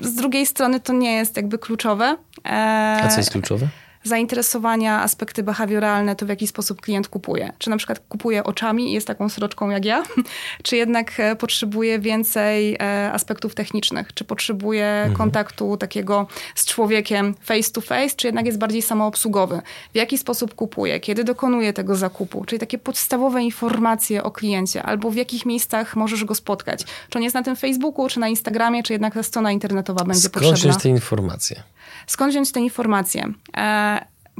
z 0.00 0.14
drugiej 0.14 0.46
strony 0.46 0.80
to 0.80 0.92
nie 0.92 1.12
jest 1.12 1.36
jakby 1.36 1.58
kluczowe. 1.58 2.16
A 2.44 3.08
co 3.08 3.16
jest 3.16 3.30
kluczowe? 3.30 3.68
Zainteresowania, 4.02 5.02
aspekty 5.02 5.42
behawioralne, 5.42 6.16
to 6.16 6.26
w 6.26 6.28
jaki 6.28 6.46
sposób 6.46 6.80
klient 6.80 7.08
kupuje. 7.08 7.52
Czy 7.58 7.70
na 7.70 7.76
przykład 7.76 8.00
kupuje 8.08 8.44
oczami 8.44 8.90
i 8.90 8.92
jest 8.92 9.06
taką 9.06 9.28
sroczką 9.28 9.70
jak 9.70 9.84
ja, 9.84 10.02
czy 10.62 10.76
jednak 10.76 11.20
e, 11.20 11.36
potrzebuje 11.36 11.98
więcej 11.98 12.74
e, 12.74 13.12
aspektów 13.12 13.54
technicznych, 13.54 14.14
czy 14.14 14.24
potrzebuje 14.24 14.86
mhm. 14.86 15.16
kontaktu 15.16 15.76
takiego 15.76 16.26
z 16.54 16.66
człowiekiem 16.66 17.34
face 17.40 17.72
to 17.72 17.80
face, 17.80 18.16
czy 18.16 18.28
jednak 18.28 18.46
jest 18.46 18.58
bardziej 18.58 18.82
samoobsługowy. 18.82 19.62
W 19.92 19.96
jaki 19.96 20.18
sposób 20.18 20.54
kupuje, 20.54 21.00
kiedy 21.00 21.24
dokonuje 21.24 21.72
tego 21.72 21.96
zakupu, 21.96 22.44
czyli 22.44 22.60
takie 22.60 22.78
podstawowe 22.78 23.42
informacje 23.42 24.22
o 24.22 24.30
kliencie, 24.30 24.82
albo 24.82 25.10
w 25.10 25.14
jakich 25.14 25.46
miejscach 25.46 25.96
możesz 25.96 26.24
go 26.24 26.34
spotkać. 26.34 26.84
Czy 27.08 27.18
on 27.18 27.22
jest 27.22 27.34
na 27.34 27.42
tym 27.42 27.56
Facebooku, 27.56 28.08
czy 28.08 28.20
na 28.20 28.28
Instagramie, 28.28 28.82
czy 28.82 28.92
jednak 28.92 29.14
ta 29.14 29.22
strona 29.22 29.52
internetowa 29.52 30.04
będzie 30.04 30.20
Skąd 30.20 30.32
potrzebna. 30.32 30.56
Skąd 30.56 30.72
wziąć 30.72 30.82
te 30.82 30.88
informacje? 30.88 31.62
Skąd 32.06 32.32
wziąć 32.32 32.52
te 32.52 32.60
informacje? 32.60 33.32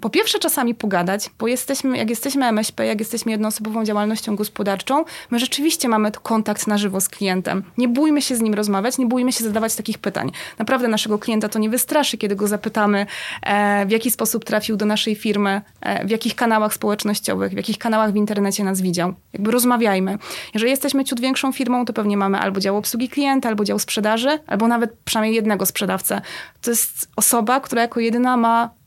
Po 0.00 0.10
pierwsze 0.10 0.38
czasami 0.38 0.74
pogadać, 0.74 1.30
bo 1.38 1.48
jesteśmy, 1.48 1.98
jak 1.98 2.10
jesteśmy 2.10 2.46
MŚP, 2.46 2.86
jak 2.86 2.98
jesteśmy 2.98 3.32
jednoosobową 3.32 3.84
działalnością 3.84 4.36
gospodarczą, 4.36 5.04
my 5.30 5.38
rzeczywiście 5.38 5.88
mamy 5.88 6.12
kontakt 6.12 6.66
na 6.66 6.78
żywo 6.78 7.00
z 7.00 7.08
klientem. 7.08 7.62
Nie 7.78 7.88
bójmy 7.88 8.22
się 8.22 8.36
z 8.36 8.40
nim 8.40 8.54
rozmawiać, 8.54 8.98
nie 8.98 9.06
bójmy 9.06 9.32
się 9.32 9.44
zadawać 9.44 9.74
takich 9.74 9.98
pytań. 9.98 10.32
Naprawdę 10.58 10.88
naszego 10.88 11.18
klienta 11.18 11.48
to 11.48 11.58
nie 11.58 11.70
wystraszy, 11.70 12.18
kiedy 12.18 12.36
go 12.36 12.48
zapytamy, 12.48 13.06
e, 13.42 13.86
w 13.86 13.90
jaki 13.90 14.10
sposób 14.10 14.44
trafił 14.44 14.76
do 14.76 14.86
naszej 14.86 15.14
firmy, 15.14 15.60
e, 15.80 16.06
w 16.06 16.10
jakich 16.10 16.34
kanałach 16.34 16.74
społecznościowych, 16.74 17.52
w 17.52 17.56
jakich 17.56 17.78
kanałach 17.78 18.12
w 18.12 18.16
internecie 18.16 18.64
nas 18.64 18.80
widział. 18.80 19.14
Jakby 19.32 19.50
rozmawiajmy. 19.50 20.18
Jeżeli 20.54 20.70
jesteśmy 20.70 21.04
ciut 21.04 21.20
większą 21.20 21.52
firmą, 21.52 21.84
to 21.84 21.92
pewnie 21.92 22.16
mamy 22.16 22.38
albo 22.38 22.60
dział 22.60 22.76
obsługi 22.76 23.08
klienta, 23.08 23.48
albo 23.48 23.64
dział 23.64 23.78
sprzedaży, 23.78 24.38
albo 24.46 24.68
nawet 24.68 24.92
przynajmniej 25.04 25.34
jednego 25.34 25.66
sprzedawcę. 25.66 26.20
To 26.62 26.70
jest 26.70 27.08
osoba, 27.16 27.60
która 27.60 27.82
jako 27.82 28.00
jedyna 28.00 28.36
ma 28.36 28.79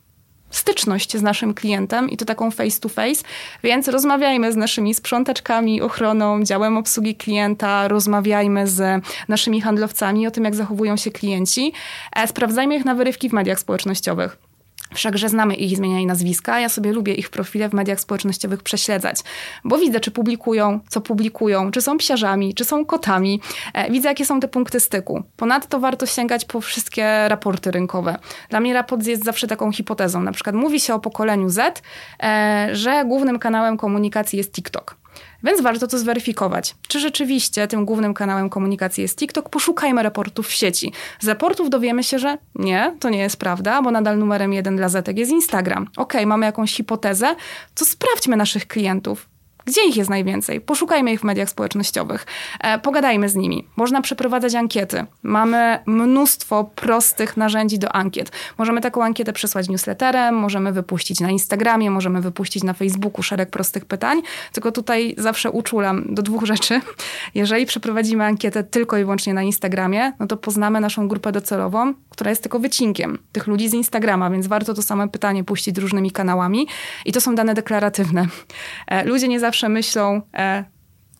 styczność 0.54 1.16
z 1.16 1.22
naszym 1.22 1.54
klientem 1.54 2.10
i 2.10 2.16
to 2.16 2.24
taką 2.24 2.50
face 2.50 2.80
to 2.80 2.88
face, 2.88 3.24
więc 3.62 3.88
rozmawiajmy 3.88 4.52
z 4.52 4.56
naszymi 4.56 4.94
sprzątaczkami, 4.94 5.82
ochroną, 5.82 6.42
działem 6.42 6.76
obsługi 6.76 7.14
klienta, 7.14 7.88
rozmawiajmy 7.88 8.66
z 8.66 9.04
naszymi 9.28 9.60
handlowcami 9.60 10.26
o 10.26 10.30
tym, 10.30 10.44
jak 10.44 10.54
zachowują 10.54 10.96
się 10.96 11.10
klienci. 11.10 11.72
E, 12.16 12.26
sprawdzajmy 12.26 12.76
ich 12.76 12.84
na 12.84 12.94
wyrywki 12.94 13.28
w 13.28 13.32
mediach 13.32 13.60
społecznościowych. 13.60 14.53
Wszakże 14.94 15.28
znamy 15.28 15.54
ich 15.54 15.76
zmienia 15.76 16.00
i 16.00 16.06
nazwiska. 16.06 16.60
Ja 16.60 16.68
sobie 16.68 16.92
lubię 16.92 17.14
ich 17.14 17.30
profile 17.30 17.68
w 17.68 17.72
mediach 17.72 18.00
społecznościowych 18.00 18.62
prześledzać, 18.62 19.16
bo 19.64 19.78
widzę, 19.78 20.00
czy 20.00 20.10
publikują, 20.10 20.80
co 20.88 21.00
publikują, 21.00 21.70
czy 21.70 21.82
są 21.82 21.98
psiarzami, 21.98 22.54
czy 22.54 22.64
są 22.64 22.84
kotami. 22.84 23.40
E, 23.74 23.90
widzę, 23.90 24.08
jakie 24.08 24.26
są 24.26 24.40
te 24.40 24.48
punkty 24.48 24.80
styku. 24.80 25.22
Ponadto 25.36 25.80
warto 25.80 26.06
sięgać 26.06 26.44
po 26.44 26.60
wszystkie 26.60 27.28
raporty 27.28 27.70
rynkowe. 27.70 28.18
Dla 28.48 28.60
mnie 28.60 28.74
raport 28.74 29.06
jest 29.06 29.24
zawsze 29.24 29.46
taką 29.46 29.72
hipotezą. 29.72 30.22
Na 30.22 30.32
przykład 30.32 30.56
mówi 30.56 30.80
się 30.80 30.94
o 30.94 31.00
pokoleniu 31.00 31.48
Z, 31.48 31.82
e, 32.22 32.68
że 32.72 33.04
głównym 33.04 33.38
kanałem 33.38 33.76
komunikacji 33.76 34.36
jest 34.36 34.52
TikTok. 34.52 35.03
Więc 35.42 35.60
warto 35.60 35.86
to 35.86 35.98
zweryfikować. 35.98 36.74
Czy 36.88 37.00
rzeczywiście 37.00 37.68
tym 37.68 37.84
głównym 37.84 38.14
kanałem 38.14 38.50
komunikacji 38.50 39.02
jest 39.02 39.18
TikTok? 39.18 39.48
Poszukajmy 39.48 40.02
raportów 40.02 40.46
w 40.48 40.52
sieci. 40.52 40.92
Z 41.20 41.28
raportów 41.28 41.70
dowiemy 41.70 42.04
się, 42.04 42.18
że 42.18 42.38
nie, 42.54 42.96
to 43.00 43.10
nie 43.10 43.18
jest 43.18 43.36
prawda, 43.36 43.82
bo 43.82 43.90
nadal 43.90 44.18
numerem 44.18 44.52
jeden 44.52 44.76
dla 44.76 44.88
Zetek 44.88 45.18
jest 45.18 45.30
Instagram. 45.30 45.88
Ok, 45.96 46.14
mamy 46.26 46.46
jakąś 46.46 46.74
hipotezę, 46.74 47.36
to 47.74 47.84
sprawdźmy 47.84 48.36
naszych 48.36 48.66
klientów. 48.66 49.33
Gdzie 49.64 49.88
ich 49.88 49.96
jest 49.96 50.10
najwięcej? 50.10 50.60
Poszukajmy 50.60 51.12
ich 51.12 51.20
w 51.20 51.24
mediach 51.24 51.50
społecznościowych. 51.50 52.26
E, 52.60 52.78
pogadajmy 52.78 53.28
z 53.28 53.34
nimi. 53.36 53.68
Można 53.76 54.02
przeprowadzać 54.02 54.54
ankiety. 54.54 55.06
Mamy 55.22 55.78
mnóstwo 55.86 56.64
prostych 56.64 57.36
narzędzi 57.36 57.78
do 57.78 57.92
ankiet. 57.92 58.32
Możemy 58.58 58.80
taką 58.80 59.04
ankietę 59.04 59.32
przesłać 59.32 59.68
newsletterem, 59.68 60.34
możemy 60.34 60.72
wypuścić 60.72 61.20
na 61.20 61.30
Instagramie, 61.30 61.90
możemy 61.90 62.20
wypuścić 62.20 62.62
na 62.62 62.72
Facebooku 62.72 63.22
szereg 63.22 63.50
prostych 63.50 63.84
pytań. 63.84 64.22
Tylko 64.52 64.72
tutaj 64.72 65.14
zawsze 65.18 65.50
uczulam 65.50 66.14
do 66.14 66.22
dwóch 66.22 66.44
rzeczy. 66.44 66.80
Jeżeli 67.34 67.66
przeprowadzimy 67.66 68.24
ankietę 68.24 68.64
tylko 68.64 68.98
i 68.98 69.00
wyłącznie 69.00 69.34
na 69.34 69.42
Instagramie, 69.42 70.12
no 70.20 70.26
to 70.26 70.36
poznamy 70.36 70.80
naszą 70.80 71.08
grupę 71.08 71.32
docelową, 71.32 71.94
która 72.10 72.30
jest 72.30 72.42
tylko 72.42 72.58
wycinkiem 72.58 73.18
tych 73.32 73.46
ludzi 73.46 73.68
z 73.68 73.74
Instagrama, 73.74 74.30
więc 74.30 74.46
warto 74.46 74.74
to 74.74 74.82
same 74.82 75.08
pytanie 75.08 75.44
puścić 75.44 75.78
różnymi 75.78 76.10
kanałami. 76.10 76.66
I 77.04 77.12
to 77.12 77.20
są 77.20 77.34
dane 77.34 77.54
deklaratywne. 77.54 78.26
E, 78.86 79.04
ludzie 79.04 79.28
nie 79.28 79.40
zawsze 79.40 79.53
zawsze 79.54 79.68
myślą, 79.68 80.20
e, 80.34 80.64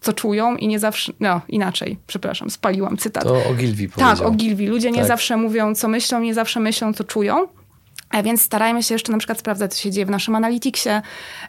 co 0.00 0.12
czują 0.12 0.56
i 0.56 0.68
nie 0.68 0.78
zawsze, 0.78 1.12
no 1.20 1.40
inaczej, 1.48 1.98
przepraszam, 2.06 2.50
spaliłam 2.50 2.96
cytat. 2.96 3.24
To 3.24 3.44
Ogilvy 3.50 3.88
powiedział. 3.88 4.16
Tak, 4.16 4.26
Ogilvy. 4.26 4.66
Ludzie 4.66 4.90
nie 4.90 4.98
tak. 4.98 5.06
zawsze 5.06 5.36
mówią, 5.36 5.74
co 5.74 5.88
myślą, 5.88 6.20
nie 6.20 6.34
zawsze 6.34 6.60
myślą, 6.60 6.92
co 6.92 7.04
czują. 7.04 7.46
E, 8.12 8.22
więc 8.22 8.42
starajmy 8.42 8.82
się 8.82 8.94
jeszcze 8.94 9.12
na 9.12 9.18
przykład 9.18 9.38
sprawdzać, 9.38 9.74
co 9.74 9.82
się 9.82 9.90
dzieje 9.90 10.06
w 10.06 10.10
naszym 10.10 10.34
Analyticsie, 10.34 10.90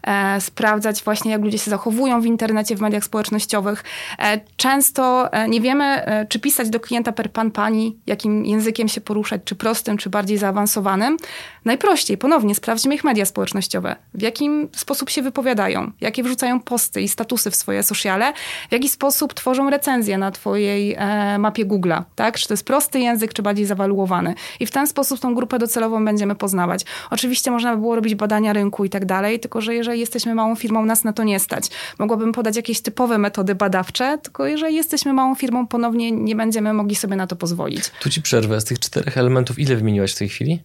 e, 0.04 0.42
sprawdzać 0.42 1.04
właśnie, 1.04 1.32
jak 1.32 1.42
ludzie 1.42 1.58
się 1.58 1.72
zachowują 1.72 2.22
w 2.22 2.26
internecie, 2.26 2.76
w 2.76 2.82
mediach 2.82 3.04
społecznościowych. 3.04 3.84
E, 4.20 4.40
często 4.58 5.34
e, 5.34 5.50
nie 5.50 5.62
wiemy, 5.62 5.86
e, 5.86 6.26
czy 6.26 6.40
pisać 6.40 6.70
do 6.70 6.80
klienta 6.80 7.12
per 7.12 7.32
pan, 7.32 7.52
pani, 7.52 7.98
jakim 8.08 8.46
językiem 8.46 8.88
się 8.88 9.02
poruszać, 9.02 9.42
czy 9.46 9.56
prostym, 9.56 9.98
czy 9.98 10.10
bardziej 10.10 10.38
zaawansowanym. 10.38 11.18
Najprościej, 11.66 12.18
ponownie, 12.18 12.56
sprawdźmy 12.56 12.96
ich 12.96 13.04
media 13.04 13.26
społecznościowe. 13.26 13.96
W 14.14 14.22
jakim 14.22 14.70
sposób 14.76 15.10
się 15.10 15.22
wypowiadają, 15.22 15.92
jakie 16.02 16.24
wrzucają 16.24 16.60
posty 16.60 17.02
i 17.02 17.08
statusy 17.08 17.52
w 17.52 17.56
swoje 17.56 17.84
sociale, 17.84 18.34
w 18.70 18.72
jaki 18.72 18.90
sposób 18.90 19.34
tworzą 19.34 19.70
recenzje 19.70 20.18
na 20.18 20.32
twojej 20.32 20.94
e, 20.94 21.38
mapie 21.38 21.66
Google'a, 21.66 22.04
tak? 22.16 22.38
Czy 22.38 22.48
to 22.48 22.54
jest 22.54 22.66
prosty 22.66 23.00
język, 23.00 23.34
czy 23.34 23.42
bardziej 23.42 23.66
zawaluowany. 23.66 24.36
I 24.60 24.66
w 24.66 24.72
ten 24.72 24.88
sposób 24.88 25.20
tą 25.20 25.36
grupę 25.36 25.60
docelową 25.60 26.06
będziemy 26.06 26.36
poznawać. 26.46 26.86
Oczywiście 27.10 27.52
można 27.52 27.76
by 27.76 27.82
było 27.82 27.96
robić 27.96 28.16
badania 28.16 28.54
rynku 28.54 28.86
i 28.86 28.90
tak 28.90 29.06
dalej, 29.06 29.40
tylko 29.40 29.62
że 29.62 29.76
jeżeli 29.76 30.00
jesteśmy 30.00 30.36
małą 30.36 30.56
firmą, 30.56 30.86
nas 30.86 31.04
na 31.04 31.14
to 31.14 31.24
nie 31.24 31.40
stać. 31.40 31.70
Mogłabym 32.00 32.32
podać 32.32 32.56
jakieś 32.56 32.82
typowe 32.82 33.18
metody 33.18 33.56
badawcze, 33.56 34.18
tylko 34.24 34.46
jeżeli 34.46 34.76
jesteśmy 34.76 35.14
małą 35.14 35.36
firmą, 35.36 35.68
ponownie 35.68 36.12
nie 36.12 36.36
będziemy 36.36 36.74
mogli 36.74 36.96
sobie 36.96 37.16
na 37.16 37.28
to 37.28 37.36
pozwolić. 37.36 37.90
Tu 38.00 38.10
ci 38.10 38.22
przerwę. 38.22 38.62
Z 38.62 38.66
tych 38.66 38.80
czterech 38.80 39.18
elementów 39.18 39.60
ile 39.60 39.76
wymieniłaś 39.76 40.14
w 40.14 40.18
tej 40.18 40.30
chwili? 40.30 40.60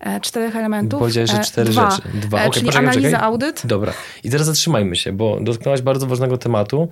E, 0.00 0.20
czterech 0.20 0.56
elementów. 0.56 1.00
Powiedziałeś, 1.00 1.30
że 1.30 1.40
e, 1.40 1.44
cztery 1.44 1.70
dwa. 1.70 1.90
rzeczy. 1.90 2.08
Dwa. 2.14 2.38
E, 2.38 2.40
okay, 2.40 2.52
czyli 2.52 2.66
poczekaj, 2.66 2.86
analiza, 2.86 3.08
poczekaj. 3.08 3.28
audyt. 3.28 3.62
Dobra. 3.64 3.92
I 4.24 4.30
teraz 4.30 4.46
zatrzymajmy 4.46 4.96
się, 4.96 5.12
bo 5.12 5.40
dotknęłaś 5.40 5.82
bardzo 5.82 6.06
ważnego 6.06 6.38
tematu. 6.38 6.88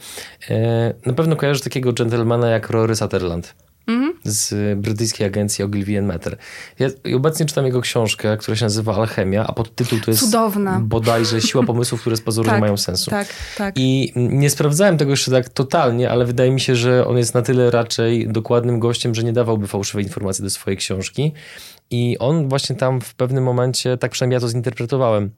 Na 1.06 1.12
pewno 1.12 1.36
kojarzysz 1.36 1.62
takiego 1.62 1.92
gentlemana 1.92 2.48
jak 2.48 2.70
Rory 2.70 2.96
Sutherland 2.96 3.54
mhm. 3.88 4.12
z 4.24 4.78
brytyjskiej 4.78 5.26
agencji 5.26 5.64
Ogilvy 5.64 6.02
Matter. 6.02 6.36
Ja 6.78 6.88
obecnie 7.16 7.46
czytam 7.46 7.64
jego 7.64 7.80
książkę, 7.80 8.36
która 8.36 8.56
się 8.56 8.64
nazywa 8.64 8.94
Alchemia, 8.94 9.46
a 9.46 9.52
podtytuł 9.52 10.00
to 10.00 10.10
jest 10.10 10.24
Cudowna. 10.24 10.80
bodajże 10.80 11.40
Siła 11.40 11.64
pomysłów, 11.64 12.00
które 12.00 12.16
z 12.16 12.20
pozoru 12.28 12.46
tak, 12.46 12.56
nie 12.56 12.60
mają 12.60 12.76
sensu. 12.76 13.10
Tak, 13.10 13.28
tak. 13.56 13.74
I 13.78 14.12
nie 14.16 14.50
sprawdzałem 14.50 14.98
tego 14.98 15.10
jeszcze 15.10 15.30
tak 15.30 15.48
totalnie, 15.48 16.10
ale 16.10 16.24
wydaje 16.24 16.50
mi 16.50 16.60
się, 16.60 16.76
że 16.76 17.06
on 17.06 17.18
jest 17.18 17.34
na 17.34 17.42
tyle 17.42 17.70
raczej 17.70 18.28
dokładnym 18.28 18.78
gościem, 18.78 19.14
że 19.14 19.24
nie 19.24 19.32
dawałby 19.32 19.66
fałszywej 19.66 20.04
informacji 20.04 20.44
do 20.44 20.50
swojej 20.50 20.76
książki. 20.76 21.32
I 21.90 22.16
on 22.18 22.48
właśnie 22.48 22.76
tam 22.76 23.00
w 23.00 23.14
pewnym 23.14 23.44
momencie, 23.44 23.96
tak 23.96 24.10
przynajmniej 24.10 24.36
ja 24.36 24.40
to 24.40 24.48
zinterpretowałem, 24.48 25.30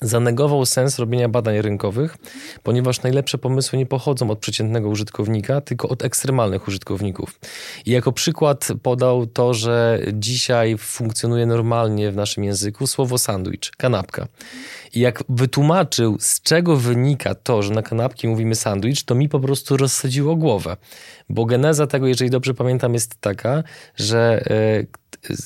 zanegował 0.00 0.66
sens 0.66 0.98
robienia 0.98 1.28
badań 1.28 1.62
rynkowych, 1.62 2.16
ponieważ 2.62 3.02
najlepsze 3.02 3.38
pomysły 3.38 3.78
nie 3.78 3.86
pochodzą 3.86 4.30
od 4.30 4.38
przeciętnego 4.38 4.88
użytkownika, 4.88 5.60
tylko 5.60 5.88
od 5.88 6.04
ekstremalnych 6.04 6.68
użytkowników. 6.68 7.38
I 7.86 7.90
jako 7.90 8.12
przykład 8.12 8.68
podał 8.82 9.26
to, 9.26 9.54
że 9.54 10.00
dzisiaj 10.12 10.78
funkcjonuje 10.78 11.46
normalnie 11.46 12.10
w 12.10 12.16
naszym 12.16 12.44
języku 12.44 12.86
słowo 12.86 13.18
sandwich, 13.18 13.70
kanapka. 13.76 14.28
I 14.94 15.00
jak 15.00 15.24
wytłumaczył, 15.28 16.16
z 16.20 16.42
czego 16.42 16.76
wynika 16.76 17.34
to, 17.34 17.62
że 17.62 17.74
na 17.74 17.82
kanapki 17.82 18.28
mówimy 18.28 18.54
sandwich, 18.54 19.04
to 19.04 19.14
mi 19.14 19.28
po 19.28 19.40
prostu 19.40 19.76
rozsadziło 19.76 20.36
głowę. 20.36 20.76
Bo 21.32 21.44
geneza 21.44 21.86
tego, 21.86 22.06
jeżeli 22.06 22.30
dobrze 22.30 22.54
pamiętam, 22.54 22.94
jest 22.94 23.20
taka, 23.20 23.62
że 23.96 24.44
e, 24.50 25.02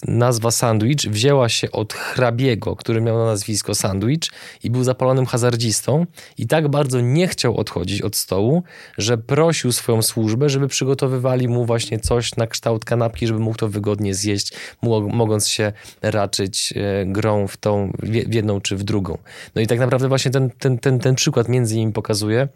nazwa 0.09 0.51
sandwich 0.51 1.01
wzięła 1.01 1.49
się 1.49 1.70
od 1.70 1.92
hrabiego, 1.92 2.77
który 2.77 3.01
miał 3.01 3.18
na 3.18 3.25
nazwisko 3.25 3.75
sandwich 3.75 4.20
i 4.64 4.70
był 4.70 4.85
zapalonym 4.85 5.27
hazardzistą 5.27 6.07
i 6.38 6.46
tak 6.46 6.68
bardzo 6.68 7.01
nie 7.01 7.29
chciał 7.29 7.57
odchodzić 7.57 8.03
od 8.03 8.16
stołu, 8.16 8.62
że 8.99 9.18
prosił 9.18 9.72
swoją 9.72 10.03
służbę, 10.03 10.49
żeby 10.49 10.68
przygotowywali 10.68 11.49
mu 11.49 11.64
właśnie 11.64 11.99
coś 11.99 12.37
na 12.37 12.46
kształt 12.46 12.85
kanapki, 12.85 13.27
żeby 13.27 13.40
mógł 13.40 13.57
to 13.57 13.68
wygodnie 13.68 14.14
zjeść, 14.14 14.53
mogąc 15.12 15.49
się 15.49 15.72
raczyć 16.03 16.75
e, 16.77 17.07
grą 17.07 17.46
w 17.46 17.57
tą, 17.57 17.92
w 18.03 18.35
jedną 18.35 18.61
czy 18.61 18.77
w 18.77 18.85
drugą. 18.85 19.18
No 19.55 19.62
i 19.62 19.66
tak 19.66 19.79
naprawdę 19.79 20.09
właśnie 20.09 20.31
ten, 20.31 20.51
ten, 20.51 20.79
ten, 20.79 20.99
ten 20.99 21.14
przykład 21.14 21.49
między 21.49 21.75
innymi 21.75 21.92
pokazuje, 21.92 22.49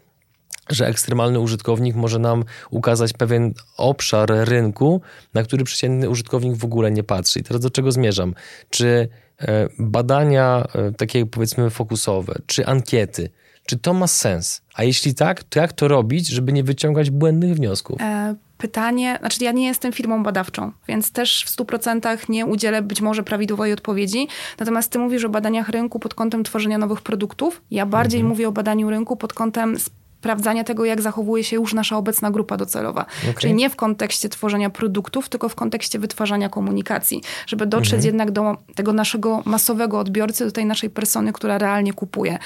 że 0.69 0.87
ekstremalny 0.87 1.39
użytkownik 1.39 1.95
może 1.95 2.19
nam 2.19 2.43
ukazać 2.69 3.13
pewien 3.13 3.53
obszar 3.77 4.29
rynku, 4.29 5.01
na 5.33 5.43
który 5.43 5.63
przeciętny 5.63 6.09
użytkownik 6.09 6.55
w 6.55 6.65
ogóle 6.65 6.91
nie 6.91 7.03
patrzy. 7.03 7.39
I 7.39 7.43
teraz 7.43 7.61
do 7.61 7.69
czego 7.69 7.91
zmierzam? 7.91 8.33
Czy 8.69 9.09
e, 9.41 9.67
badania 9.79 10.67
e, 10.75 10.91
takie 10.91 11.25
powiedzmy 11.25 11.69
fokusowe, 11.69 12.35
czy 12.45 12.65
ankiety, 12.65 13.29
czy 13.65 13.77
to 13.77 13.93
ma 13.93 14.07
sens? 14.07 14.61
A 14.73 14.83
jeśli 14.83 15.13
tak, 15.13 15.43
to 15.43 15.59
jak 15.59 15.73
to 15.73 15.87
robić, 15.87 16.27
żeby 16.27 16.53
nie 16.53 16.63
wyciągać 16.63 17.09
błędnych 17.09 17.55
wniosków? 17.55 18.01
E 18.01 18.35
pytanie, 18.61 19.17
znaczy 19.19 19.43
ja 19.43 19.51
nie 19.51 19.65
jestem 19.65 19.91
firmą 19.91 20.23
badawczą, 20.23 20.71
więc 20.87 21.11
też 21.11 21.43
w 21.43 21.57
100% 21.57 22.29
nie 22.29 22.45
udzielę 22.45 22.81
być 22.81 23.01
może 23.01 23.23
prawidłowej 23.23 23.73
odpowiedzi. 23.73 24.27
Natomiast 24.59 24.91
ty 24.91 24.99
mówisz 24.99 25.23
o 25.23 25.29
badaniach 25.29 25.69
rynku 25.69 25.99
pod 25.99 26.13
kątem 26.13 26.43
tworzenia 26.43 26.77
nowych 26.77 27.01
produktów. 27.01 27.61
Ja 27.71 27.85
bardziej 27.85 28.19
mhm. 28.19 28.29
mówię 28.29 28.47
o 28.47 28.51
badaniu 28.51 28.89
rynku 28.89 29.15
pod 29.15 29.33
kątem 29.33 29.77
sprawdzania 30.21 30.63
tego, 30.63 30.85
jak 30.85 31.01
zachowuje 31.01 31.43
się 31.43 31.55
już 31.55 31.73
nasza 31.73 31.97
obecna 31.97 32.31
grupa 32.31 32.57
docelowa. 32.57 33.05
Okay. 33.23 33.33
Czyli 33.33 33.53
nie 33.53 33.69
w 33.69 33.75
kontekście 33.75 34.29
tworzenia 34.29 34.69
produktów, 34.69 35.29
tylko 35.29 35.49
w 35.49 35.55
kontekście 35.55 35.99
wytwarzania 35.99 36.49
komunikacji, 36.49 37.21
żeby 37.47 37.65
dotrzeć 37.65 37.93
mhm. 37.93 38.05
jednak 38.05 38.31
do 38.31 38.57
tego 38.75 38.93
naszego 38.93 39.41
masowego 39.45 39.99
odbiorcy, 39.99 40.45
do 40.45 40.51
tej 40.51 40.65
naszej 40.65 40.89
persony, 40.89 41.33
która 41.33 41.57
realnie 41.57 41.93
kupuje. 41.93 42.37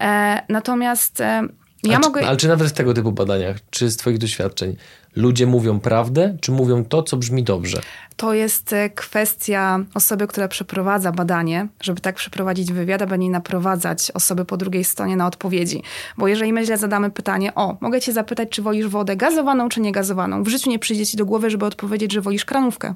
E, 0.00 0.42
natomiast 0.48 1.20
e, 1.20 1.42
ja 1.82 1.96
ale, 1.96 1.98
mogę... 1.98 2.20
Czy, 2.20 2.26
ale 2.26 2.36
czy 2.36 2.48
nawet 2.48 2.68
w 2.68 2.72
tego 2.72 2.94
typu 2.94 3.12
badaniach, 3.12 3.56
czy 3.70 3.90
z 3.90 3.96
Twoich 3.96 4.18
doświadczeń, 4.18 4.76
ludzie 5.16 5.46
mówią 5.46 5.80
prawdę, 5.80 6.36
czy 6.40 6.52
mówią 6.52 6.84
to, 6.84 7.02
co 7.02 7.16
brzmi 7.16 7.42
dobrze? 7.42 7.80
To 8.16 8.34
jest 8.34 8.72
e, 8.72 8.90
kwestia 8.90 9.84
osoby, 9.94 10.26
która 10.26 10.48
przeprowadza 10.48 11.12
badanie, 11.12 11.68
żeby 11.80 12.00
tak 12.00 12.14
przeprowadzić 12.14 12.72
wywiad, 12.72 13.02
aby 13.02 13.18
nie 13.18 13.30
naprowadzać 13.30 14.10
osoby 14.10 14.44
po 14.44 14.56
drugiej 14.56 14.84
stronie 14.84 15.16
na 15.16 15.26
odpowiedzi. 15.26 15.82
Bo 16.18 16.28
jeżeli 16.28 16.52
my 16.52 16.64
źle 16.64 16.78
zadamy 16.78 17.10
pytanie, 17.10 17.54
o, 17.54 17.76
mogę 17.80 18.00
cię 18.00 18.12
zapytać, 18.12 18.48
czy 18.48 18.62
wolisz 18.62 18.86
wodę 18.86 19.16
gazowaną, 19.16 19.68
czy 19.68 19.80
niegazowaną, 19.80 20.42
w 20.42 20.48
życiu 20.48 20.70
nie 20.70 20.78
przyjdzie 20.78 21.06
ci 21.06 21.16
do 21.16 21.26
głowy, 21.26 21.50
żeby 21.50 21.66
odpowiedzieć, 21.66 22.12
że 22.12 22.20
wolisz 22.20 22.44
kranówkę 22.44 22.94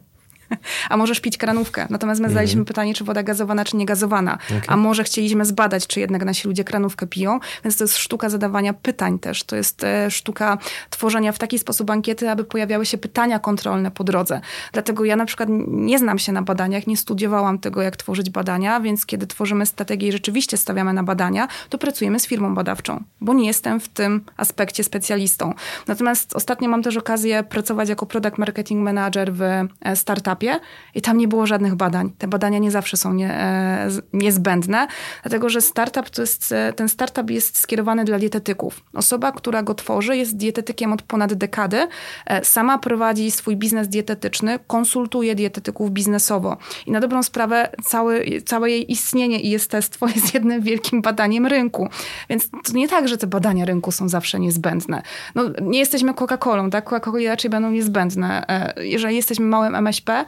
a 0.91 0.97
możesz 0.97 1.21
pić 1.21 1.39
kranówkę. 1.39 1.87
Natomiast 1.91 2.21
my 2.21 2.29
zadaliśmy 2.29 2.59
mm. 2.59 2.65
pytanie, 2.65 2.95
czy 2.95 3.05
woda 3.05 3.23
gazowana, 3.23 3.65
czy 3.65 3.77
niegazowana. 3.77 4.39
Okay. 4.45 4.63
A 4.67 4.77
może 4.77 5.05
chcieliśmy 5.05 5.45
zbadać, 5.45 5.87
czy 5.87 6.01
jednak 6.01 6.25
nasi 6.25 6.49
ludzie 6.49 6.65
kranówkę 6.65 7.07
piją. 7.07 7.41
Więc 7.65 7.77
to 7.77 7.85
jest 7.85 7.97
sztuka 7.97 8.29
zadawania 8.29 8.73
pytań 8.73 9.19
też. 9.19 9.45
To 9.45 9.57
jest 9.57 9.85
e, 9.85 10.11
sztuka 10.11 10.59
tworzenia 10.91 11.33
w 11.33 11.39
taki 11.39 11.59
sposób 11.59 11.91
ankiety, 11.91 12.31
aby 12.31 12.45
pojawiały 12.45 12.87
się 12.87 12.99
pytania 12.99 13.39
kontrolne 13.39 13.91
po 13.91 14.05
drodze. 14.05 14.41
Dlatego 14.73 15.05
ja 15.05 15.17
na 15.17 15.25
przykład 15.27 15.49
nie 15.69 15.99
znam 15.99 16.19
się 16.19 16.33
na 16.33 16.43
badaniach, 16.43 16.87
nie 16.87 16.97
studiowałam 16.97 17.59
tego, 17.59 17.83
jak 17.83 17.97
tworzyć 17.97 18.31
badania, 18.31 18.81
więc 18.81 19.07
kiedy 19.07 19.27
tworzymy 19.27 19.67
strategię 19.67 20.09
i 20.09 20.13
rzeczywiście 20.13 20.57
stawiamy 20.57 20.93
na 20.93 21.03
badania, 21.03 21.49
to 21.69 21.79
pracujemy 21.79 22.21
z 22.21 22.27
firmą 22.27 22.55
badawczą, 22.55 23.05
bo 23.21 23.35
nie 23.35 23.47
jestem 23.47 23.81
w 23.81 23.89
tym 23.89 24.25
aspekcie 24.37 24.85
specjalistą. 24.85 25.55
Natomiast 25.87 26.37
ostatnio 26.37 26.69
mam 26.69 26.83
też 26.83 26.97
okazję 26.97 27.43
pracować 27.43 27.89
jako 27.89 28.07
product 28.07 28.39
marketing 28.39 28.85
manager 28.85 29.33
w 29.33 29.43
e, 29.43 29.97
startupie 29.97 30.38
startupie 30.38 30.61
i 30.94 31.03
tam 31.03 31.18
nie 31.18 31.29
było 31.29 31.46
żadnych 31.46 31.74
badań. 31.74 32.12
Te 32.18 32.29
badania 32.29 32.59
nie 32.59 32.70
zawsze 32.70 32.96
są 32.96 33.14
nie, 33.14 33.31
e, 33.31 33.88
niezbędne, 34.12 34.87
dlatego 35.22 35.48
że 35.48 35.61
startup 35.61 36.11
to 36.11 36.22
jest, 36.22 36.53
e, 36.53 36.72
ten 36.72 36.88
startup 36.88 37.31
jest 37.31 37.59
skierowany 37.59 38.05
dla 38.05 38.18
dietetyków. 38.18 38.81
Osoba, 38.94 39.33
która 39.33 39.62
go 39.62 39.74
tworzy, 39.74 40.16
jest 40.16 40.37
dietetykiem 40.37 40.92
od 40.92 41.03
ponad 41.03 41.35
dekady, 41.35 41.88
e, 42.27 42.44
sama 42.44 42.79
prowadzi 42.79 43.31
swój 43.31 43.57
biznes 43.57 43.88
dietetyczny, 43.88 44.59
konsultuje 44.66 45.35
dietetyków 45.35 45.90
biznesowo. 45.90 46.57
I 46.87 46.90
na 46.90 47.01
dobrą 47.01 47.22
sprawę 47.22 47.70
cały, 47.85 48.42
całe 48.46 48.70
jej 48.70 48.92
istnienie 48.92 49.40
i 49.40 49.51
jestestwo 49.51 50.07
jest 50.14 50.35
jednym 50.35 50.62
wielkim 50.62 51.03
badaniem 51.03 51.46
rynku. 51.46 51.88
Więc 52.31 52.51
to 52.51 52.72
nie 52.72 52.88
tak, 52.88 53.09
że 53.09 53.18
te 53.18 53.27
badania 53.27 53.64
rynku 53.64 53.92
są 53.92 54.09
zawsze 54.09 54.40
niezbędne. 54.40 55.03
No, 55.35 55.44
nie 55.61 55.79
jesteśmy 55.79 56.14
Coca-Colą, 56.14 56.70
tak? 56.70 56.90
Coca-Cola 56.90 57.29
raczej 57.29 57.51
będą 57.51 57.70
niezbędne. 57.70 58.44
E, 58.48 58.85
jeżeli 58.85 59.16
jesteśmy 59.16 59.46
małym 59.46 59.74
MŚP, 59.74 60.24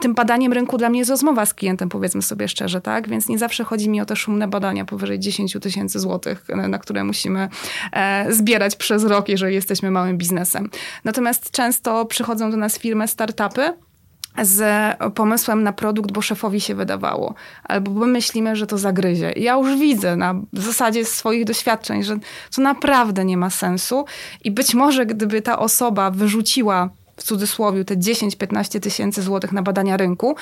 tym 0.00 0.14
badaniem 0.14 0.52
rynku 0.52 0.78
dla 0.78 0.90
mnie 0.90 0.98
jest 0.98 1.10
rozmowa 1.10 1.46
z 1.46 1.54
klientem, 1.54 1.88
powiedzmy 1.88 2.22
sobie 2.22 2.48
szczerze, 2.48 2.80
tak? 2.80 3.08
Więc 3.08 3.28
nie 3.28 3.38
zawsze 3.38 3.64
chodzi 3.64 3.88
mi 3.88 4.00
o 4.00 4.06
te 4.06 4.16
szumne 4.16 4.48
badania 4.48 4.84
powyżej 4.84 5.18
10 5.18 5.56
tysięcy 5.62 6.00
złotych, 6.00 6.46
na 6.68 6.78
które 6.78 7.04
musimy 7.04 7.48
e, 7.92 8.32
zbierać 8.32 8.76
przez 8.76 9.04
rok, 9.04 9.28
jeżeli 9.28 9.54
jesteśmy 9.54 9.90
małym 9.90 10.18
biznesem. 10.18 10.70
Natomiast 11.04 11.50
często 11.50 12.04
przychodzą 12.04 12.50
do 12.50 12.56
nas 12.56 12.78
firmy, 12.78 13.08
startupy, 13.08 13.72
z 14.42 14.62
pomysłem 15.14 15.62
na 15.62 15.72
produkt, 15.72 16.12
bo 16.12 16.22
szefowi 16.22 16.60
się 16.60 16.74
wydawało, 16.74 17.34
albo 17.64 17.90
my 17.90 18.06
myślimy, 18.06 18.56
że 18.56 18.66
to 18.66 18.78
zagryzie. 18.78 19.32
Ja 19.36 19.54
już 19.54 19.78
widzę 19.78 20.16
na 20.16 20.34
zasadzie 20.52 21.04
swoich 21.04 21.44
doświadczeń, 21.44 22.02
że 22.02 22.18
to 22.56 22.62
naprawdę 22.62 23.24
nie 23.24 23.36
ma 23.36 23.50
sensu 23.50 24.04
i 24.44 24.50
być 24.50 24.74
może 24.74 25.06
gdyby 25.06 25.42
ta 25.42 25.58
osoba 25.58 26.10
wyrzuciła 26.10 26.90
w 27.20 27.22
cudzysłowie 27.22 27.84
te 27.84 27.96
10-15 27.96 28.80
tysięcy 28.80 29.22
złotych 29.22 29.52
na 29.52 29.62
badania 29.62 29.96
rynku 29.96 30.36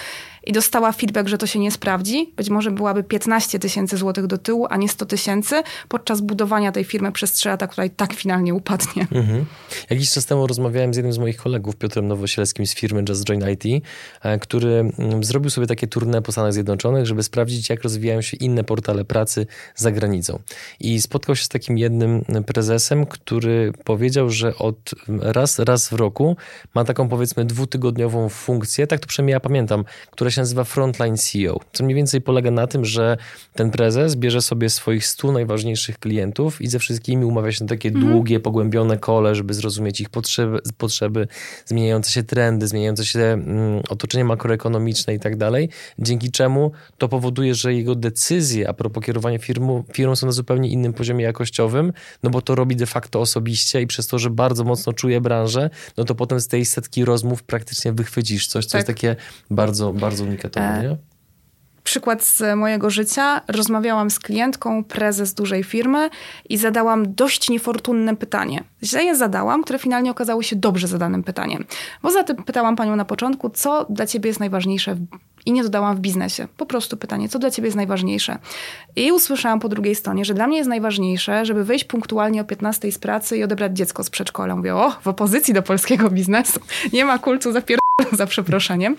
i 0.47 0.53
dostała 0.53 0.93
feedback, 0.93 1.29
że 1.29 1.39
to 1.39 1.47
się 1.47 1.59
nie 1.59 1.71
sprawdzi, 1.71 2.33
być 2.37 2.51
może 2.51 2.71
byłaby 2.71 3.03
15 3.03 3.59
tysięcy 3.59 3.97
złotych 3.97 4.27
do 4.27 4.39
tyłu, 4.39 4.67
a 4.71 4.77
nie 4.77 4.89
100 4.89 5.07
tysięcy 5.07 5.63
podczas 5.89 6.21
budowania 6.21 6.73
tej 6.73 6.85
firmy 6.85 7.13
przez 7.13 7.33
3 7.33 7.49
lata, 7.49 7.67
która 7.67 7.85
i 7.85 7.91
tak 7.91 8.13
finalnie 8.13 8.55
upadnie. 8.55 9.07
Mhm. 9.13 9.45
Jakiś 9.91 10.11
czas 10.11 10.27
temu 10.27 10.47
rozmawiałem 10.47 10.95
z 10.95 10.97
jednym 10.97 11.13
z 11.13 11.19
moich 11.19 11.37
kolegów, 11.37 11.77
Piotrem 11.77 12.09
Nowosielskim 12.09 12.67
z 12.67 12.75
firmy 12.75 13.05
Just 13.09 13.25
Join 13.25 13.51
IT, 13.51 13.85
e, 14.23 14.39
który 14.39 14.93
mm, 14.99 15.25
zrobił 15.25 15.51
sobie 15.51 15.67
takie 15.67 15.87
tournée 15.87 16.23
po 16.23 16.33
Stanach 16.33 16.53
Zjednoczonych, 16.53 17.07
żeby 17.07 17.23
sprawdzić, 17.23 17.69
jak 17.69 17.83
rozwijają 17.83 18.23
się 18.23 18.37
inne 18.37 18.65
portale 18.65 19.05
pracy 19.05 19.47
za 19.75 19.91
granicą. 19.93 20.39
I 20.81 21.01
spotkał 21.01 21.37
się 21.37 21.45
z 21.45 21.49
takim 21.49 21.79
jednym 21.79 22.25
prezesem, 22.47 23.07
który 23.07 23.73
powiedział, 23.85 24.31
że 24.31 24.57
od 24.57 24.95
raz, 25.09 25.59
raz 25.59 25.89
w 25.89 25.93
roku 25.93 26.37
ma 26.75 26.85
taką 26.85 27.09
powiedzmy 27.09 27.45
dwutygodniową 27.45 28.29
funkcję, 28.29 28.87
tak 28.87 29.01
to 29.01 29.07
przynajmniej 29.07 29.33
ja 29.33 29.41
pamiętam, 29.41 29.85
która 30.11 30.28
się 30.31 30.41
nazywa 30.41 30.65
Frontline 30.65 31.17
CEO, 31.17 31.61
co 31.73 31.85
mniej 31.85 31.97
więcej 31.97 32.21
polega 32.21 32.51
na 32.51 32.67
tym, 32.67 32.85
że 32.85 33.17
ten 33.55 33.71
prezes 33.71 34.17
bierze 34.17 34.43
sobie 34.43 34.71
swoich 34.71 35.07
100 35.07 35.33
najważniejszych 35.33 35.99
klientów 35.99 36.63
i 36.63 36.67
ze 36.67 36.79
wszystkimi 36.79 37.25
umawia 37.25 37.53
się 37.53 37.65
na 37.65 37.69
takie 37.69 37.89
mm. 37.89 38.01
długie, 38.01 38.41
pogłębione 38.41 38.99
kole, 38.99 39.35
żeby 39.35 39.55
zrozumieć 39.55 40.01
ich 40.01 40.11
potrzeby, 40.11 40.59
potrzeby, 40.79 41.29
zmieniające 41.67 42.11
się 42.11 42.23
trendy, 42.23 42.67
zmieniające 42.69 43.05
się 43.05 43.21
mm, 43.21 43.83
otoczenie 43.89 44.25
makroekonomiczne 44.25 45.15
i 45.15 45.21
tak 45.21 45.37
dalej, 45.37 45.69
dzięki 45.99 46.31
czemu 46.31 46.73
to 46.99 47.09
powoduje, 47.09 47.55
że 47.55 47.75
jego 47.75 47.95
decyzje 47.95 48.69
a 48.69 48.73
propos 48.73 49.05
kierowania 49.05 49.39
firmą, 49.39 49.85
firmą 49.93 50.17
są 50.17 50.27
na 50.27 50.33
zupełnie 50.33 50.69
innym 50.69 50.93
poziomie 50.93 51.25
jakościowym, 51.25 51.93
no 52.23 52.31
bo 52.31 52.43
to 52.43 52.55
robi 52.55 52.77
de 52.77 52.87
facto 52.87 53.21
osobiście 53.21 53.83
i 53.83 53.87
przez 53.87 54.07
to, 54.07 54.19
że 54.19 54.31
bardzo 54.31 54.65
mocno 54.65 54.93
czuje 54.93 55.21
branżę, 55.21 55.71
no 55.97 56.05
to 56.05 56.15
potem 56.15 56.41
z 56.41 56.49
tej 56.49 56.65
setki 56.65 57.05
rozmów 57.05 57.43
praktycznie 57.43 57.93
wychwycisz 57.93 58.47
coś, 58.47 58.67
co 58.67 58.73
tak. 58.73 58.79
jest 58.79 58.87
takie 58.87 59.17
bardzo, 59.51 59.93
bardzo 59.93 60.18
unikatowe, 60.21 60.67
e, 60.67 60.83
nie? 60.83 60.97
Przykład 61.89 62.25
z 62.25 62.57
mojego 62.57 62.91
życia. 62.91 63.41
Rozmawiałam 63.49 64.11
z 64.11 64.19
klientką, 64.19 64.85
prezes 64.85 65.35
dużej 65.35 65.65
firmy 65.65 66.11
i 66.49 66.57
zadałam 66.57 67.15
dość 67.15 67.51
niefortunne 67.51 68.17
pytanie. 68.17 68.65
Źle 68.83 69.05
je 69.05 69.17
zadałam, 69.17 69.63
które 69.63 69.79
finalnie 69.79 70.11
okazało 70.11 70.43
się 70.43 70.57
dobrze 70.57 70.89
zadanym 70.89 71.23
pytaniem. 71.23 71.65
Bo 72.03 72.11
za 72.11 72.25
tym 72.25 72.37
pytałam 72.37 72.77
panią 72.77 72.97
na 72.97 73.05
początku, 73.05 73.51
co 73.51 73.87
dla 73.91 74.07
ciebie 74.07 74.29
jest 74.29 74.41
najważniejsze 74.41 74.97
i 75.47 75.53
nie 75.53 75.63
dodałam 75.63 75.97
w 75.97 76.01
biznesie. 76.01 76.49
Po 76.57 76.67
prostu 76.67 76.97
pytanie, 76.97 77.29
co 77.29 77.39
dla 77.39 77.51
ciebie 77.51 77.67
jest 77.67 77.77
najważniejsze? 77.77 78.39
I 78.97 79.13
usłyszałam 79.13 79.61
po 79.61 79.69
drugiej 79.69 79.95
stronie, 79.95 80.25
że 80.25 80.35
dla 80.35 80.47
mnie 80.47 80.57
jest 80.57 80.69
najważniejsze, 80.69 81.47
żeby 81.47 81.65
wyjść 81.65 81.85
punktualnie 81.85 82.41
o 82.41 82.45
15 82.45 82.93
z 82.93 82.99
pracy 82.99 83.37
i 83.37 83.45
odebrać 83.45 83.77
dziecko 83.77 84.05
z 84.05 84.11
przedszkola. 84.11 84.57
Mówię, 84.57 84.77
o, 84.77 84.91
w 84.91 85.09
opozycji 85.09 85.55
do 85.55 85.63
polskiego 85.63 86.11
biznesu. 86.11 86.61
Nie 86.93 87.05
ma 87.05 87.19
kultu 87.19 87.53
zapier 87.53 87.79
za 88.13 88.27
przeproszeniem. 88.27 88.97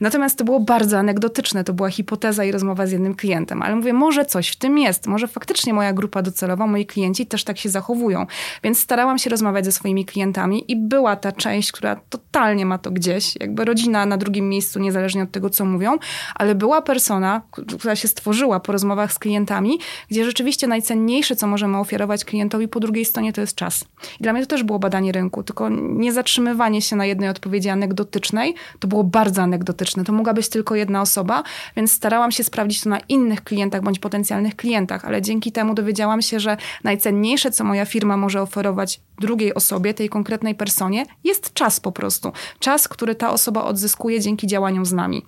Natomiast 0.00 0.38
to 0.38 0.44
było 0.44 0.60
bardzo 0.60 0.98
anegdotyczne, 0.98 1.64
to 1.64 1.72
była 1.72 1.90
hipoteza 1.90 2.44
i 2.44 2.52
rozmowa 2.52 2.86
z 2.86 2.92
jednym 2.92 3.14
klientem, 3.14 3.62
ale 3.62 3.76
mówię, 3.76 3.92
może 3.92 4.24
coś 4.24 4.48
w 4.48 4.56
tym 4.56 4.78
jest, 4.78 5.06
może 5.06 5.28
faktycznie 5.28 5.74
moja 5.74 5.92
grupa 5.92 6.22
docelowa, 6.22 6.66
moi 6.66 6.86
klienci 6.86 7.26
też 7.26 7.44
tak 7.44 7.58
się 7.58 7.68
zachowują. 7.68 8.26
Więc 8.62 8.80
starałam 8.80 9.18
się 9.18 9.30
rozmawiać 9.30 9.64
ze 9.64 9.72
swoimi 9.72 10.04
klientami 10.04 10.72
i 10.72 10.76
była 10.76 11.16
ta 11.16 11.32
część, 11.32 11.72
która 11.72 11.96
totalnie 11.96 12.66
ma 12.66 12.78
to 12.78 12.90
gdzieś, 12.90 13.36
jakby 13.40 13.64
rodzina 13.64 14.06
na 14.06 14.16
drugim 14.16 14.48
miejscu, 14.48 14.80
niezależnie 14.80 15.22
od 15.22 15.30
tego, 15.30 15.50
co 15.50 15.64
mówią, 15.64 15.98
ale 16.34 16.54
była 16.54 16.82
persona, 16.82 17.42
która 17.50 17.96
się 17.96 18.08
stworzyła 18.08 18.60
po 18.60 18.72
rozmowach 18.72 19.12
z 19.12 19.18
klientami, 19.18 19.78
gdzie 20.10 20.24
rzeczywiście 20.24 20.66
najcenniejsze, 20.66 21.36
co 21.36 21.46
możemy 21.46 21.78
ofiarować 21.78 22.24
klientowi 22.24 22.68
po 22.68 22.80
drugiej 22.80 23.04
stronie, 23.04 23.32
to 23.32 23.40
jest 23.40 23.56
czas. 23.56 23.84
I 24.20 24.22
dla 24.22 24.32
mnie 24.32 24.42
to 24.42 24.48
też 24.48 24.62
było 24.62 24.78
badanie 24.78 25.12
rynku, 25.12 25.42
tylko 25.42 25.68
nie 25.78 26.12
zatrzymywanie 26.12 26.82
się 26.82 26.96
na 26.96 27.06
jednej 27.06 27.28
odpowiedzi 27.28 27.68
anegdotycznej, 27.68 28.41
to 28.78 28.88
było 28.88 29.04
bardzo 29.04 29.42
anegdotyczne. 29.42 30.04
To 30.04 30.12
mogła 30.12 30.34
być 30.34 30.48
tylko 30.48 30.74
jedna 30.74 31.02
osoba, 31.02 31.42
więc 31.76 31.92
starałam 31.92 32.32
się 32.32 32.44
sprawdzić 32.44 32.80
to 32.80 32.90
na 32.90 33.00
innych 33.00 33.44
klientach 33.44 33.82
bądź 33.82 33.98
potencjalnych 33.98 34.56
klientach, 34.56 35.04
ale 35.04 35.22
dzięki 35.22 35.52
temu 35.52 35.74
dowiedziałam 35.74 36.22
się, 36.22 36.40
że 36.40 36.56
najcenniejsze, 36.84 37.50
co 37.50 37.64
moja 37.64 37.84
firma 37.84 38.16
może 38.16 38.42
oferować 38.42 39.00
drugiej 39.20 39.54
osobie, 39.54 39.94
tej 39.94 40.08
konkretnej 40.08 40.54
personie, 40.54 41.06
jest 41.24 41.54
czas 41.54 41.80
po 41.80 41.92
prostu. 41.92 42.32
Czas, 42.58 42.88
który 42.88 43.14
ta 43.14 43.30
osoba 43.30 43.64
odzyskuje 43.64 44.20
dzięki 44.20 44.46
działaniom 44.46 44.86
z 44.86 44.92
nami. 44.92 45.22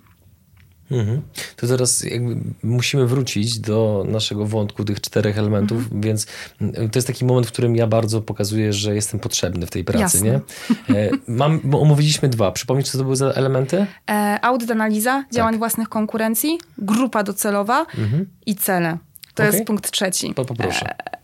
Mhm. 0.91 1.21
To 1.55 1.67
teraz 1.67 2.03
jakby 2.03 2.37
musimy 2.63 3.07
wrócić 3.07 3.59
do 3.59 4.05
naszego 4.07 4.45
wątku 4.45 4.83
tych 4.83 5.01
czterech 5.01 5.37
elementów, 5.37 5.83
mhm. 5.83 6.01
więc 6.01 6.27
mm, 6.61 6.89
to 6.89 6.97
jest 6.97 7.07
taki 7.07 7.25
moment, 7.25 7.47
w 7.47 7.51
którym 7.51 7.75
ja 7.75 7.87
bardzo 7.87 8.21
pokazuję, 8.21 8.73
że 8.73 8.95
jestem 8.95 9.19
potrzebny 9.19 9.65
w 9.65 9.69
tej 9.69 9.83
pracy. 9.83 9.99
Jasne. 9.99 10.41
Nie? 10.89 10.95
E, 10.95 11.09
mam, 11.27 11.61
omówiliśmy 11.73 12.29
dwa. 12.29 12.51
Przypomnij, 12.51 12.83
co 12.83 12.97
to 12.97 13.03
były 13.03 13.15
za 13.15 13.27
elementy? 13.27 13.85
E, 14.09 14.39
audyt, 14.41 14.71
analiza 14.71 15.25
działań 15.31 15.53
tak. 15.53 15.59
własnych 15.59 15.89
konkurencji, 15.89 16.59
grupa 16.77 17.23
docelowa 17.23 17.85
mhm. 17.97 18.25
i 18.45 18.55
cele. 18.55 18.97
To 19.33 19.43
okay. 19.43 19.55
jest 19.55 19.67
punkt 19.67 19.91
trzeci. 19.91 20.33
Po, 20.33 20.45
poproszę. 20.45 20.89
E, 20.89 21.15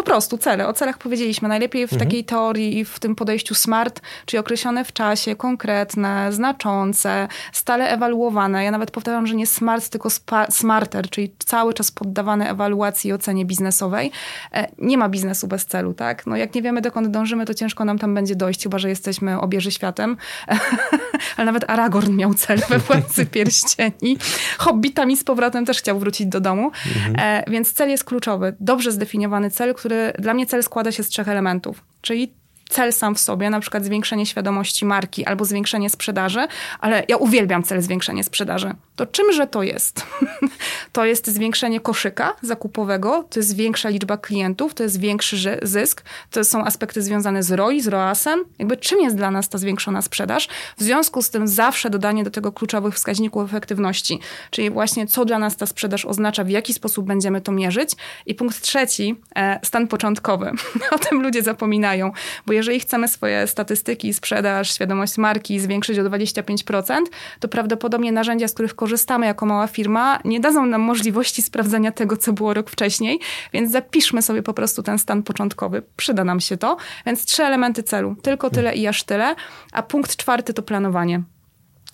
po 0.00 0.04
prostu 0.04 0.38
cele. 0.38 0.68
O 0.68 0.72
celach 0.72 0.98
powiedzieliśmy. 0.98 1.48
Najlepiej 1.48 1.86
w 1.86 1.92
mhm. 1.92 2.08
takiej 2.08 2.24
teorii 2.24 2.78
i 2.78 2.84
w 2.84 2.98
tym 2.98 3.14
podejściu 3.16 3.54
SMART, 3.54 4.00
czyli 4.26 4.40
określone 4.40 4.84
w 4.84 4.92
czasie, 4.92 5.36
konkretne, 5.36 6.32
znaczące, 6.32 7.28
stale 7.52 7.90
ewaluowane. 7.90 8.64
Ja 8.64 8.70
nawet 8.70 8.90
powtarzam, 8.90 9.26
że 9.26 9.34
nie 9.34 9.46
SMART, 9.46 9.88
tylko 9.88 10.08
SMARTER, 10.50 11.10
czyli 11.10 11.34
cały 11.38 11.74
czas 11.74 11.90
poddawane 11.90 12.50
ewaluacji 12.50 13.10
i 13.10 13.12
ocenie 13.12 13.44
biznesowej. 13.44 14.12
E, 14.52 14.68
nie 14.78 14.98
ma 14.98 15.08
biznesu 15.08 15.48
bez 15.48 15.66
celu, 15.66 15.94
tak? 15.94 16.26
No 16.26 16.36
jak 16.36 16.54
nie 16.54 16.62
wiemy, 16.62 16.80
dokąd 16.80 17.08
dążymy, 17.08 17.46
to 17.46 17.54
ciężko 17.54 17.84
nam 17.84 17.98
tam 17.98 18.14
będzie 18.14 18.36
dojść, 18.36 18.62
chyba, 18.62 18.78
że 18.78 18.88
jesteśmy 18.88 19.40
obieży 19.40 19.70
światem. 19.70 20.16
Ale 21.36 21.46
nawet 21.46 21.70
Aragorn 21.70 22.16
miał 22.16 22.34
cel 22.34 22.58
we 22.68 22.78
Władcy 22.78 23.26
Pierścieni. 23.26 24.16
Hobbitami 24.58 25.16
z 25.16 25.24
powrotem 25.24 25.66
też 25.66 25.78
chciał 25.78 25.98
wrócić 25.98 26.26
do 26.26 26.40
domu. 26.40 26.70
Mhm. 26.96 27.16
E, 27.18 27.50
więc 27.50 27.72
cel 27.72 27.90
jest 27.90 28.04
kluczowy. 28.04 28.56
Dobrze 28.60 28.92
zdefiniowany 28.92 29.50
cel, 29.50 29.74
który 29.74 29.89
który 29.90 30.12
dla 30.18 30.34
mnie 30.34 30.46
cel 30.46 30.62
składa 30.62 30.92
się 30.92 31.02
z 31.02 31.08
trzech 31.08 31.28
elementów. 31.28 31.84
Czyli 32.00 32.34
cel 32.70 32.92
sam 32.92 33.14
w 33.14 33.20
sobie, 33.20 33.50
na 33.50 33.60
przykład 33.60 33.84
zwiększenie 33.84 34.26
świadomości 34.26 34.84
marki 34.84 35.24
albo 35.24 35.44
zwiększenie 35.44 35.90
sprzedaży, 35.90 36.46
ale 36.80 37.04
ja 37.08 37.16
uwielbiam 37.16 37.62
cel 37.62 37.82
zwiększenie 37.82 38.24
sprzedaży. 38.24 38.74
To 38.96 39.06
czymże 39.06 39.46
to 39.46 39.62
jest? 39.62 40.06
to 40.92 41.04
jest 41.04 41.26
zwiększenie 41.26 41.80
koszyka 41.80 42.36
zakupowego, 42.42 43.24
to 43.30 43.40
jest 43.40 43.56
większa 43.56 43.88
liczba 43.88 44.16
klientów, 44.16 44.74
to 44.74 44.82
jest 44.82 45.00
większy 45.00 45.58
zysk, 45.62 46.02
to 46.30 46.44
są 46.44 46.64
aspekty 46.64 47.02
związane 47.02 47.42
z 47.42 47.52
ROI, 47.52 47.80
z 47.80 47.88
ROAS-em. 47.88 48.44
Jakby 48.58 48.76
czym 48.76 49.00
jest 49.00 49.16
dla 49.16 49.30
nas 49.30 49.48
ta 49.48 49.58
zwiększona 49.58 50.02
sprzedaż? 50.02 50.48
W 50.76 50.82
związku 50.82 51.22
z 51.22 51.30
tym 51.30 51.48
zawsze 51.48 51.90
dodanie 51.90 52.24
do 52.24 52.30
tego 52.30 52.52
kluczowych 52.52 52.94
wskaźników 52.94 53.44
efektywności, 53.44 54.20
czyli 54.50 54.70
właśnie 54.70 55.06
co 55.06 55.24
dla 55.24 55.38
nas 55.38 55.56
ta 55.56 55.66
sprzedaż 55.66 56.04
oznacza, 56.04 56.44
w 56.44 56.50
jaki 56.50 56.74
sposób 56.74 57.06
będziemy 57.06 57.40
to 57.40 57.52
mierzyć. 57.52 57.90
I 58.26 58.34
punkt 58.34 58.60
trzeci, 58.60 59.20
e, 59.36 59.60
stan 59.62 59.88
początkowy. 59.88 60.52
o 60.96 60.98
tym 60.98 61.22
ludzie 61.22 61.42
zapominają, 61.42 62.12
bo 62.46 62.52
jeżeli 62.60 62.80
chcemy 62.80 63.08
swoje 63.08 63.46
statystyki, 63.46 64.14
sprzedaż, 64.14 64.74
świadomość 64.74 65.18
marki 65.18 65.60
zwiększyć 65.60 65.98
o 65.98 66.02
25%, 66.02 66.94
to 67.40 67.48
prawdopodobnie 67.48 68.12
narzędzia, 68.12 68.48
z 68.48 68.52
których 68.52 68.74
korzystamy 68.74 69.26
jako 69.26 69.46
mała 69.46 69.66
firma, 69.66 70.20
nie 70.24 70.40
dadzą 70.40 70.66
nam 70.66 70.80
możliwości 70.80 71.42
sprawdzenia 71.42 71.92
tego, 71.92 72.16
co 72.16 72.32
było 72.32 72.54
rok 72.54 72.70
wcześniej, 72.70 73.20
więc 73.52 73.72
zapiszmy 73.72 74.22
sobie 74.22 74.42
po 74.42 74.54
prostu 74.54 74.82
ten 74.82 74.98
stan 74.98 75.22
początkowy. 75.22 75.82
Przyda 75.96 76.24
nam 76.24 76.40
się 76.40 76.56
to. 76.56 76.76
Więc 77.06 77.24
trzy 77.24 77.42
elementy 77.42 77.82
celu. 77.82 78.16
Tylko 78.22 78.50
tyle 78.50 78.74
i 78.74 78.86
aż 78.86 79.02
tyle. 79.02 79.34
A 79.72 79.82
punkt 79.82 80.16
czwarty 80.16 80.54
to 80.54 80.62
planowanie. 80.62 81.22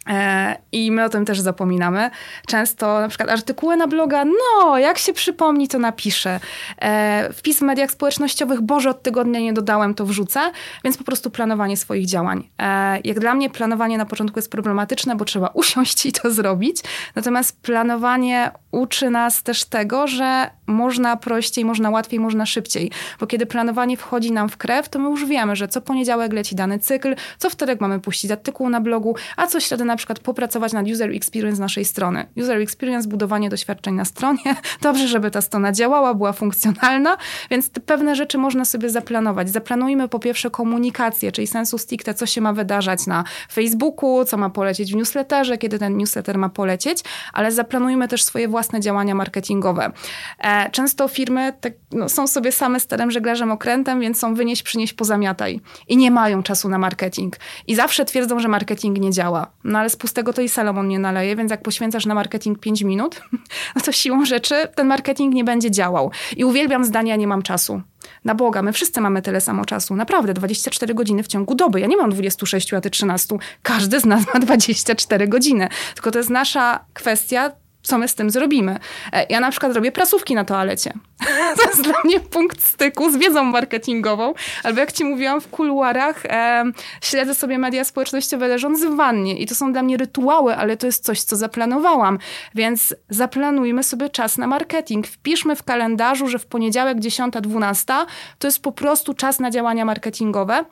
E, 0.07 0.57
I 0.73 0.91
my 0.91 1.05
o 1.05 1.09
tym 1.09 1.25
też 1.25 1.41
zapominamy. 1.41 2.11
Często 2.47 3.01
na 3.01 3.09
przykład 3.09 3.31
artykuły 3.31 3.77
na 3.77 3.87
bloga, 3.87 4.25
no, 4.25 4.79
jak 4.79 4.99
się 4.99 5.13
przypomni, 5.13 5.69
to 5.69 5.79
napiszę. 5.79 6.41
E, 6.83 7.33
wpis 7.33 7.59
w 7.59 7.63
mediach 7.63 7.91
społecznościowych, 7.91 8.61
Boże, 8.61 8.91
od 8.91 9.03
tygodnia 9.03 9.41
nie 9.41 9.53
dodałem, 9.53 9.95
to 9.95 10.07
wrzucę. 10.07 10.41
Więc 10.85 10.97
po 10.97 11.05
prostu 11.05 11.31
planowanie 11.31 11.77
swoich 11.77 12.07
działań. 12.07 12.49
E, 12.59 12.99
jak 13.05 13.21
dla 13.21 13.35
mnie 13.35 13.51
planowanie 13.51 13.99
na 13.99 14.07
początku 14.07 14.39
jest 14.39 14.51
problematyczne, 14.51 15.17
bo 15.17 15.25
trzeba 15.25 15.47
usiąść 15.63 16.07
i 16.07 16.13
to 16.13 16.31
zrobić. 16.31 16.77
Natomiast 17.15 17.61
planowanie 17.63 18.51
uczy 18.71 19.11
nas 19.11 19.43
też 19.43 19.65
tego, 19.65 20.07
że 20.07 20.51
można 20.67 21.17
prościej, 21.17 21.65
można 21.65 21.91
łatwiej, 21.91 22.21
można 22.21 22.47
szybciej. 22.47 22.91
Bo 23.21 23.27
kiedy 23.27 23.47
planowanie 23.47 23.97
wchodzi 23.97 24.33
nam 24.33 24.49
w 24.49 24.57
krew, 24.57 24.89
to 24.89 24.99
my 24.99 25.11
już 25.11 25.25
wiemy, 25.25 25.57
że 25.57 25.69
co 25.69 25.81
poniedziałek 25.81 26.33
leci 26.33 26.55
dany 26.55 26.79
cykl, 26.79 27.15
co 27.39 27.51
wtorek 27.51 27.81
mamy 27.81 28.01
puścić 28.01 28.31
artykuł 28.31 28.69
na 28.69 28.81
blogu, 28.81 29.17
a 29.37 29.47
co 29.47 29.61
środę 29.61 29.85
na 29.85 29.96
przykład 29.97 30.19
popracować 30.19 30.73
nad 30.73 30.87
user 30.87 31.11
experience 31.11 31.61
naszej 31.61 31.85
strony. 31.85 32.27
User 32.37 32.61
experience, 32.61 33.09
budowanie 33.09 33.51
doświadczeń 33.51 33.95
na 33.95 34.05
stronie. 34.05 34.57
Dobrze, 34.83 35.09
żeby 35.09 35.31
ta 35.31 35.41
strona 35.41 35.73
działała, 35.73 36.15
była 36.15 36.33
funkcjonalna, 36.33 37.17
więc 37.51 37.71
pewne 37.87 38.17
rzeczy 38.17 38.39
można 38.39 38.65
sobie 38.65 38.91
zaplanować. 38.91 39.51
Zaplanujmy 39.51 40.09
po 40.09 40.19
pierwsze 40.19 40.51
komunikację, 40.51 41.33
czyli 41.33 41.47
sensu 41.47 41.79
stricte, 41.79 42.15
co 42.15 42.27
się 42.27 42.41
ma 42.41 42.53
wydarzać 42.53 43.07
na 43.07 43.25
Facebooku, 43.53 44.25
co 44.25 44.37
ma 44.37 44.51
polecieć 44.51 44.93
w 44.93 44.97
newsletterze, 44.97 45.59
kiedy 45.59 45.79
ten 45.79 45.97
newsletter 45.97 46.39
ma 46.39 46.49
polecieć, 46.49 46.99
ale 47.33 47.53
zaplanujmy 47.53 48.09
też 48.09 48.25
swoje 48.25 48.49
własne 48.49 48.81
działania 48.81 49.15
marketingowe. 49.15 49.93
E, 50.39 50.71
często 50.71 51.09
firmy 51.09 51.53
tak, 51.61 51.73
no, 51.93 52.09
są 52.09 52.27
sobie 52.27 52.53
same 52.53 52.81
sterem, 52.81 53.11
żeglarzem, 53.11 53.53
okrętem, 53.53 54.01
więc 54.01 54.19
są 54.19 54.35
wynieść, 54.35 54.63
przynieść, 54.63 54.93
pozamiataj. 54.93 55.61
I 55.89 55.97
nie 55.97 56.11
mają 56.11 56.43
czasu 56.43 56.69
na 56.69 56.79
marketing. 56.79 57.37
I 57.67 57.75
zawsze 57.75 58.05
twierdzą, 58.05 58.41
że 58.41 58.49
marketing 58.49 58.99
nie 58.99 59.11
działa. 59.11 59.47
No 59.65 59.79
ale 59.87 59.91
z 59.91 59.97
pustego 59.97 60.33
to 60.33 60.43
i 60.43 60.49
Salomon 60.49 60.89
nie 60.89 60.99
naleje, 60.99 61.37
więc 61.37 61.51
jak 61.51 61.63
poświęcasz 61.63 62.07
na 62.07 62.15
marketing 62.15 62.59
5 62.59 62.83
minut, 62.83 63.23
no 63.77 63.83
to 63.83 63.93
siłą 63.93 64.25
rzeczy 64.25 64.55
ten 64.75 64.87
marketing 64.87 65.35
nie 65.35 65.45
będzie 65.45 65.71
działał. 65.71 66.11
I 66.37 66.45
uwielbiam 66.45 66.85
zdania, 66.85 67.17
nie 67.17 67.27
mam 67.27 67.43
czasu. 67.43 67.83
Na 68.25 68.35
Boga, 68.35 68.63
my 68.63 68.73
wszyscy 68.73 69.01
mamy 69.01 69.23
tyle 69.23 69.41
samo 69.41 69.65
czasu. 69.65 69.97
Naprawdę, 69.97 70.35
24 70.35 70.95
godziny 70.95 71.23
w 71.23 71.27
ciągu 71.27 71.55
doby. 71.55 71.81
Ja 71.81 71.87
nie 71.87 71.97
mam 71.97 72.11
26, 72.11 72.75
a 72.75 72.81
ty 72.81 72.91
13. 72.91 73.37
Każdy 73.63 74.01
z 74.01 74.05
nas 74.05 74.25
ma 74.35 74.41
24 74.41 75.29
godziny. 75.29 75.69
Tylko 75.95 76.11
to 76.11 76.19
jest 76.19 76.31
nasza 76.31 76.85
kwestia 76.95 77.53
co 77.87 77.99
my 77.99 78.09
z 78.09 78.15
tym 78.15 78.31
zrobimy. 78.31 78.79
E, 79.13 79.27
ja 79.29 79.41
na 79.41 79.51
przykład 79.51 79.73
robię 79.73 79.93
prasówki 79.93 80.35
na 80.35 80.45
toalecie. 80.45 80.93
To 81.57 81.69
jest 81.69 81.83
dla 81.83 81.95
mnie 82.05 82.21
punkt 82.21 82.63
styku 82.65 83.11
z 83.11 83.17
wiedzą 83.17 83.45
marketingową. 83.45 84.35
Albo 84.63 84.81
jak 84.81 84.93
ci 84.93 85.05
mówiłam 85.05 85.41
w 85.41 85.49
kuluarach, 85.49 86.27
e, 86.27 86.65
śledzę 87.01 87.35
sobie 87.35 87.59
media 87.59 87.85
społecznościowe 87.85 88.49
leżąc 88.49 88.85
w 88.85 88.97
wannie 88.97 89.39
i 89.39 89.47
to 89.47 89.55
są 89.55 89.73
dla 89.73 89.83
mnie 89.83 89.97
rytuały, 89.97 90.57
ale 90.57 90.77
to 90.77 90.87
jest 90.87 91.05
coś, 91.05 91.23
co 91.23 91.37
zaplanowałam. 91.37 92.19
Więc 92.55 92.95
zaplanujmy 93.11 93.83
sobie 93.83 94.11
czas 94.11 94.39
na 94.39 94.47
marketing. 94.47 95.07
Wpiszmy 95.07 95.57
w 95.57 95.63
kalendarzu, 95.63 96.29
że 96.29 96.39
w 96.39 96.47
poniedziałek 96.47 96.99
10-12 96.99 98.07
to 98.39 98.47
jest 98.47 98.63
po 98.63 98.73
prostu 98.73 99.15
czas 99.15 99.41
na 99.41 99.51
działania 99.51 99.85
marketingowe. 99.85 100.65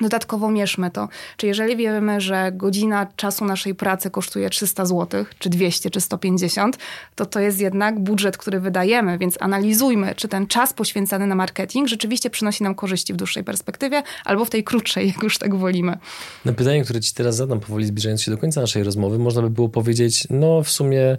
Dodatkowo 0.00 0.50
mierzmy 0.50 0.90
to. 0.90 1.08
Czy 1.36 1.46
jeżeli 1.46 1.76
wiemy, 1.76 2.20
że 2.20 2.52
godzina 2.52 3.06
czasu 3.16 3.44
naszej 3.44 3.74
pracy 3.74 4.10
kosztuje 4.10 4.50
300 4.50 4.86
zł, 4.86 5.24
czy 5.38 5.50
200, 5.50 5.90
czy 5.90 6.00
150, 6.00 6.78
to 7.14 7.26
to 7.26 7.40
jest 7.40 7.60
jednak 7.60 8.00
budżet, 8.00 8.36
który 8.36 8.60
wydajemy, 8.60 9.18
więc 9.18 9.36
analizujmy, 9.40 10.14
czy 10.14 10.28
ten 10.28 10.46
czas 10.46 10.72
poświęcany 10.72 11.26
na 11.26 11.34
marketing 11.34 11.88
rzeczywiście 11.88 12.30
przynosi 12.30 12.62
nam 12.62 12.74
korzyści 12.74 13.12
w 13.12 13.16
dłuższej 13.16 13.44
perspektywie, 13.44 14.02
albo 14.24 14.44
w 14.44 14.50
tej 14.50 14.64
krótszej, 14.64 15.08
jak 15.08 15.22
już 15.22 15.38
tak 15.38 15.54
wolimy. 15.54 15.98
Na 16.44 16.52
pytanie, 16.52 16.84
które 16.84 17.00
ci 17.00 17.14
teraz 17.14 17.36
zadam, 17.36 17.60
powoli 17.60 17.86
zbliżając 17.86 18.22
się 18.22 18.30
do 18.30 18.38
końca 18.38 18.60
naszej 18.60 18.82
rozmowy, 18.82 19.18
można 19.18 19.42
by 19.42 19.50
było 19.50 19.68
powiedzieć, 19.68 20.26
no 20.30 20.62
w 20.62 20.70
sumie 20.70 21.16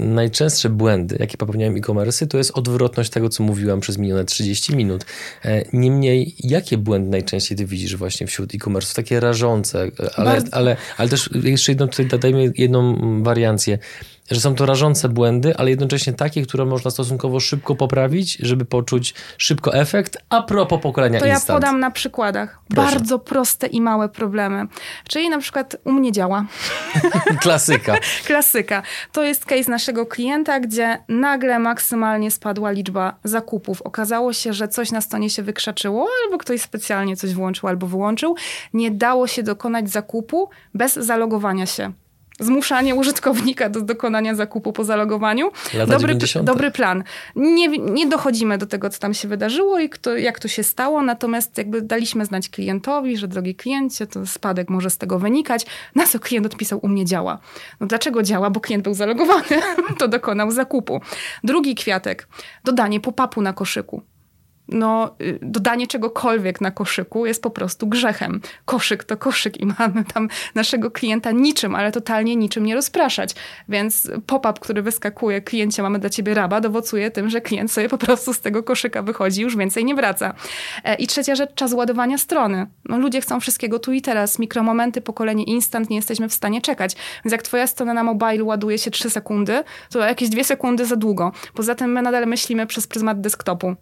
najczęstsze 0.00 0.70
błędy, 0.70 1.16
jakie 1.20 1.36
popełniają 1.36 1.74
e-commerce, 1.74 2.26
to 2.26 2.38
jest 2.38 2.50
odwrotność 2.50 3.10
tego, 3.10 3.28
co 3.28 3.42
mówiłam 3.42 3.80
przez 3.80 3.98
minione 3.98 4.24
30 4.24 4.76
minut. 4.76 5.04
E, 5.44 5.64
niemniej, 5.72 6.34
jakie 6.38 6.78
błędy 6.78 7.10
najczęściej 7.10 7.58
ty 7.58 7.66
widzisz 7.66 7.96
właśnie 7.96 8.26
wśród 8.26 8.54
e-commerce? 8.54 8.94
Takie 8.94 9.20
rażące, 9.20 9.90
ale, 10.14 10.42
ale, 10.50 10.76
ale 10.96 11.08
też 11.08 11.30
jeszcze 11.44 11.72
jedną, 11.72 11.88
tutaj 11.88 12.06
dodajmy 12.06 12.52
jedną 12.56 12.96
wariancję 13.22 13.78
że 14.30 14.40
są 14.40 14.54
to 14.54 14.66
rażące 14.66 15.08
błędy, 15.08 15.56
ale 15.56 15.70
jednocześnie 15.70 16.12
takie, 16.12 16.42
które 16.42 16.64
można 16.64 16.90
stosunkowo 16.90 17.40
szybko 17.40 17.74
poprawić, 17.74 18.38
żeby 18.40 18.64
poczuć 18.64 19.14
szybko 19.38 19.74
efekt, 19.74 20.18
a 20.28 20.42
propos 20.42 20.80
pokolenia 20.82 21.20
To 21.20 21.26
instant. 21.26 21.48
ja 21.48 21.54
podam 21.54 21.80
na 21.80 21.90
przykładach. 21.90 22.60
Proszę. 22.68 22.90
Bardzo 22.90 23.18
proste 23.18 23.66
i 23.66 23.80
małe 23.80 24.08
problemy. 24.08 24.66
Czyli 25.08 25.28
na 25.28 25.38
przykład 25.38 25.76
u 25.84 25.92
mnie 25.92 26.12
działa. 26.12 26.44
Klasyka. 27.42 27.96
Klasyka. 28.26 28.82
To 29.12 29.22
jest 29.22 29.44
case 29.44 29.70
naszego 29.70 30.06
klienta, 30.06 30.60
gdzie 30.60 30.98
nagle 31.08 31.58
maksymalnie 31.58 32.30
spadła 32.30 32.70
liczba 32.70 33.16
zakupów. 33.24 33.82
Okazało 33.82 34.32
się, 34.32 34.52
że 34.52 34.68
coś 34.68 34.92
na 34.92 35.00
stronie 35.00 35.30
się 35.30 35.42
wykrzaczyło, 35.42 36.08
albo 36.24 36.38
ktoś 36.38 36.60
specjalnie 36.60 37.16
coś 37.16 37.34
włączył 37.34 37.68
albo 37.68 37.86
wyłączył. 37.86 38.34
Nie 38.72 38.90
dało 38.90 39.26
się 39.26 39.42
dokonać 39.42 39.90
zakupu 39.90 40.48
bez 40.74 40.94
zalogowania 40.94 41.66
się 41.66 41.92
zmuszanie 42.40 42.94
użytkownika 42.94 43.68
do 43.68 43.80
dokonania 43.80 44.34
zakupu 44.34 44.72
po 44.72 44.84
zalogowaniu. 44.84 45.50
dobry, 45.86 46.14
dobry 46.42 46.70
plan. 46.70 47.04
Nie, 47.36 47.68
nie 47.68 48.06
dochodzimy 48.06 48.58
do 48.58 48.66
tego, 48.66 48.90
co 48.90 49.00
tam 49.00 49.14
się 49.14 49.28
wydarzyło 49.28 49.78
i 49.78 49.88
kto, 49.88 50.16
jak 50.16 50.38
to 50.38 50.48
się 50.48 50.62
stało, 50.62 51.02
natomiast 51.02 51.58
jakby 51.58 51.82
daliśmy 51.82 52.24
znać 52.24 52.48
klientowi, 52.48 53.16
że 53.16 53.28
drogi 53.28 53.54
kliencie, 53.54 54.06
to 54.06 54.26
spadek 54.26 54.70
może 54.70 54.90
z 54.90 54.98
tego 54.98 55.18
wynikać. 55.18 55.66
Na 55.94 56.06
co 56.06 56.18
klient 56.18 56.46
odpisał, 56.46 56.78
u 56.82 56.88
mnie 56.88 57.04
działa. 57.04 57.38
No 57.80 57.86
dlaczego 57.86 58.22
działa? 58.22 58.50
Bo 58.50 58.60
klient 58.60 58.84
był 58.84 58.94
zalogowany, 58.94 59.62
to 59.98 60.08
dokonał 60.08 60.50
zakupu. 60.50 61.00
Drugi 61.44 61.74
kwiatek, 61.74 62.28
dodanie 62.64 63.00
pop-upu 63.00 63.42
na 63.42 63.52
koszyku 63.52 64.02
no, 64.70 65.14
y, 65.20 65.38
dodanie 65.42 65.86
czegokolwiek 65.86 66.60
na 66.60 66.70
koszyku 66.70 67.26
jest 67.26 67.42
po 67.42 67.50
prostu 67.50 67.86
grzechem. 67.86 68.40
Koszyk 68.64 69.04
to 69.04 69.16
koszyk 69.16 69.60
i 69.60 69.66
mamy 69.66 70.04
tam 70.14 70.28
naszego 70.54 70.90
klienta 70.90 71.30
niczym, 71.30 71.74
ale 71.74 71.92
totalnie 71.92 72.36
niczym 72.36 72.66
nie 72.66 72.74
rozpraszać. 72.74 73.34
Więc 73.68 74.10
pop-up, 74.26 74.60
który 74.60 74.82
wyskakuje, 74.82 75.40
kliencie, 75.40 75.82
mamy 75.82 75.98
dla 75.98 76.10
ciebie 76.10 76.34
raba, 76.34 76.60
dowocuje 76.60 77.10
tym, 77.10 77.30
że 77.30 77.40
klient 77.40 77.72
sobie 77.72 77.88
po 77.88 77.98
prostu 77.98 78.34
z 78.34 78.40
tego 78.40 78.62
koszyka 78.62 79.02
wychodzi, 79.02 79.42
już 79.42 79.56
więcej 79.56 79.84
nie 79.84 79.94
wraca. 79.94 80.34
E, 80.84 80.94
I 80.94 81.06
trzecia 81.06 81.34
rzecz, 81.34 81.54
czas 81.54 81.72
ładowania 81.72 82.18
strony. 82.18 82.66
No, 82.84 82.98
ludzie 82.98 83.20
chcą 83.20 83.40
wszystkiego 83.40 83.78
tu 83.78 83.92
i 83.92 84.02
teraz. 84.02 84.38
Mikromomenty, 84.38 85.00
pokolenie 85.00 85.44
instant, 85.44 85.90
nie 85.90 85.96
jesteśmy 85.96 86.28
w 86.28 86.34
stanie 86.34 86.60
czekać. 86.62 86.96
Więc 87.24 87.32
jak 87.32 87.42
twoja 87.42 87.66
strona 87.66 87.94
na 87.94 88.04
mobile 88.04 88.44
ładuje 88.44 88.78
się 88.78 88.90
3 88.90 89.10
sekundy, 89.10 89.64
to 89.90 89.98
jakieś 89.98 90.28
2 90.28 90.44
sekundy 90.44 90.86
za 90.86 90.96
długo. 90.96 91.32
Poza 91.54 91.74
tym 91.74 91.92
my 91.92 92.02
nadal 92.02 92.26
myślimy 92.26 92.66
przez 92.66 92.86
pryzmat 92.86 93.20
desktopu 93.20 93.76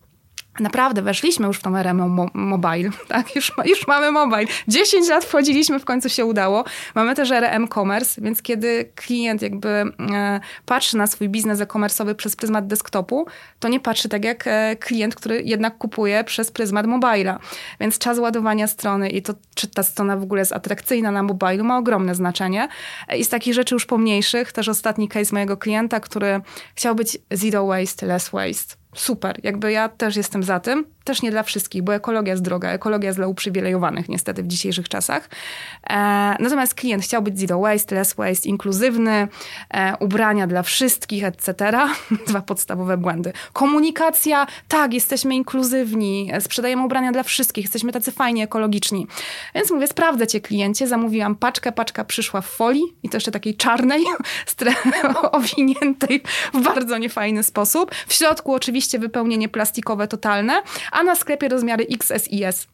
naprawdę 0.61 1.03
weszliśmy 1.03 1.47
już 1.47 1.59
w 1.59 1.63
tą 1.63 1.77
erę 1.77 1.95
mo 1.95 2.27
mobile, 2.35 2.91
tak? 3.09 3.37
Już, 3.37 3.53
już 3.65 3.87
mamy 3.87 4.13
mobile. 4.13 4.47
10 4.69 5.09
lat 5.09 5.25
wchodziliśmy, 5.25 5.79
w 5.79 5.85
końcu 5.85 6.09
się 6.09 6.25
udało. 6.25 6.65
Mamy 6.95 7.15
też 7.15 7.31
erę 7.31 7.51
e-commerce, 7.51 8.23
więc 8.23 8.43
kiedy 8.43 8.93
klient 8.95 9.43
jakby 9.43 9.69
e, 9.69 10.41
patrzy 10.67 10.97
na 10.97 11.07
swój 11.07 11.29
biznes 11.29 11.61
e-commerce'owy 11.61 12.15
przez 12.15 12.37
pryzmat 12.37 12.67
desktopu, 12.67 13.27
to 13.59 13.69
nie 13.69 13.81
patrzy 13.81 14.09
tak 14.09 14.25
jak 14.25 14.47
e, 14.47 14.77
klient, 14.77 15.15
który 15.15 15.43
jednak 15.43 15.79
kupuje 15.79 16.25
przez 16.25 16.51
pryzmat 16.51 16.87
mobila. 16.87 17.39
Więc 17.81 17.99
czas 17.99 18.19
ładowania 18.19 18.67
strony 18.67 19.11
i 19.11 19.23
to, 19.23 19.35
czy 19.55 19.67
ta 19.67 19.83
strona 19.83 20.17
w 20.17 20.23
ogóle 20.23 20.41
jest 20.41 20.53
atrakcyjna 20.53 21.11
na 21.11 21.23
mobilu, 21.23 21.65
ma 21.65 21.79
ogromne 21.79 22.15
znaczenie. 22.15 22.69
I 23.17 23.25
z 23.25 23.29
takich 23.29 23.55
rzeczy 23.55 23.75
już 23.75 23.87
pomniejszych, 23.87 24.53
też 24.53 24.69
ostatni 24.69 25.09
case 25.09 25.35
mojego 25.35 25.57
klienta, 25.57 26.01
który 26.01 26.41
chciał 26.75 26.95
być 26.95 27.19
zero 27.31 27.67
waste, 27.67 28.07
less 28.07 28.31
waste 28.31 28.78
super. 28.95 29.41
Jakby 29.43 29.73
ja 29.73 29.89
też 29.89 30.17
jestem 30.17 30.43
za 30.43 30.61
tym. 30.61 30.87
Też 31.09 31.23
nie 31.23 31.31
dla 31.31 31.43
wszystkich, 31.43 31.83
bo 31.83 31.95
ekologia 31.95 32.33
jest 32.33 32.43
droga. 32.43 32.71
Ekologia 32.71 33.09
jest 33.09 33.19
dla 33.19 33.27
uprzywilejowanych 33.27 34.09
niestety 34.09 34.43
w 34.43 34.47
dzisiejszych 34.47 34.89
czasach. 34.89 35.29
E, 35.91 35.97
natomiast 36.41 36.75
klient 36.75 37.05
chciał 37.05 37.23
być 37.23 37.41
zero 37.41 37.61
waste, 37.61 37.95
less 37.95 38.15
waste, 38.15 38.49
inkluzywny, 38.49 39.29
e, 39.71 39.97
ubrania 40.01 40.47
dla 40.47 40.63
wszystkich, 40.63 41.25
etc. 41.25 41.55
Dwa 42.29 42.41
podstawowe 42.41 42.97
błędy. 42.97 43.33
Komunikacja, 43.53 44.47
tak, 44.69 44.95
jesteśmy 44.95 45.35
inkluzywni, 45.35 46.33
sprzedajemy 46.41 46.85
ubrania 46.85 47.13
dla 47.13 47.23
wszystkich, 47.23 47.65
jesteśmy 47.65 47.93
tacy 47.93 48.13
fajnie 48.13 48.45
ekologiczni. 48.45 49.07
Więc 49.55 49.71
mówię, 49.71 49.87
sprawdzę 49.87 50.27
cię 50.27 50.41
kliencie, 50.41 50.87
zamówiłam 50.87 51.37
paczkę, 51.37 51.73
paczka 51.73 52.05
przyszła 52.05 52.41
w 52.41 52.47
folii 52.47 52.83
i 53.03 53.09
to 53.09 53.17
jeszcze 53.17 53.31
takiej 53.31 53.57
czarnej, 53.57 54.05
owiniętej 55.33 56.23
w 56.55 56.61
bardzo 56.61 56.99
niefajny 56.99 57.43
sposób. 57.43 57.95
W 58.07 58.15
środku 58.15 58.55
oczywiście 58.55 58.99
wypełnienie 58.99 59.49
plastikowe 59.49 60.09
totalne, 60.09 60.63
a 60.99 61.03
na 61.03 61.17
sklepie 61.17 61.49
rozmiary 61.49 61.87
XS 61.91 62.29
i 62.29 62.45
S. 62.45 62.67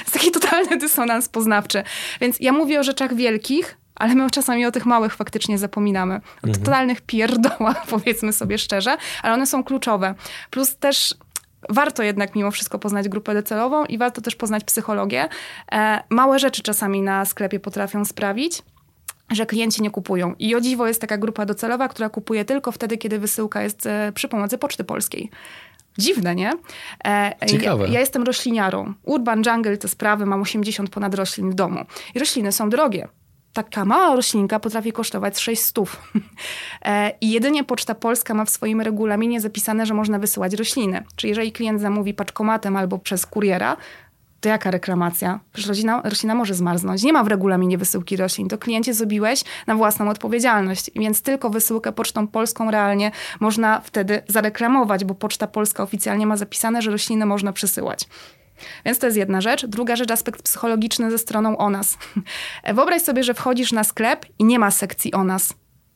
jest 0.00 0.12
taki 0.12 0.30
totalny 0.30 0.76
dysonans 0.76 1.28
poznawczy. 1.28 1.82
Więc 2.20 2.36
ja 2.40 2.52
mówię 2.52 2.80
o 2.80 2.82
rzeczach 2.82 3.14
wielkich, 3.14 3.76
ale 3.94 4.14
my 4.14 4.30
czasami 4.30 4.66
o 4.66 4.72
tych 4.72 4.86
małych 4.86 5.14
faktycznie 5.14 5.58
zapominamy. 5.58 6.14
O 6.14 6.46
mhm. 6.46 6.64
totalnych 6.64 7.00
pierdołach, 7.00 7.86
powiedzmy 7.90 8.32
sobie 8.32 8.58
szczerze, 8.58 8.96
ale 9.22 9.34
one 9.34 9.46
są 9.46 9.64
kluczowe. 9.64 10.14
Plus 10.50 10.76
też 10.76 11.14
warto 11.68 12.02
jednak 12.02 12.34
mimo 12.34 12.50
wszystko 12.50 12.78
poznać 12.78 13.08
grupę 13.08 13.34
docelową 13.34 13.84
i 13.84 13.98
warto 13.98 14.20
też 14.20 14.36
poznać 14.36 14.64
psychologię. 14.64 15.28
E, 15.72 16.02
małe 16.10 16.38
rzeczy 16.38 16.62
czasami 16.62 17.02
na 17.02 17.24
sklepie 17.24 17.60
potrafią 17.60 18.04
sprawić, 18.04 18.62
że 19.30 19.46
klienci 19.46 19.82
nie 19.82 19.90
kupują. 19.90 20.34
I 20.38 20.54
o 20.54 20.60
dziwo 20.60 20.86
jest 20.86 21.00
taka 21.00 21.18
grupa 21.18 21.46
docelowa, 21.46 21.88
która 21.88 22.08
kupuje 22.08 22.44
tylko 22.44 22.72
wtedy, 22.72 22.98
kiedy 22.98 23.18
wysyłka 23.18 23.62
jest 23.62 23.86
e, 23.86 24.12
przy 24.14 24.28
pomocy 24.28 24.58
Poczty 24.58 24.84
Polskiej. 24.84 25.30
Dziwne, 25.98 26.34
nie? 26.34 26.52
E, 27.06 27.32
Ciekawe. 27.46 27.86
Ja, 27.86 27.92
ja, 27.92 28.00
jestem 28.00 28.22
rośliniarą. 28.22 28.94
Urban 29.02 29.42
Jungle 29.46 29.76
te 29.76 29.88
sprawy, 29.88 30.26
mam 30.26 30.42
80 30.42 30.90
ponad 30.90 31.14
roślin 31.14 31.50
w 31.50 31.54
domu. 31.54 31.80
I 32.14 32.18
rośliny 32.18 32.52
są 32.52 32.70
drogie. 32.70 33.08
Taka 33.52 33.84
mała 33.84 34.16
roślinka 34.16 34.60
potrafi 34.60 34.92
kosztować 34.92 35.38
6 35.38 35.62
stów. 35.62 35.96
E, 36.84 37.12
I 37.20 37.30
jedynie 37.30 37.64
Poczta 37.64 37.94
Polska 37.94 38.34
ma 38.34 38.44
w 38.44 38.50
swoim 38.50 38.80
regulaminie 38.80 39.40
zapisane, 39.40 39.86
że 39.86 39.94
można 39.94 40.18
wysyłać 40.18 40.54
rośliny. 40.54 41.04
Czyli 41.16 41.28
jeżeli 41.28 41.52
klient 41.52 41.80
zamówi 41.80 42.14
paczkomatem 42.14 42.76
albo 42.76 42.98
przez 42.98 43.26
kuriera, 43.26 43.76
to 44.44 44.48
jaka 44.48 44.70
reklamacja? 44.70 45.40
Przecież 45.52 45.68
roślina, 45.68 46.02
roślina 46.04 46.34
może 46.34 46.54
zmarznąć. 46.54 47.02
Nie 47.02 47.12
ma 47.12 47.24
w 47.24 47.28
regulaminie 47.28 47.78
wysyłki 47.78 48.16
roślin. 48.16 48.48
To 48.48 48.58
kliencie 48.58 48.94
zrobiłeś 48.94 49.44
na 49.66 49.74
własną 49.74 50.08
odpowiedzialność. 50.08 50.90
Więc 50.96 51.22
tylko 51.22 51.50
wysyłkę 51.50 51.92
pocztą 51.92 52.26
polską 52.26 52.70
realnie 52.70 53.10
można 53.40 53.80
wtedy 53.80 54.22
zareklamować, 54.28 55.04
bo 55.04 55.14
Poczta 55.14 55.46
Polska 55.46 55.82
oficjalnie 55.82 56.26
ma 56.26 56.36
zapisane, 56.36 56.82
że 56.82 56.90
rośliny 56.90 57.26
można 57.26 57.52
przesyłać. 57.52 58.08
Więc 58.84 58.98
to 58.98 59.06
jest 59.06 59.18
jedna 59.18 59.40
rzecz. 59.40 59.66
Druga 59.66 59.96
rzecz, 59.96 60.10
aspekt 60.10 60.42
psychologiczny 60.42 61.10
ze 61.10 61.18
stroną 61.18 61.56
o 61.56 61.70
nas. 61.70 61.98
Wyobraź 62.74 63.02
sobie, 63.02 63.24
że 63.24 63.34
wchodzisz 63.34 63.72
na 63.72 63.84
sklep 63.84 64.26
i 64.38 64.44
nie 64.44 64.58
ma 64.58 64.70
sekcji 64.70 65.12
o 65.12 65.24
nas 65.24 65.54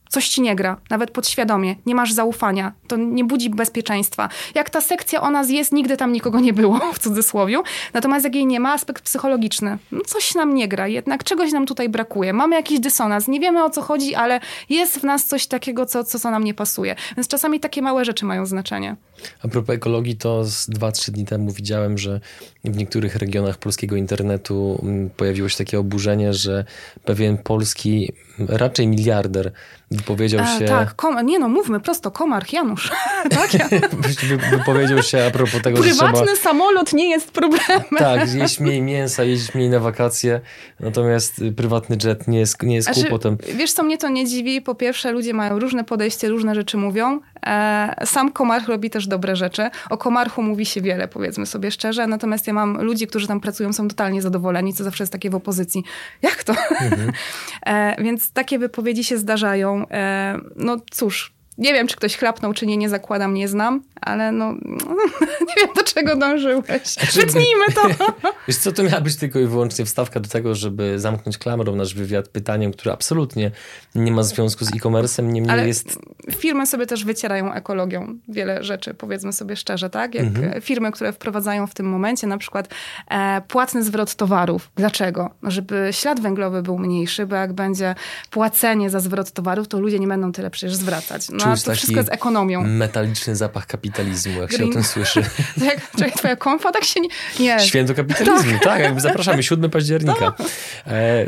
coś 0.08 0.28
ci 0.28 0.40
nie 0.40 0.56
gra, 0.56 0.80
nawet 0.90 1.10
podświadomie, 1.10 1.76
nie 1.86 1.94
masz 1.94 2.12
zaufania, 2.12 2.72
to 2.88 2.96
nie 2.96 3.24
budzi 3.24 3.50
bezpieczeństwa. 3.50 4.28
Jak 4.54 4.70
ta 4.70 4.80
sekcja 4.80 5.20
o 5.20 5.30
nas 5.30 5.50
jest, 5.50 5.72
nigdy 5.72 5.96
tam 5.96 6.12
nikogo 6.12 6.40
nie 6.40 6.52
było, 6.52 6.80
w 6.94 6.98
cudzysłowie. 6.98 7.48
Natomiast 7.94 8.24
jak 8.24 8.34
jej 8.34 8.46
nie 8.46 8.60
ma, 8.60 8.72
aspekt 8.72 9.02
psychologiczny, 9.02 9.78
no 9.92 10.00
coś 10.06 10.34
nam 10.34 10.54
nie 10.54 10.68
gra, 10.68 10.88
jednak 10.88 11.24
czegoś 11.24 11.52
nam 11.52 11.66
tutaj 11.66 11.88
brakuje. 11.88 12.32
Mamy 12.32 12.56
jakiś 12.56 12.80
dysonans, 12.80 13.28
nie 13.28 13.40
wiemy 13.40 13.64
o 13.64 13.70
co 13.70 13.82
chodzi, 13.82 14.14
ale 14.14 14.40
jest 14.68 14.98
w 14.98 15.04
nas 15.04 15.24
coś 15.24 15.46
takiego, 15.46 15.86
co, 15.86 16.04
co, 16.04 16.18
co 16.18 16.30
nam 16.30 16.44
nie 16.44 16.54
pasuje. 16.54 16.96
Więc 17.16 17.28
czasami 17.28 17.60
takie 17.60 17.82
małe 17.82 18.04
rzeczy 18.04 18.24
mają 18.24 18.46
znaczenie. 18.46 18.96
A 19.42 19.48
propos 19.48 19.74
ekologii, 19.74 20.16
to 20.16 20.44
z 20.44 20.70
2-3 20.70 21.10
dni 21.10 21.24
temu 21.24 21.50
widziałem, 21.50 21.98
że 21.98 22.20
w 22.64 22.76
niektórych 22.76 23.16
regionach 23.16 23.58
polskiego 23.58 23.96
internetu 23.96 24.80
mm, 24.82 25.10
pojawiło 25.10 25.48
się 25.48 25.58
takie 25.58 25.78
oburzenie, 25.78 26.34
że 26.34 26.64
pewien 27.04 27.38
polski, 27.38 28.12
raczej 28.48 28.86
miliarder, 28.86 29.52
wypowiedział 29.90 30.46
się... 30.58 30.64
E, 30.64 30.68
tak, 30.68 30.94
kom, 30.94 31.26
nie 31.26 31.38
no, 31.38 31.48
mówmy 31.48 31.80
prosto, 31.80 32.10
Komarch 32.10 32.52
Janusz. 32.52 32.90
tak, 33.36 33.54
ja. 33.54 33.68
wypowiedział 34.58 35.02
się 35.02 35.24
a 35.26 35.30
propos 35.30 35.62
tego, 35.62 35.80
Prywatny 35.80 36.18
że 36.18 36.24
trzeba... 36.24 36.36
samolot 36.36 36.92
nie 36.92 37.10
jest 37.10 37.30
problemem. 37.30 37.82
tak, 37.98 38.34
jeść 38.34 38.60
mniej 38.60 38.82
mięsa, 38.82 39.24
jeździć 39.24 39.54
mniej 39.54 39.68
na 39.68 39.80
wakacje, 39.80 40.40
natomiast 40.80 41.42
prywatny 41.56 41.96
jet 42.04 42.28
nie 42.28 42.38
jest, 42.38 42.62
nie 42.62 42.74
jest 42.74 42.86
znaczy, 42.86 43.00
kłopotem. 43.00 43.36
Wiesz, 43.56 43.72
co 43.72 43.82
mnie 43.82 43.98
to 43.98 44.08
nie 44.08 44.26
dziwi? 44.26 44.60
Po 44.60 44.74
pierwsze, 44.74 45.12
ludzie 45.12 45.34
mają 45.34 45.58
różne 45.58 45.84
podejście, 45.84 46.28
różne 46.28 46.54
rzeczy 46.54 46.76
mówią. 46.76 47.20
E, 47.46 48.06
sam 48.06 48.32
Komarch 48.32 48.68
robi 48.68 48.90
też 48.90 49.06
dobre 49.06 49.36
rzeczy. 49.36 49.70
O 49.90 49.98
Komarchu 49.98 50.42
mówi 50.42 50.66
się 50.66 50.80
wiele, 50.80 51.08
powiedzmy 51.08 51.46
sobie 51.46 51.70
szczerze, 51.70 52.06
natomiast 52.06 52.46
ja 52.46 52.52
mam 52.52 52.82
ludzi, 52.82 53.06
którzy 53.06 53.26
tam 53.26 53.40
pracują, 53.40 53.72
są 53.72 53.88
totalnie 53.88 54.22
zadowoleni, 54.22 54.74
co 54.74 54.84
zawsze 54.84 55.02
jest 55.02 55.12
takie 55.12 55.30
w 55.30 55.34
opozycji. 55.34 55.84
Jak 56.22 56.44
to? 56.44 56.52
Mhm. 56.80 57.12
e, 57.66 58.02
więc 58.02 58.32
takie 58.32 58.58
wypowiedzi 58.58 59.04
się 59.04 59.18
zdarzają. 59.18 59.88
E, 59.90 60.38
no 60.56 60.76
cóż, 60.90 61.37
nie 61.58 61.72
wiem, 61.72 61.86
czy 61.86 61.96
ktoś 61.96 62.16
chlapnął, 62.16 62.52
czy 62.52 62.66
nie, 62.66 62.76
nie 62.76 62.88
zakładam, 62.88 63.34
nie 63.34 63.48
znam, 63.48 63.82
ale 64.00 64.32
no, 64.32 64.52
nie 65.48 65.54
wiem, 65.56 65.68
do 65.76 65.82
czego 65.82 66.16
dążyłeś. 66.16 66.96
Wytnijmy 67.14 67.66
to. 67.74 67.88
Wiesz 68.48 68.56
co, 68.56 68.72
to 68.72 68.82
miała 68.82 69.00
być 69.00 69.16
tylko 69.16 69.38
i 69.38 69.46
wyłącznie 69.46 69.84
wstawka 69.84 70.20
do 70.20 70.28
tego, 70.28 70.54
żeby 70.54 70.98
zamknąć 70.98 71.38
klamrą 71.38 71.76
nasz 71.76 71.94
wywiad 71.94 72.28
pytaniem, 72.28 72.72
które 72.72 72.92
absolutnie 72.92 73.50
nie 73.94 74.12
ma 74.12 74.22
związku 74.22 74.64
z 74.64 74.68
e-commerce'em, 74.68 75.24
niemniej 75.24 75.52
ale 75.52 75.68
jest... 75.68 75.98
firmy 76.36 76.66
sobie 76.66 76.86
też 76.86 77.04
wycierają 77.04 77.52
ekologią 77.52 78.18
wiele 78.28 78.64
rzeczy, 78.64 78.94
powiedzmy 78.94 79.32
sobie 79.32 79.56
szczerze, 79.56 79.90
tak? 79.90 80.14
Jak 80.14 80.26
mhm. 80.26 80.60
firmy, 80.60 80.92
które 80.92 81.12
wprowadzają 81.12 81.66
w 81.66 81.74
tym 81.74 81.86
momencie 81.86 82.26
na 82.26 82.38
przykład 82.38 82.74
e, 83.10 83.42
płatny 83.48 83.82
zwrot 83.82 84.14
towarów. 84.14 84.70
Dlaczego? 84.76 85.30
No, 85.42 85.50
żeby 85.50 85.88
ślad 85.90 86.20
węglowy 86.20 86.62
był 86.62 86.78
mniejszy, 86.78 87.26
bo 87.26 87.36
jak 87.36 87.52
będzie 87.52 87.94
płacenie 88.30 88.90
za 88.90 89.00
zwrot 89.00 89.32
towarów, 89.32 89.68
to 89.68 89.80
ludzie 89.80 89.98
nie 89.98 90.08
będą 90.08 90.32
tyle 90.32 90.50
przecież 90.50 90.74
zwracać. 90.74 91.28
No, 91.28 91.47
a 91.52 91.56
to 91.56 91.74
wszystko 91.74 92.02
z 92.02 92.08
ekonomią. 92.08 92.64
metaliczny 92.64 93.36
zapach 93.36 93.66
kapitalizmu, 93.66 94.40
jak 94.40 94.50
Green. 94.50 94.62
się 94.62 94.70
o 94.70 94.72
tym 94.72 94.84
słyszy. 94.84 95.22
jak, 95.64 95.90
czekaj, 95.98 96.12
twoja 96.12 96.36
konfa 96.36 96.72
tak 96.72 96.84
się 96.84 97.00
nie... 97.00 97.08
nie. 97.40 97.60
Święto 97.60 97.94
kapitalizmu, 97.94 98.52
tak, 98.52 98.62
tak 98.62 98.80
jakby 98.80 99.00
zapraszamy, 99.00 99.42
7 99.42 99.70
października. 99.70 100.32
Tak. 100.32 100.46
E, 100.86 101.26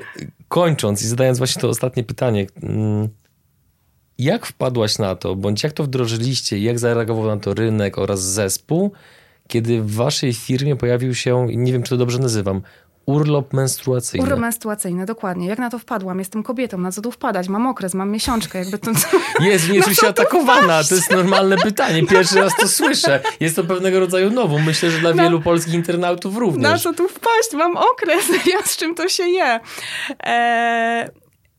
kończąc 0.49 1.03
i 1.03 1.07
zadając 1.07 1.39
właśnie 1.39 1.62
to 1.62 1.68
ostatnie 1.68 2.05
pytanie, 2.05 2.47
mm, 2.62 3.09
jak 4.18 4.47
wpadłaś 4.47 4.99
na 4.99 5.14
to, 5.16 5.37
bądź 5.37 5.62
jak 5.62 5.73
to 5.73 5.85
wdrożyliście, 5.85 6.59
jak 6.59 6.79
zareagował 6.79 7.27
na 7.27 7.37
to 7.37 7.55
rynek 7.55 7.99
oraz 7.99 8.23
zespół, 8.23 8.93
kiedy 9.49 9.83
w 9.83 9.95
waszej 9.95 10.33
firmie 10.33 10.77
pojawił 10.77 11.14
się, 11.14 11.47
nie 11.51 11.73
wiem 11.73 11.83
czy 11.83 11.91
to 11.91 11.97
dobrze 11.97 12.18
nazywam, 12.18 12.62
Urlop 13.11 13.52
menstruacyjny. 13.52 14.24
Urlop 14.26 14.40
menstruacyjny, 14.40 15.06
dokładnie. 15.06 15.46
Jak 15.46 15.58
na 15.58 15.70
to 15.70 15.78
wpadłam? 15.78 16.18
Jestem 16.18 16.42
kobietą, 16.42 16.78
na 16.78 16.92
co 16.92 17.02
tu 17.02 17.11
wpadać? 17.11 17.48
Mam 17.48 17.66
okres, 17.66 17.94
mam 17.94 18.11
miesiączkę, 18.11 18.58
jakby 18.58 18.78
to... 18.78 18.90
Jest, 19.40 19.68
nie 19.68 19.82
czuję 19.82 19.96
się 19.96 20.08
atakowana, 20.08 20.84
to 20.84 20.94
jest 20.94 21.11
normalne 21.11 21.56
pytanie. 21.56 22.06
Pierwszy 22.06 22.40
raz 22.40 22.56
to 22.56 22.68
słyszę. 22.68 23.20
Jest 23.40 23.56
to 23.56 23.64
pewnego 23.64 24.00
rodzaju 24.00 24.30
nowum. 24.30 24.64
Myślę, 24.64 24.90
że 24.90 24.98
dla 24.98 25.12
wielu 25.12 25.40
polskich 25.40 25.74
internautów 25.74 26.36
również. 26.36 26.62
Na 26.62 26.78
co 26.78 26.92
tu 26.92 27.08
wpaść? 27.08 27.52
Mam 27.54 27.76
okres, 27.76 28.28
ja 28.52 28.62
z 28.64 28.76
czym 28.76 28.94
to 28.94 29.08
się 29.08 29.24
je. 29.28 29.61
Eee, 30.20 31.08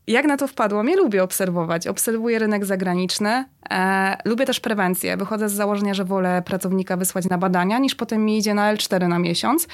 jak 0.08 0.26
na 0.26 0.38
to 0.38 0.48
wpadłam? 0.48 0.90
Ja 0.90 0.96
lubię 0.96 1.24
obserwować. 1.24 1.88
Obserwuję 1.88 2.40
rynek 2.40 2.66
zagraniczny. 2.66 3.46
E, 3.72 4.18
lubię 4.26 4.46
też 4.46 4.60
prewencję. 4.60 5.18
Wychodzę 5.18 5.50
z 5.50 5.54
założenia, 5.54 5.94
że 5.94 6.06
wolę 6.06 6.42
pracownika 6.46 6.98
wysłać 6.98 7.30
na 7.30 7.38
badania, 7.38 7.80
niż 7.80 7.96
potem 7.96 8.26
mi 8.26 8.38
idzie 8.38 8.54
na 8.54 8.76
L4 8.76 9.08
na 9.08 9.20
miesiąc. 9.20 9.68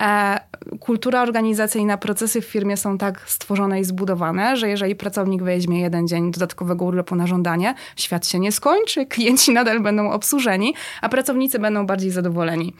E, 0.00 0.40
kultura 0.80 1.22
organizacyjna, 1.22 1.96
procesy 1.96 2.40
w 2.40 2.44
firmie 2.44 2.76
są 2.76 2.98
tak 2.98 3.20
stworzone 3.26 3.80
i 3.80 3.84
zbudowane, 3.84 4.56
że 4.56 4.68
jeżeli 4.68 4.96
pracownik 4.96 5.42
weźmie 5.42 5.80
jeden 5.80 6.08
dzień 6.08 6.30
dodatkowego 6.30 6.84
urlopu 6.84 7.16
na 7.16 7.26
żądanie, 7.26 7.74
świat 7.96 8.26
się 8.26 8.38
nie 8.38 8.52
skończy, 8.52 9.06
klienci 9.14 9.52
nadal 9.52 9.80
będą 9.80 10.10
obsłużeni, 10.10 10.74
a 11.02 11.08
pracownicy 11.08 11.58
będą 11.58 11.86
bardziej 11.86 12.10
zadowoleni. 12.10 12.74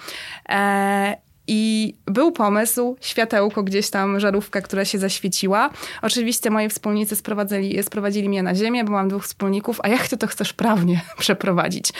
E, 0.48 1.29
i 1.52 1.94
był 2.06 2.32
pomysł, 2.32 2.96
światełko 3.00 3.62
gdzieś 3.62 3.90
tam, 3.90 4.20
żarówka, 4.20 4.60
która 4.60 4.84
się 4.84 4.98
zaświeciła. 4.98 5.70
Oczywiście 6.02 6.50
moi 6.50 6.68
wspólnicy 6.68 7.16
sprowadzili, 7.16 7.82
sprowadzili 7.82 8.28
mnie 8.28 8.42
na 8.42 8.54
ziemię, 8.54 8.84
bo 8.84 8.92
mam 8.92 9.08
dwóch 9.08 9.24
wspólników, 9.24 9.80
a 9.82 9.88
jak 9.88 10.08
ty 10.08 10.16
to 10.16 10.26
chcesz 10.26 10.52
prawnie 10.52 11.00
przeprowadzić? 11.18 11.92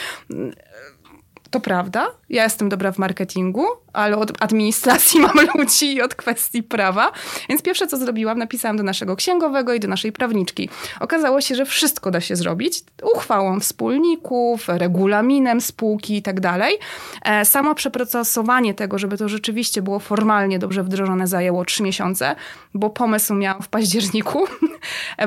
To 1.51 1.61
prawda, 1.61 2.07
ja 2.29 2.45
jestem 2.45 2.69
dobra 2.69 2.93
w 2.93 2.99
marketingu, 2.99 3.65
ale 3.93 4.17
od 4.17 4.43
administracji 4.43 5.21
mam 5.35 5.37
ludzi 5.55 5.95
i 5.95 6.03
od 6.03 6.15
kwestii 6.15 6.63
prawa. 6.63 7.13
Więc 7.49 7.63
pierwsze, 7.63 7.87
co 7.87 7.97
zrobiłam, 7.97 8.39
napisałam 8.39 8.77
do 8.77 8.83
naszego 8.83 9.17
księgowego 9.17 9.75
i 9.75 9.81
do 9.81 9.89
naszej 9.89 10.13
prawniczki. 10.13 10.69
Okazało 11.01 11.41
się, 11.41 11.55
że 11.55 11.65
wszystko 11.65 12.11
da 12.11 12.21
się 12.21 12.37
zrobić 12.37 12.83
uchwałą 13.15 13.61
wspólników, 13.61 14.69
regulaminem 14.69 15.61
spółki 15.61 16.17
i 16.17 16.23
tak 16.23 16.41
dalej. 16.41 16.79
E, 17.25 17.45
samo 17.45 17.75
przeprocesowanie 17.75 18.75
tego, 18.75 18.99
żeby 18.99 19.19
to 19.19 19.29
rzeczywiście 19.29 19.83
było 19.83 19.99
formalnie 19.99 20.59
dobrze 20.59 20.83
wdrożone, 20.83 21.27
zajęło 21.27 21.65
trzy 21.65 21.83
miesiące, 21.83 22.37
bo 22.75 22.91
pomysł 22.91 23.35
miałam 23.35 23.63
w 23.63 23.69
październiku. 23.69 24.45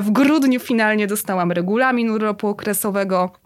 W 0.00 0.10
grudniu 0.10 0.60
finalnie 0.60 1.06
dostałam 1.06 1.52
regulamin 1.52 2.10
urlopu 2.10 2.48
okresowego 2.48 3.43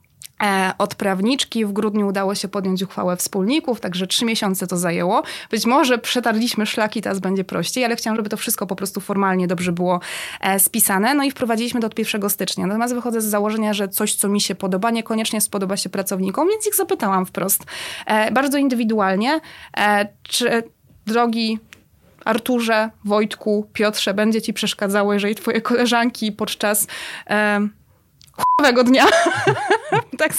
od 0.79 0.95
prawniczki. 0.95 1.65
W 1.65 1.73
grudniu 1.73 2.07
udało 2.07 2.35
się 2.35 2.49
podjąć 2.49 2.83
uchwałę 2.83 3.17
wspólników, 3.17 3.81
także 3.81 4.07
trzy 4.07 4.25
miesiące 4.25 4.67
to 4.67 4.77
zajęło. 4.77 5.23
Być 5.51 5.67
może 5.67 5.99
przetarliśmy 5.99 6.67
szlaki, 6.67 7.03
teraz 7.03 7.19
będzie 7.19 7.45
prościej, 7.45 7.85
ale 7.85 7.97
chciałam, 7.97 8.17
żeby 8.17 8.29
to 8.29 8.37
wszystko 8.37 8.67
po 8.67 8.77
prostu 8.77 9.01
formalnie 9.01 9.47
dobrze 9.47 9.73
było 9.73 10.01
e, 10.41 10.61
spisane. 10.61 11.15
No 11.15 11.25
i 11.25 11.31
wprowadziliśmy 11.31 11.81
do 11.81 11.87
od 11.87 11.99
1 11.99 12.31
stycznia. 12.31 12.67
Natomiast 12.67 12.95
wychodzę 12.95 13.21
z 13.21 13.25
założenia, 13.25 13.75
że 13.75 13.89
coś, 13.89 14.15
co 14.15 14.29
mi 14.29 14.41
się 14.41 14.55
podoba, 14.55 14.91
niekoniecznie 14.91 15.41
spodoba 15.41 15.77
się 15.77 15.89
pracownikom, 15.89 16.49
więc 16.49 16.67
ich 16.67 16.75
zapytałam 16.75 17.27
wprost. 17.27 17.65
E, 18.07 18.33
bardzo 18.33 18.59
indywidualnie, 18.59 19.41
czy 20.23 20.63
drogi 21.07 21.59
Arturze, 22.25 22.91
Wojtku, 23.05 23.67
Piotrze, 23.73 24.15
będzie 24.15 24.43
ci 24.43 24.53
przeszkadzało, 24.53 25.13
jeżeli 25.13 25.35
twoje 25.35 25.61
koleżanki 25.61 26.33
podczas 26.33 26.87
chowego 28.61 28.85
dnia, 28.85 29.07
tak, 30.19 30.33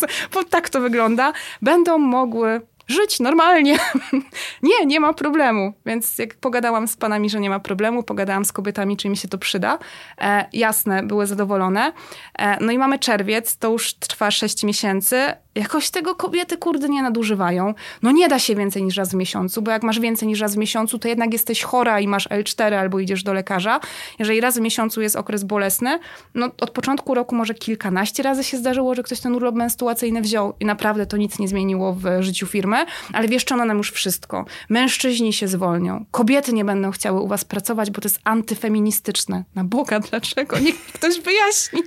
tak 0.50 0.70
to 0.70 0.82
wygląda, 0.82 1.34
będą 1.62 1.98
mogły 1.98 2.62
żyć 2.88 3.20
normalnie. 3.20 3.78
nie, 4.64 4.86
nie 4.86 5.00
ma 5.00 5.14
problemu. 5.14 5.74
Więc 5.86 6.18
jak 6.18 6.36
pogadałam 6.36 6.88
z 6.88 6.98
panami, 6.98 7.30
że 7.30 7.40
nie 7.40 7.50
ma 7.50 7.60
problemu, 7.60 8.04
pogadałam 8.04 8.46
z 8.46 8.52
kobietami, 8.52 8.98
czy 8.98 9.10
mi 9.10 9.18
się 9.18 9.28
to 9.28 9.38
przyda. 9.38 9.80
E, 10.22 10.46
jasne, 10.54 11.04
były 11.04 11.28
zadowolone. 11.28 11.94
E, 12.40 12.64
no 12.64 12.72
i 12.72 12.78
mamy 12.78 13.00
czerwiec, 13.00 13.58
to 13.58 13.72
już 13.72 13.94
trwa 13.94 14.32
6 14.32 14.64
miesięcy 14.64 15.34
Jakoś 15.56 15.90
tego 15.90 16.16
kobiety, 16.16 16.58
kurde, 16.58 16.90
nie 16.90 17.04
nadużywają. 17.04 17.74
No 18.02 18.12
nie 18.12 18.28
da 18.28 18.40
się 18.40 18.56
więcej 18.56 18.84
niż 18.84 18.98
raz 18.98 19.12
w 19.12 19.14
miesiącu, 19.14 19.62
bo 19.62 19.72
jak 19.72 19.84
masz 19.84 20.00
więcej 20.00 20.28
niż 20.28 20.40
raz 20.40 20.56
w 20.56 20.58
miesiącu, 20.58 21.00
to 21.00 21.08
jednak 21.08 21.34
jesteś 21.34 21.64
chora 21.64 22.00
i 22.00 22.08
masz 22.08 22.30
L4 22.30 22.74
albo 22.74 23.00
idziesz 23.00 23.24
do 23.24 23.34
lekarza. 23.34 23.80
Jeżeli 24.20 24.42
raz 24.42 24.58
w 24.58 24.62
miesiącu 24.62 25.02
jest 25.02 25.16
okres 25.16 25.44
bolesny, 25.44 26.00
no 26.36 26.50
od 26.62 26.72
początku 26.72 27.14
roku 27.14 27.36
może 27.36 27.54
kilkanaście 27.54 28.24
razy 28.24 28.44
się 28.44 28.58
zdarzyło, 28.58 28.96
że 28.96 29.04
ktoś 29.04 29.20
ten 29.20 29.36
urlop 29.36 29.56
menstruacyjny 29.56 30.22
wziął 30.22 30.54
i 30.60 30.66
naprawdę 30.66 31.06
to 31.06 31.18
nic 31.18 31.40
nie 31.40 31.48
zmieniło 31.48 31.94
w 31.94 32.04
życiu 32.20 32.48
firmy, 32.48 32.86
ale 33.14 33.28
wieszczono 33.28 33.66
nam 33.66 33.78
już 33.78 33.92
wszystko. 33.92 34.46
Mężczyźni 34.70 35.34
się 35.34 35.48
zwolnią, 35.48 36.06
kobiety 36.12 36.54
nie 36.54 36.66
będą 36.66 36.92
chciały 36.92 37.20
u 37.20 37.28
was 37.28 37.46
pracować, 37.46 37.92
bo 37.92 38.02
to 38.02 38.08
jest 38.08 38.20
antyfeministyczne. 38.24 39.44
Na 39.56 39.64
Boga, 39.64 40.00
dlaczego? 40.00 40.60
Niech 40.60 40.86
ktoś 40.86 41.20
wyjaśni, 41.20 41.82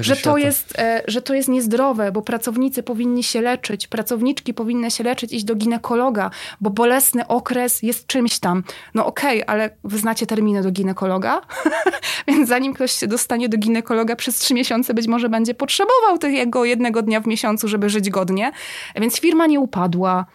że 0.00 0.16
to, 0.16 0.38
jest, 0.38 0.78
e, 0.78 1.02
że 1.06 1.22
to 1.22 1.34
jest 1.34 1.48
niezdrowe, 1.48 2.12
bo 2.12 2.22
pracownicy 2.22 2.77
powinni 2.82 3.22
się 3.22 3.40
leczyć, 3.40 3.86
pracowniczki 3.86 4.54
powinny 4.54 4.90
się 4.90 5.04
leczyć, 5.04 5.32
iść 5.32 5.44
do 5.44 5.54
ginekologa, 5.54 6.30
bo 6.60 6.70
bolesny 6.70 7.26
okres 7.26 7.82
jest 7.82 8.06
czymś 8.06 8.38
tam. 8.38 8.62
No 8.94 9.06
okej, 9.06 9.42
okay, 9.42 9.54
ale 9.54 9.70
wy 9.84 9.98
znacie 9.98 10.26
terminy 10.26 10.62
do 10.62 10.70
ginekologa? 10.70 11.40
Więc 12.28 12.48
zanim 12.48 12.74
ktoś 12.74 12.92
się 12.92 13.06
dostanie 13.06 13.48
do 13.48 13.58
ginekologa 13.58 14.16
przez 14.16 14.38
trzy 14.38 14.54
miesiące, 14.54 14.94
być 14.94 15.06
może 15.06 15.28
będzie 15.28 15.54
potrzebował 15.54 16.18
tego 16.18 16.64
jednego 16.64 17.02
dnia 17.02 17.20
w 17.20 17.26
miesiącu, 17.26 17.68
żeby 17.68 17.90
żyć 17.90 18.10
godnie. 18.10 18.52
Więc 18.96 19.20
firma 19.20 19.46
nie 19.46 19.60
upadła. 19.60 20.26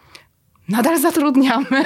Nadal 0.69 1.01
zatrudniamy. 1.01 1.85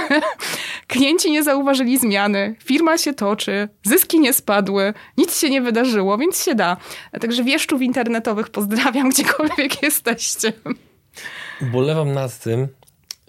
Klienci 0.87 1.31
nie 1.31 1.43
zauważyli 1.43 1.97
zmiany. 1.97 2.55
Firma 2.63 2.97
się 2.97 3.13
toczy. 3.13 3.69
Zyski 3.83 4.19
nie 4.19 4.33
spadły. 4.33 4.93
Nic 5.17 5.39
się 5.39 5.49
nie 5.49 5.61
wydarzyło, 5.61 6.17
więc 6.17 6.43
się 6.43 6.55
da. 6.55 6.77
Także 7.21 7.43
wieszczów 7.43 7.81
internetowych 7.81 8.49
pozdrawiam, 8.49 9.09
gdziekolwiek 9.11 9.83
jesteście. 9.83 10.53
Bolewam 11.61 12.13
nad 12.13 12.39
tym, 12.39 12.67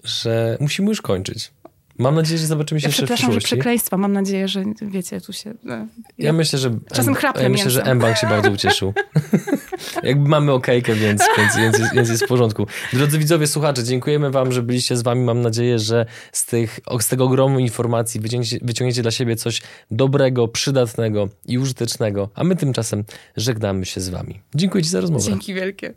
że 0.03 0.57
musimy 0.59 0.89
już 0.89 1.01
kończyć. 1.01 1.51
Mam 1.99 2.15
nadzieję, 2.15 2.37
że 2.37 2.47
zobaczymy 2.47 2.81
się 2.81 2.85
ja 2.85 2.89
jeszcze 2.89 3.05
w 3.05 3.09
przyszłości. 3.09 3.41
że 3.41 3.45
przekleństwa. 3.45 3.97
Mam 3.97 4.13
nadzieję, 4.13 4.47
że 4.47 4.63
wiecie, 4.81 5.21
tu 5.21 5.33
się... 5.33 5.53
No, 5.63 5.87
ja 6.17 6.33
myślę, 6.33 6.59
że... 6.59 6.79
Czasem 6.93 7.15
chrapnę 7.15 7.43
Ja 7.43 7.49
myślę, 7.49 7.71
że 7.71 7.83
M-Bank 7.83 8.17
się 8.17 8.27
bardzo 8.27 8.51
ucieszył. 8.51 8.93
Jakby 10.03 10.29
mamy 10.29 10.51
okejkę, 10.51 10.95
więc, 10.95 11.23
więc, 11.37 11.57
więc, 11.57 11.93
więc, 11.93 12.09
jest 12.09 12.23
w 12.23 12.27
porządku. 12.27 12.67
Drodzy 12.93 13.19
widzowie, 13.19 13.47
słuchacze, 13.47 13.83
dziękujemy 13.83 14.31
wam, 14.31 14.51
że 14.51 14.63
byliście 14.63 14.97
z 14.97 15.01
wami. 15.01 15.23
Mam 15.23 15.41
nadzieję, 15.41 15.79
że 15.79 16.05
z, 16.31 16.45
tych, 16.45 16.79
z 16.99 17.07
tego 17.07 17.23
ogromu 17.23 17.59
informacji 17.59 18.21
wyciągniecie, 18.21 18.59
wyciągniecie 18.61 19.01
dla 19.01 19.11
siebie 19.11 19.35
coś 19.35 19.61
dobrego, 19.91 20.47
przydatnego 20.47 21.29
i 21.45 21.57
użytecznego. 21.57 22.29
A 22.35 22.43
my 22.43 22.55
tymczasem 22.55 23.03
żegnamy 23.37 23.85
się 23.85 24.01
z 24.01 24.09
wami. 24.09 24.39
Dziękuję 24.55 24.83
ci 24.83 24.89
za 24.89 25.01
rozmowę. 25.01 25.25
Dzięki 25.25 25.53
wielkie. 25.53 25.93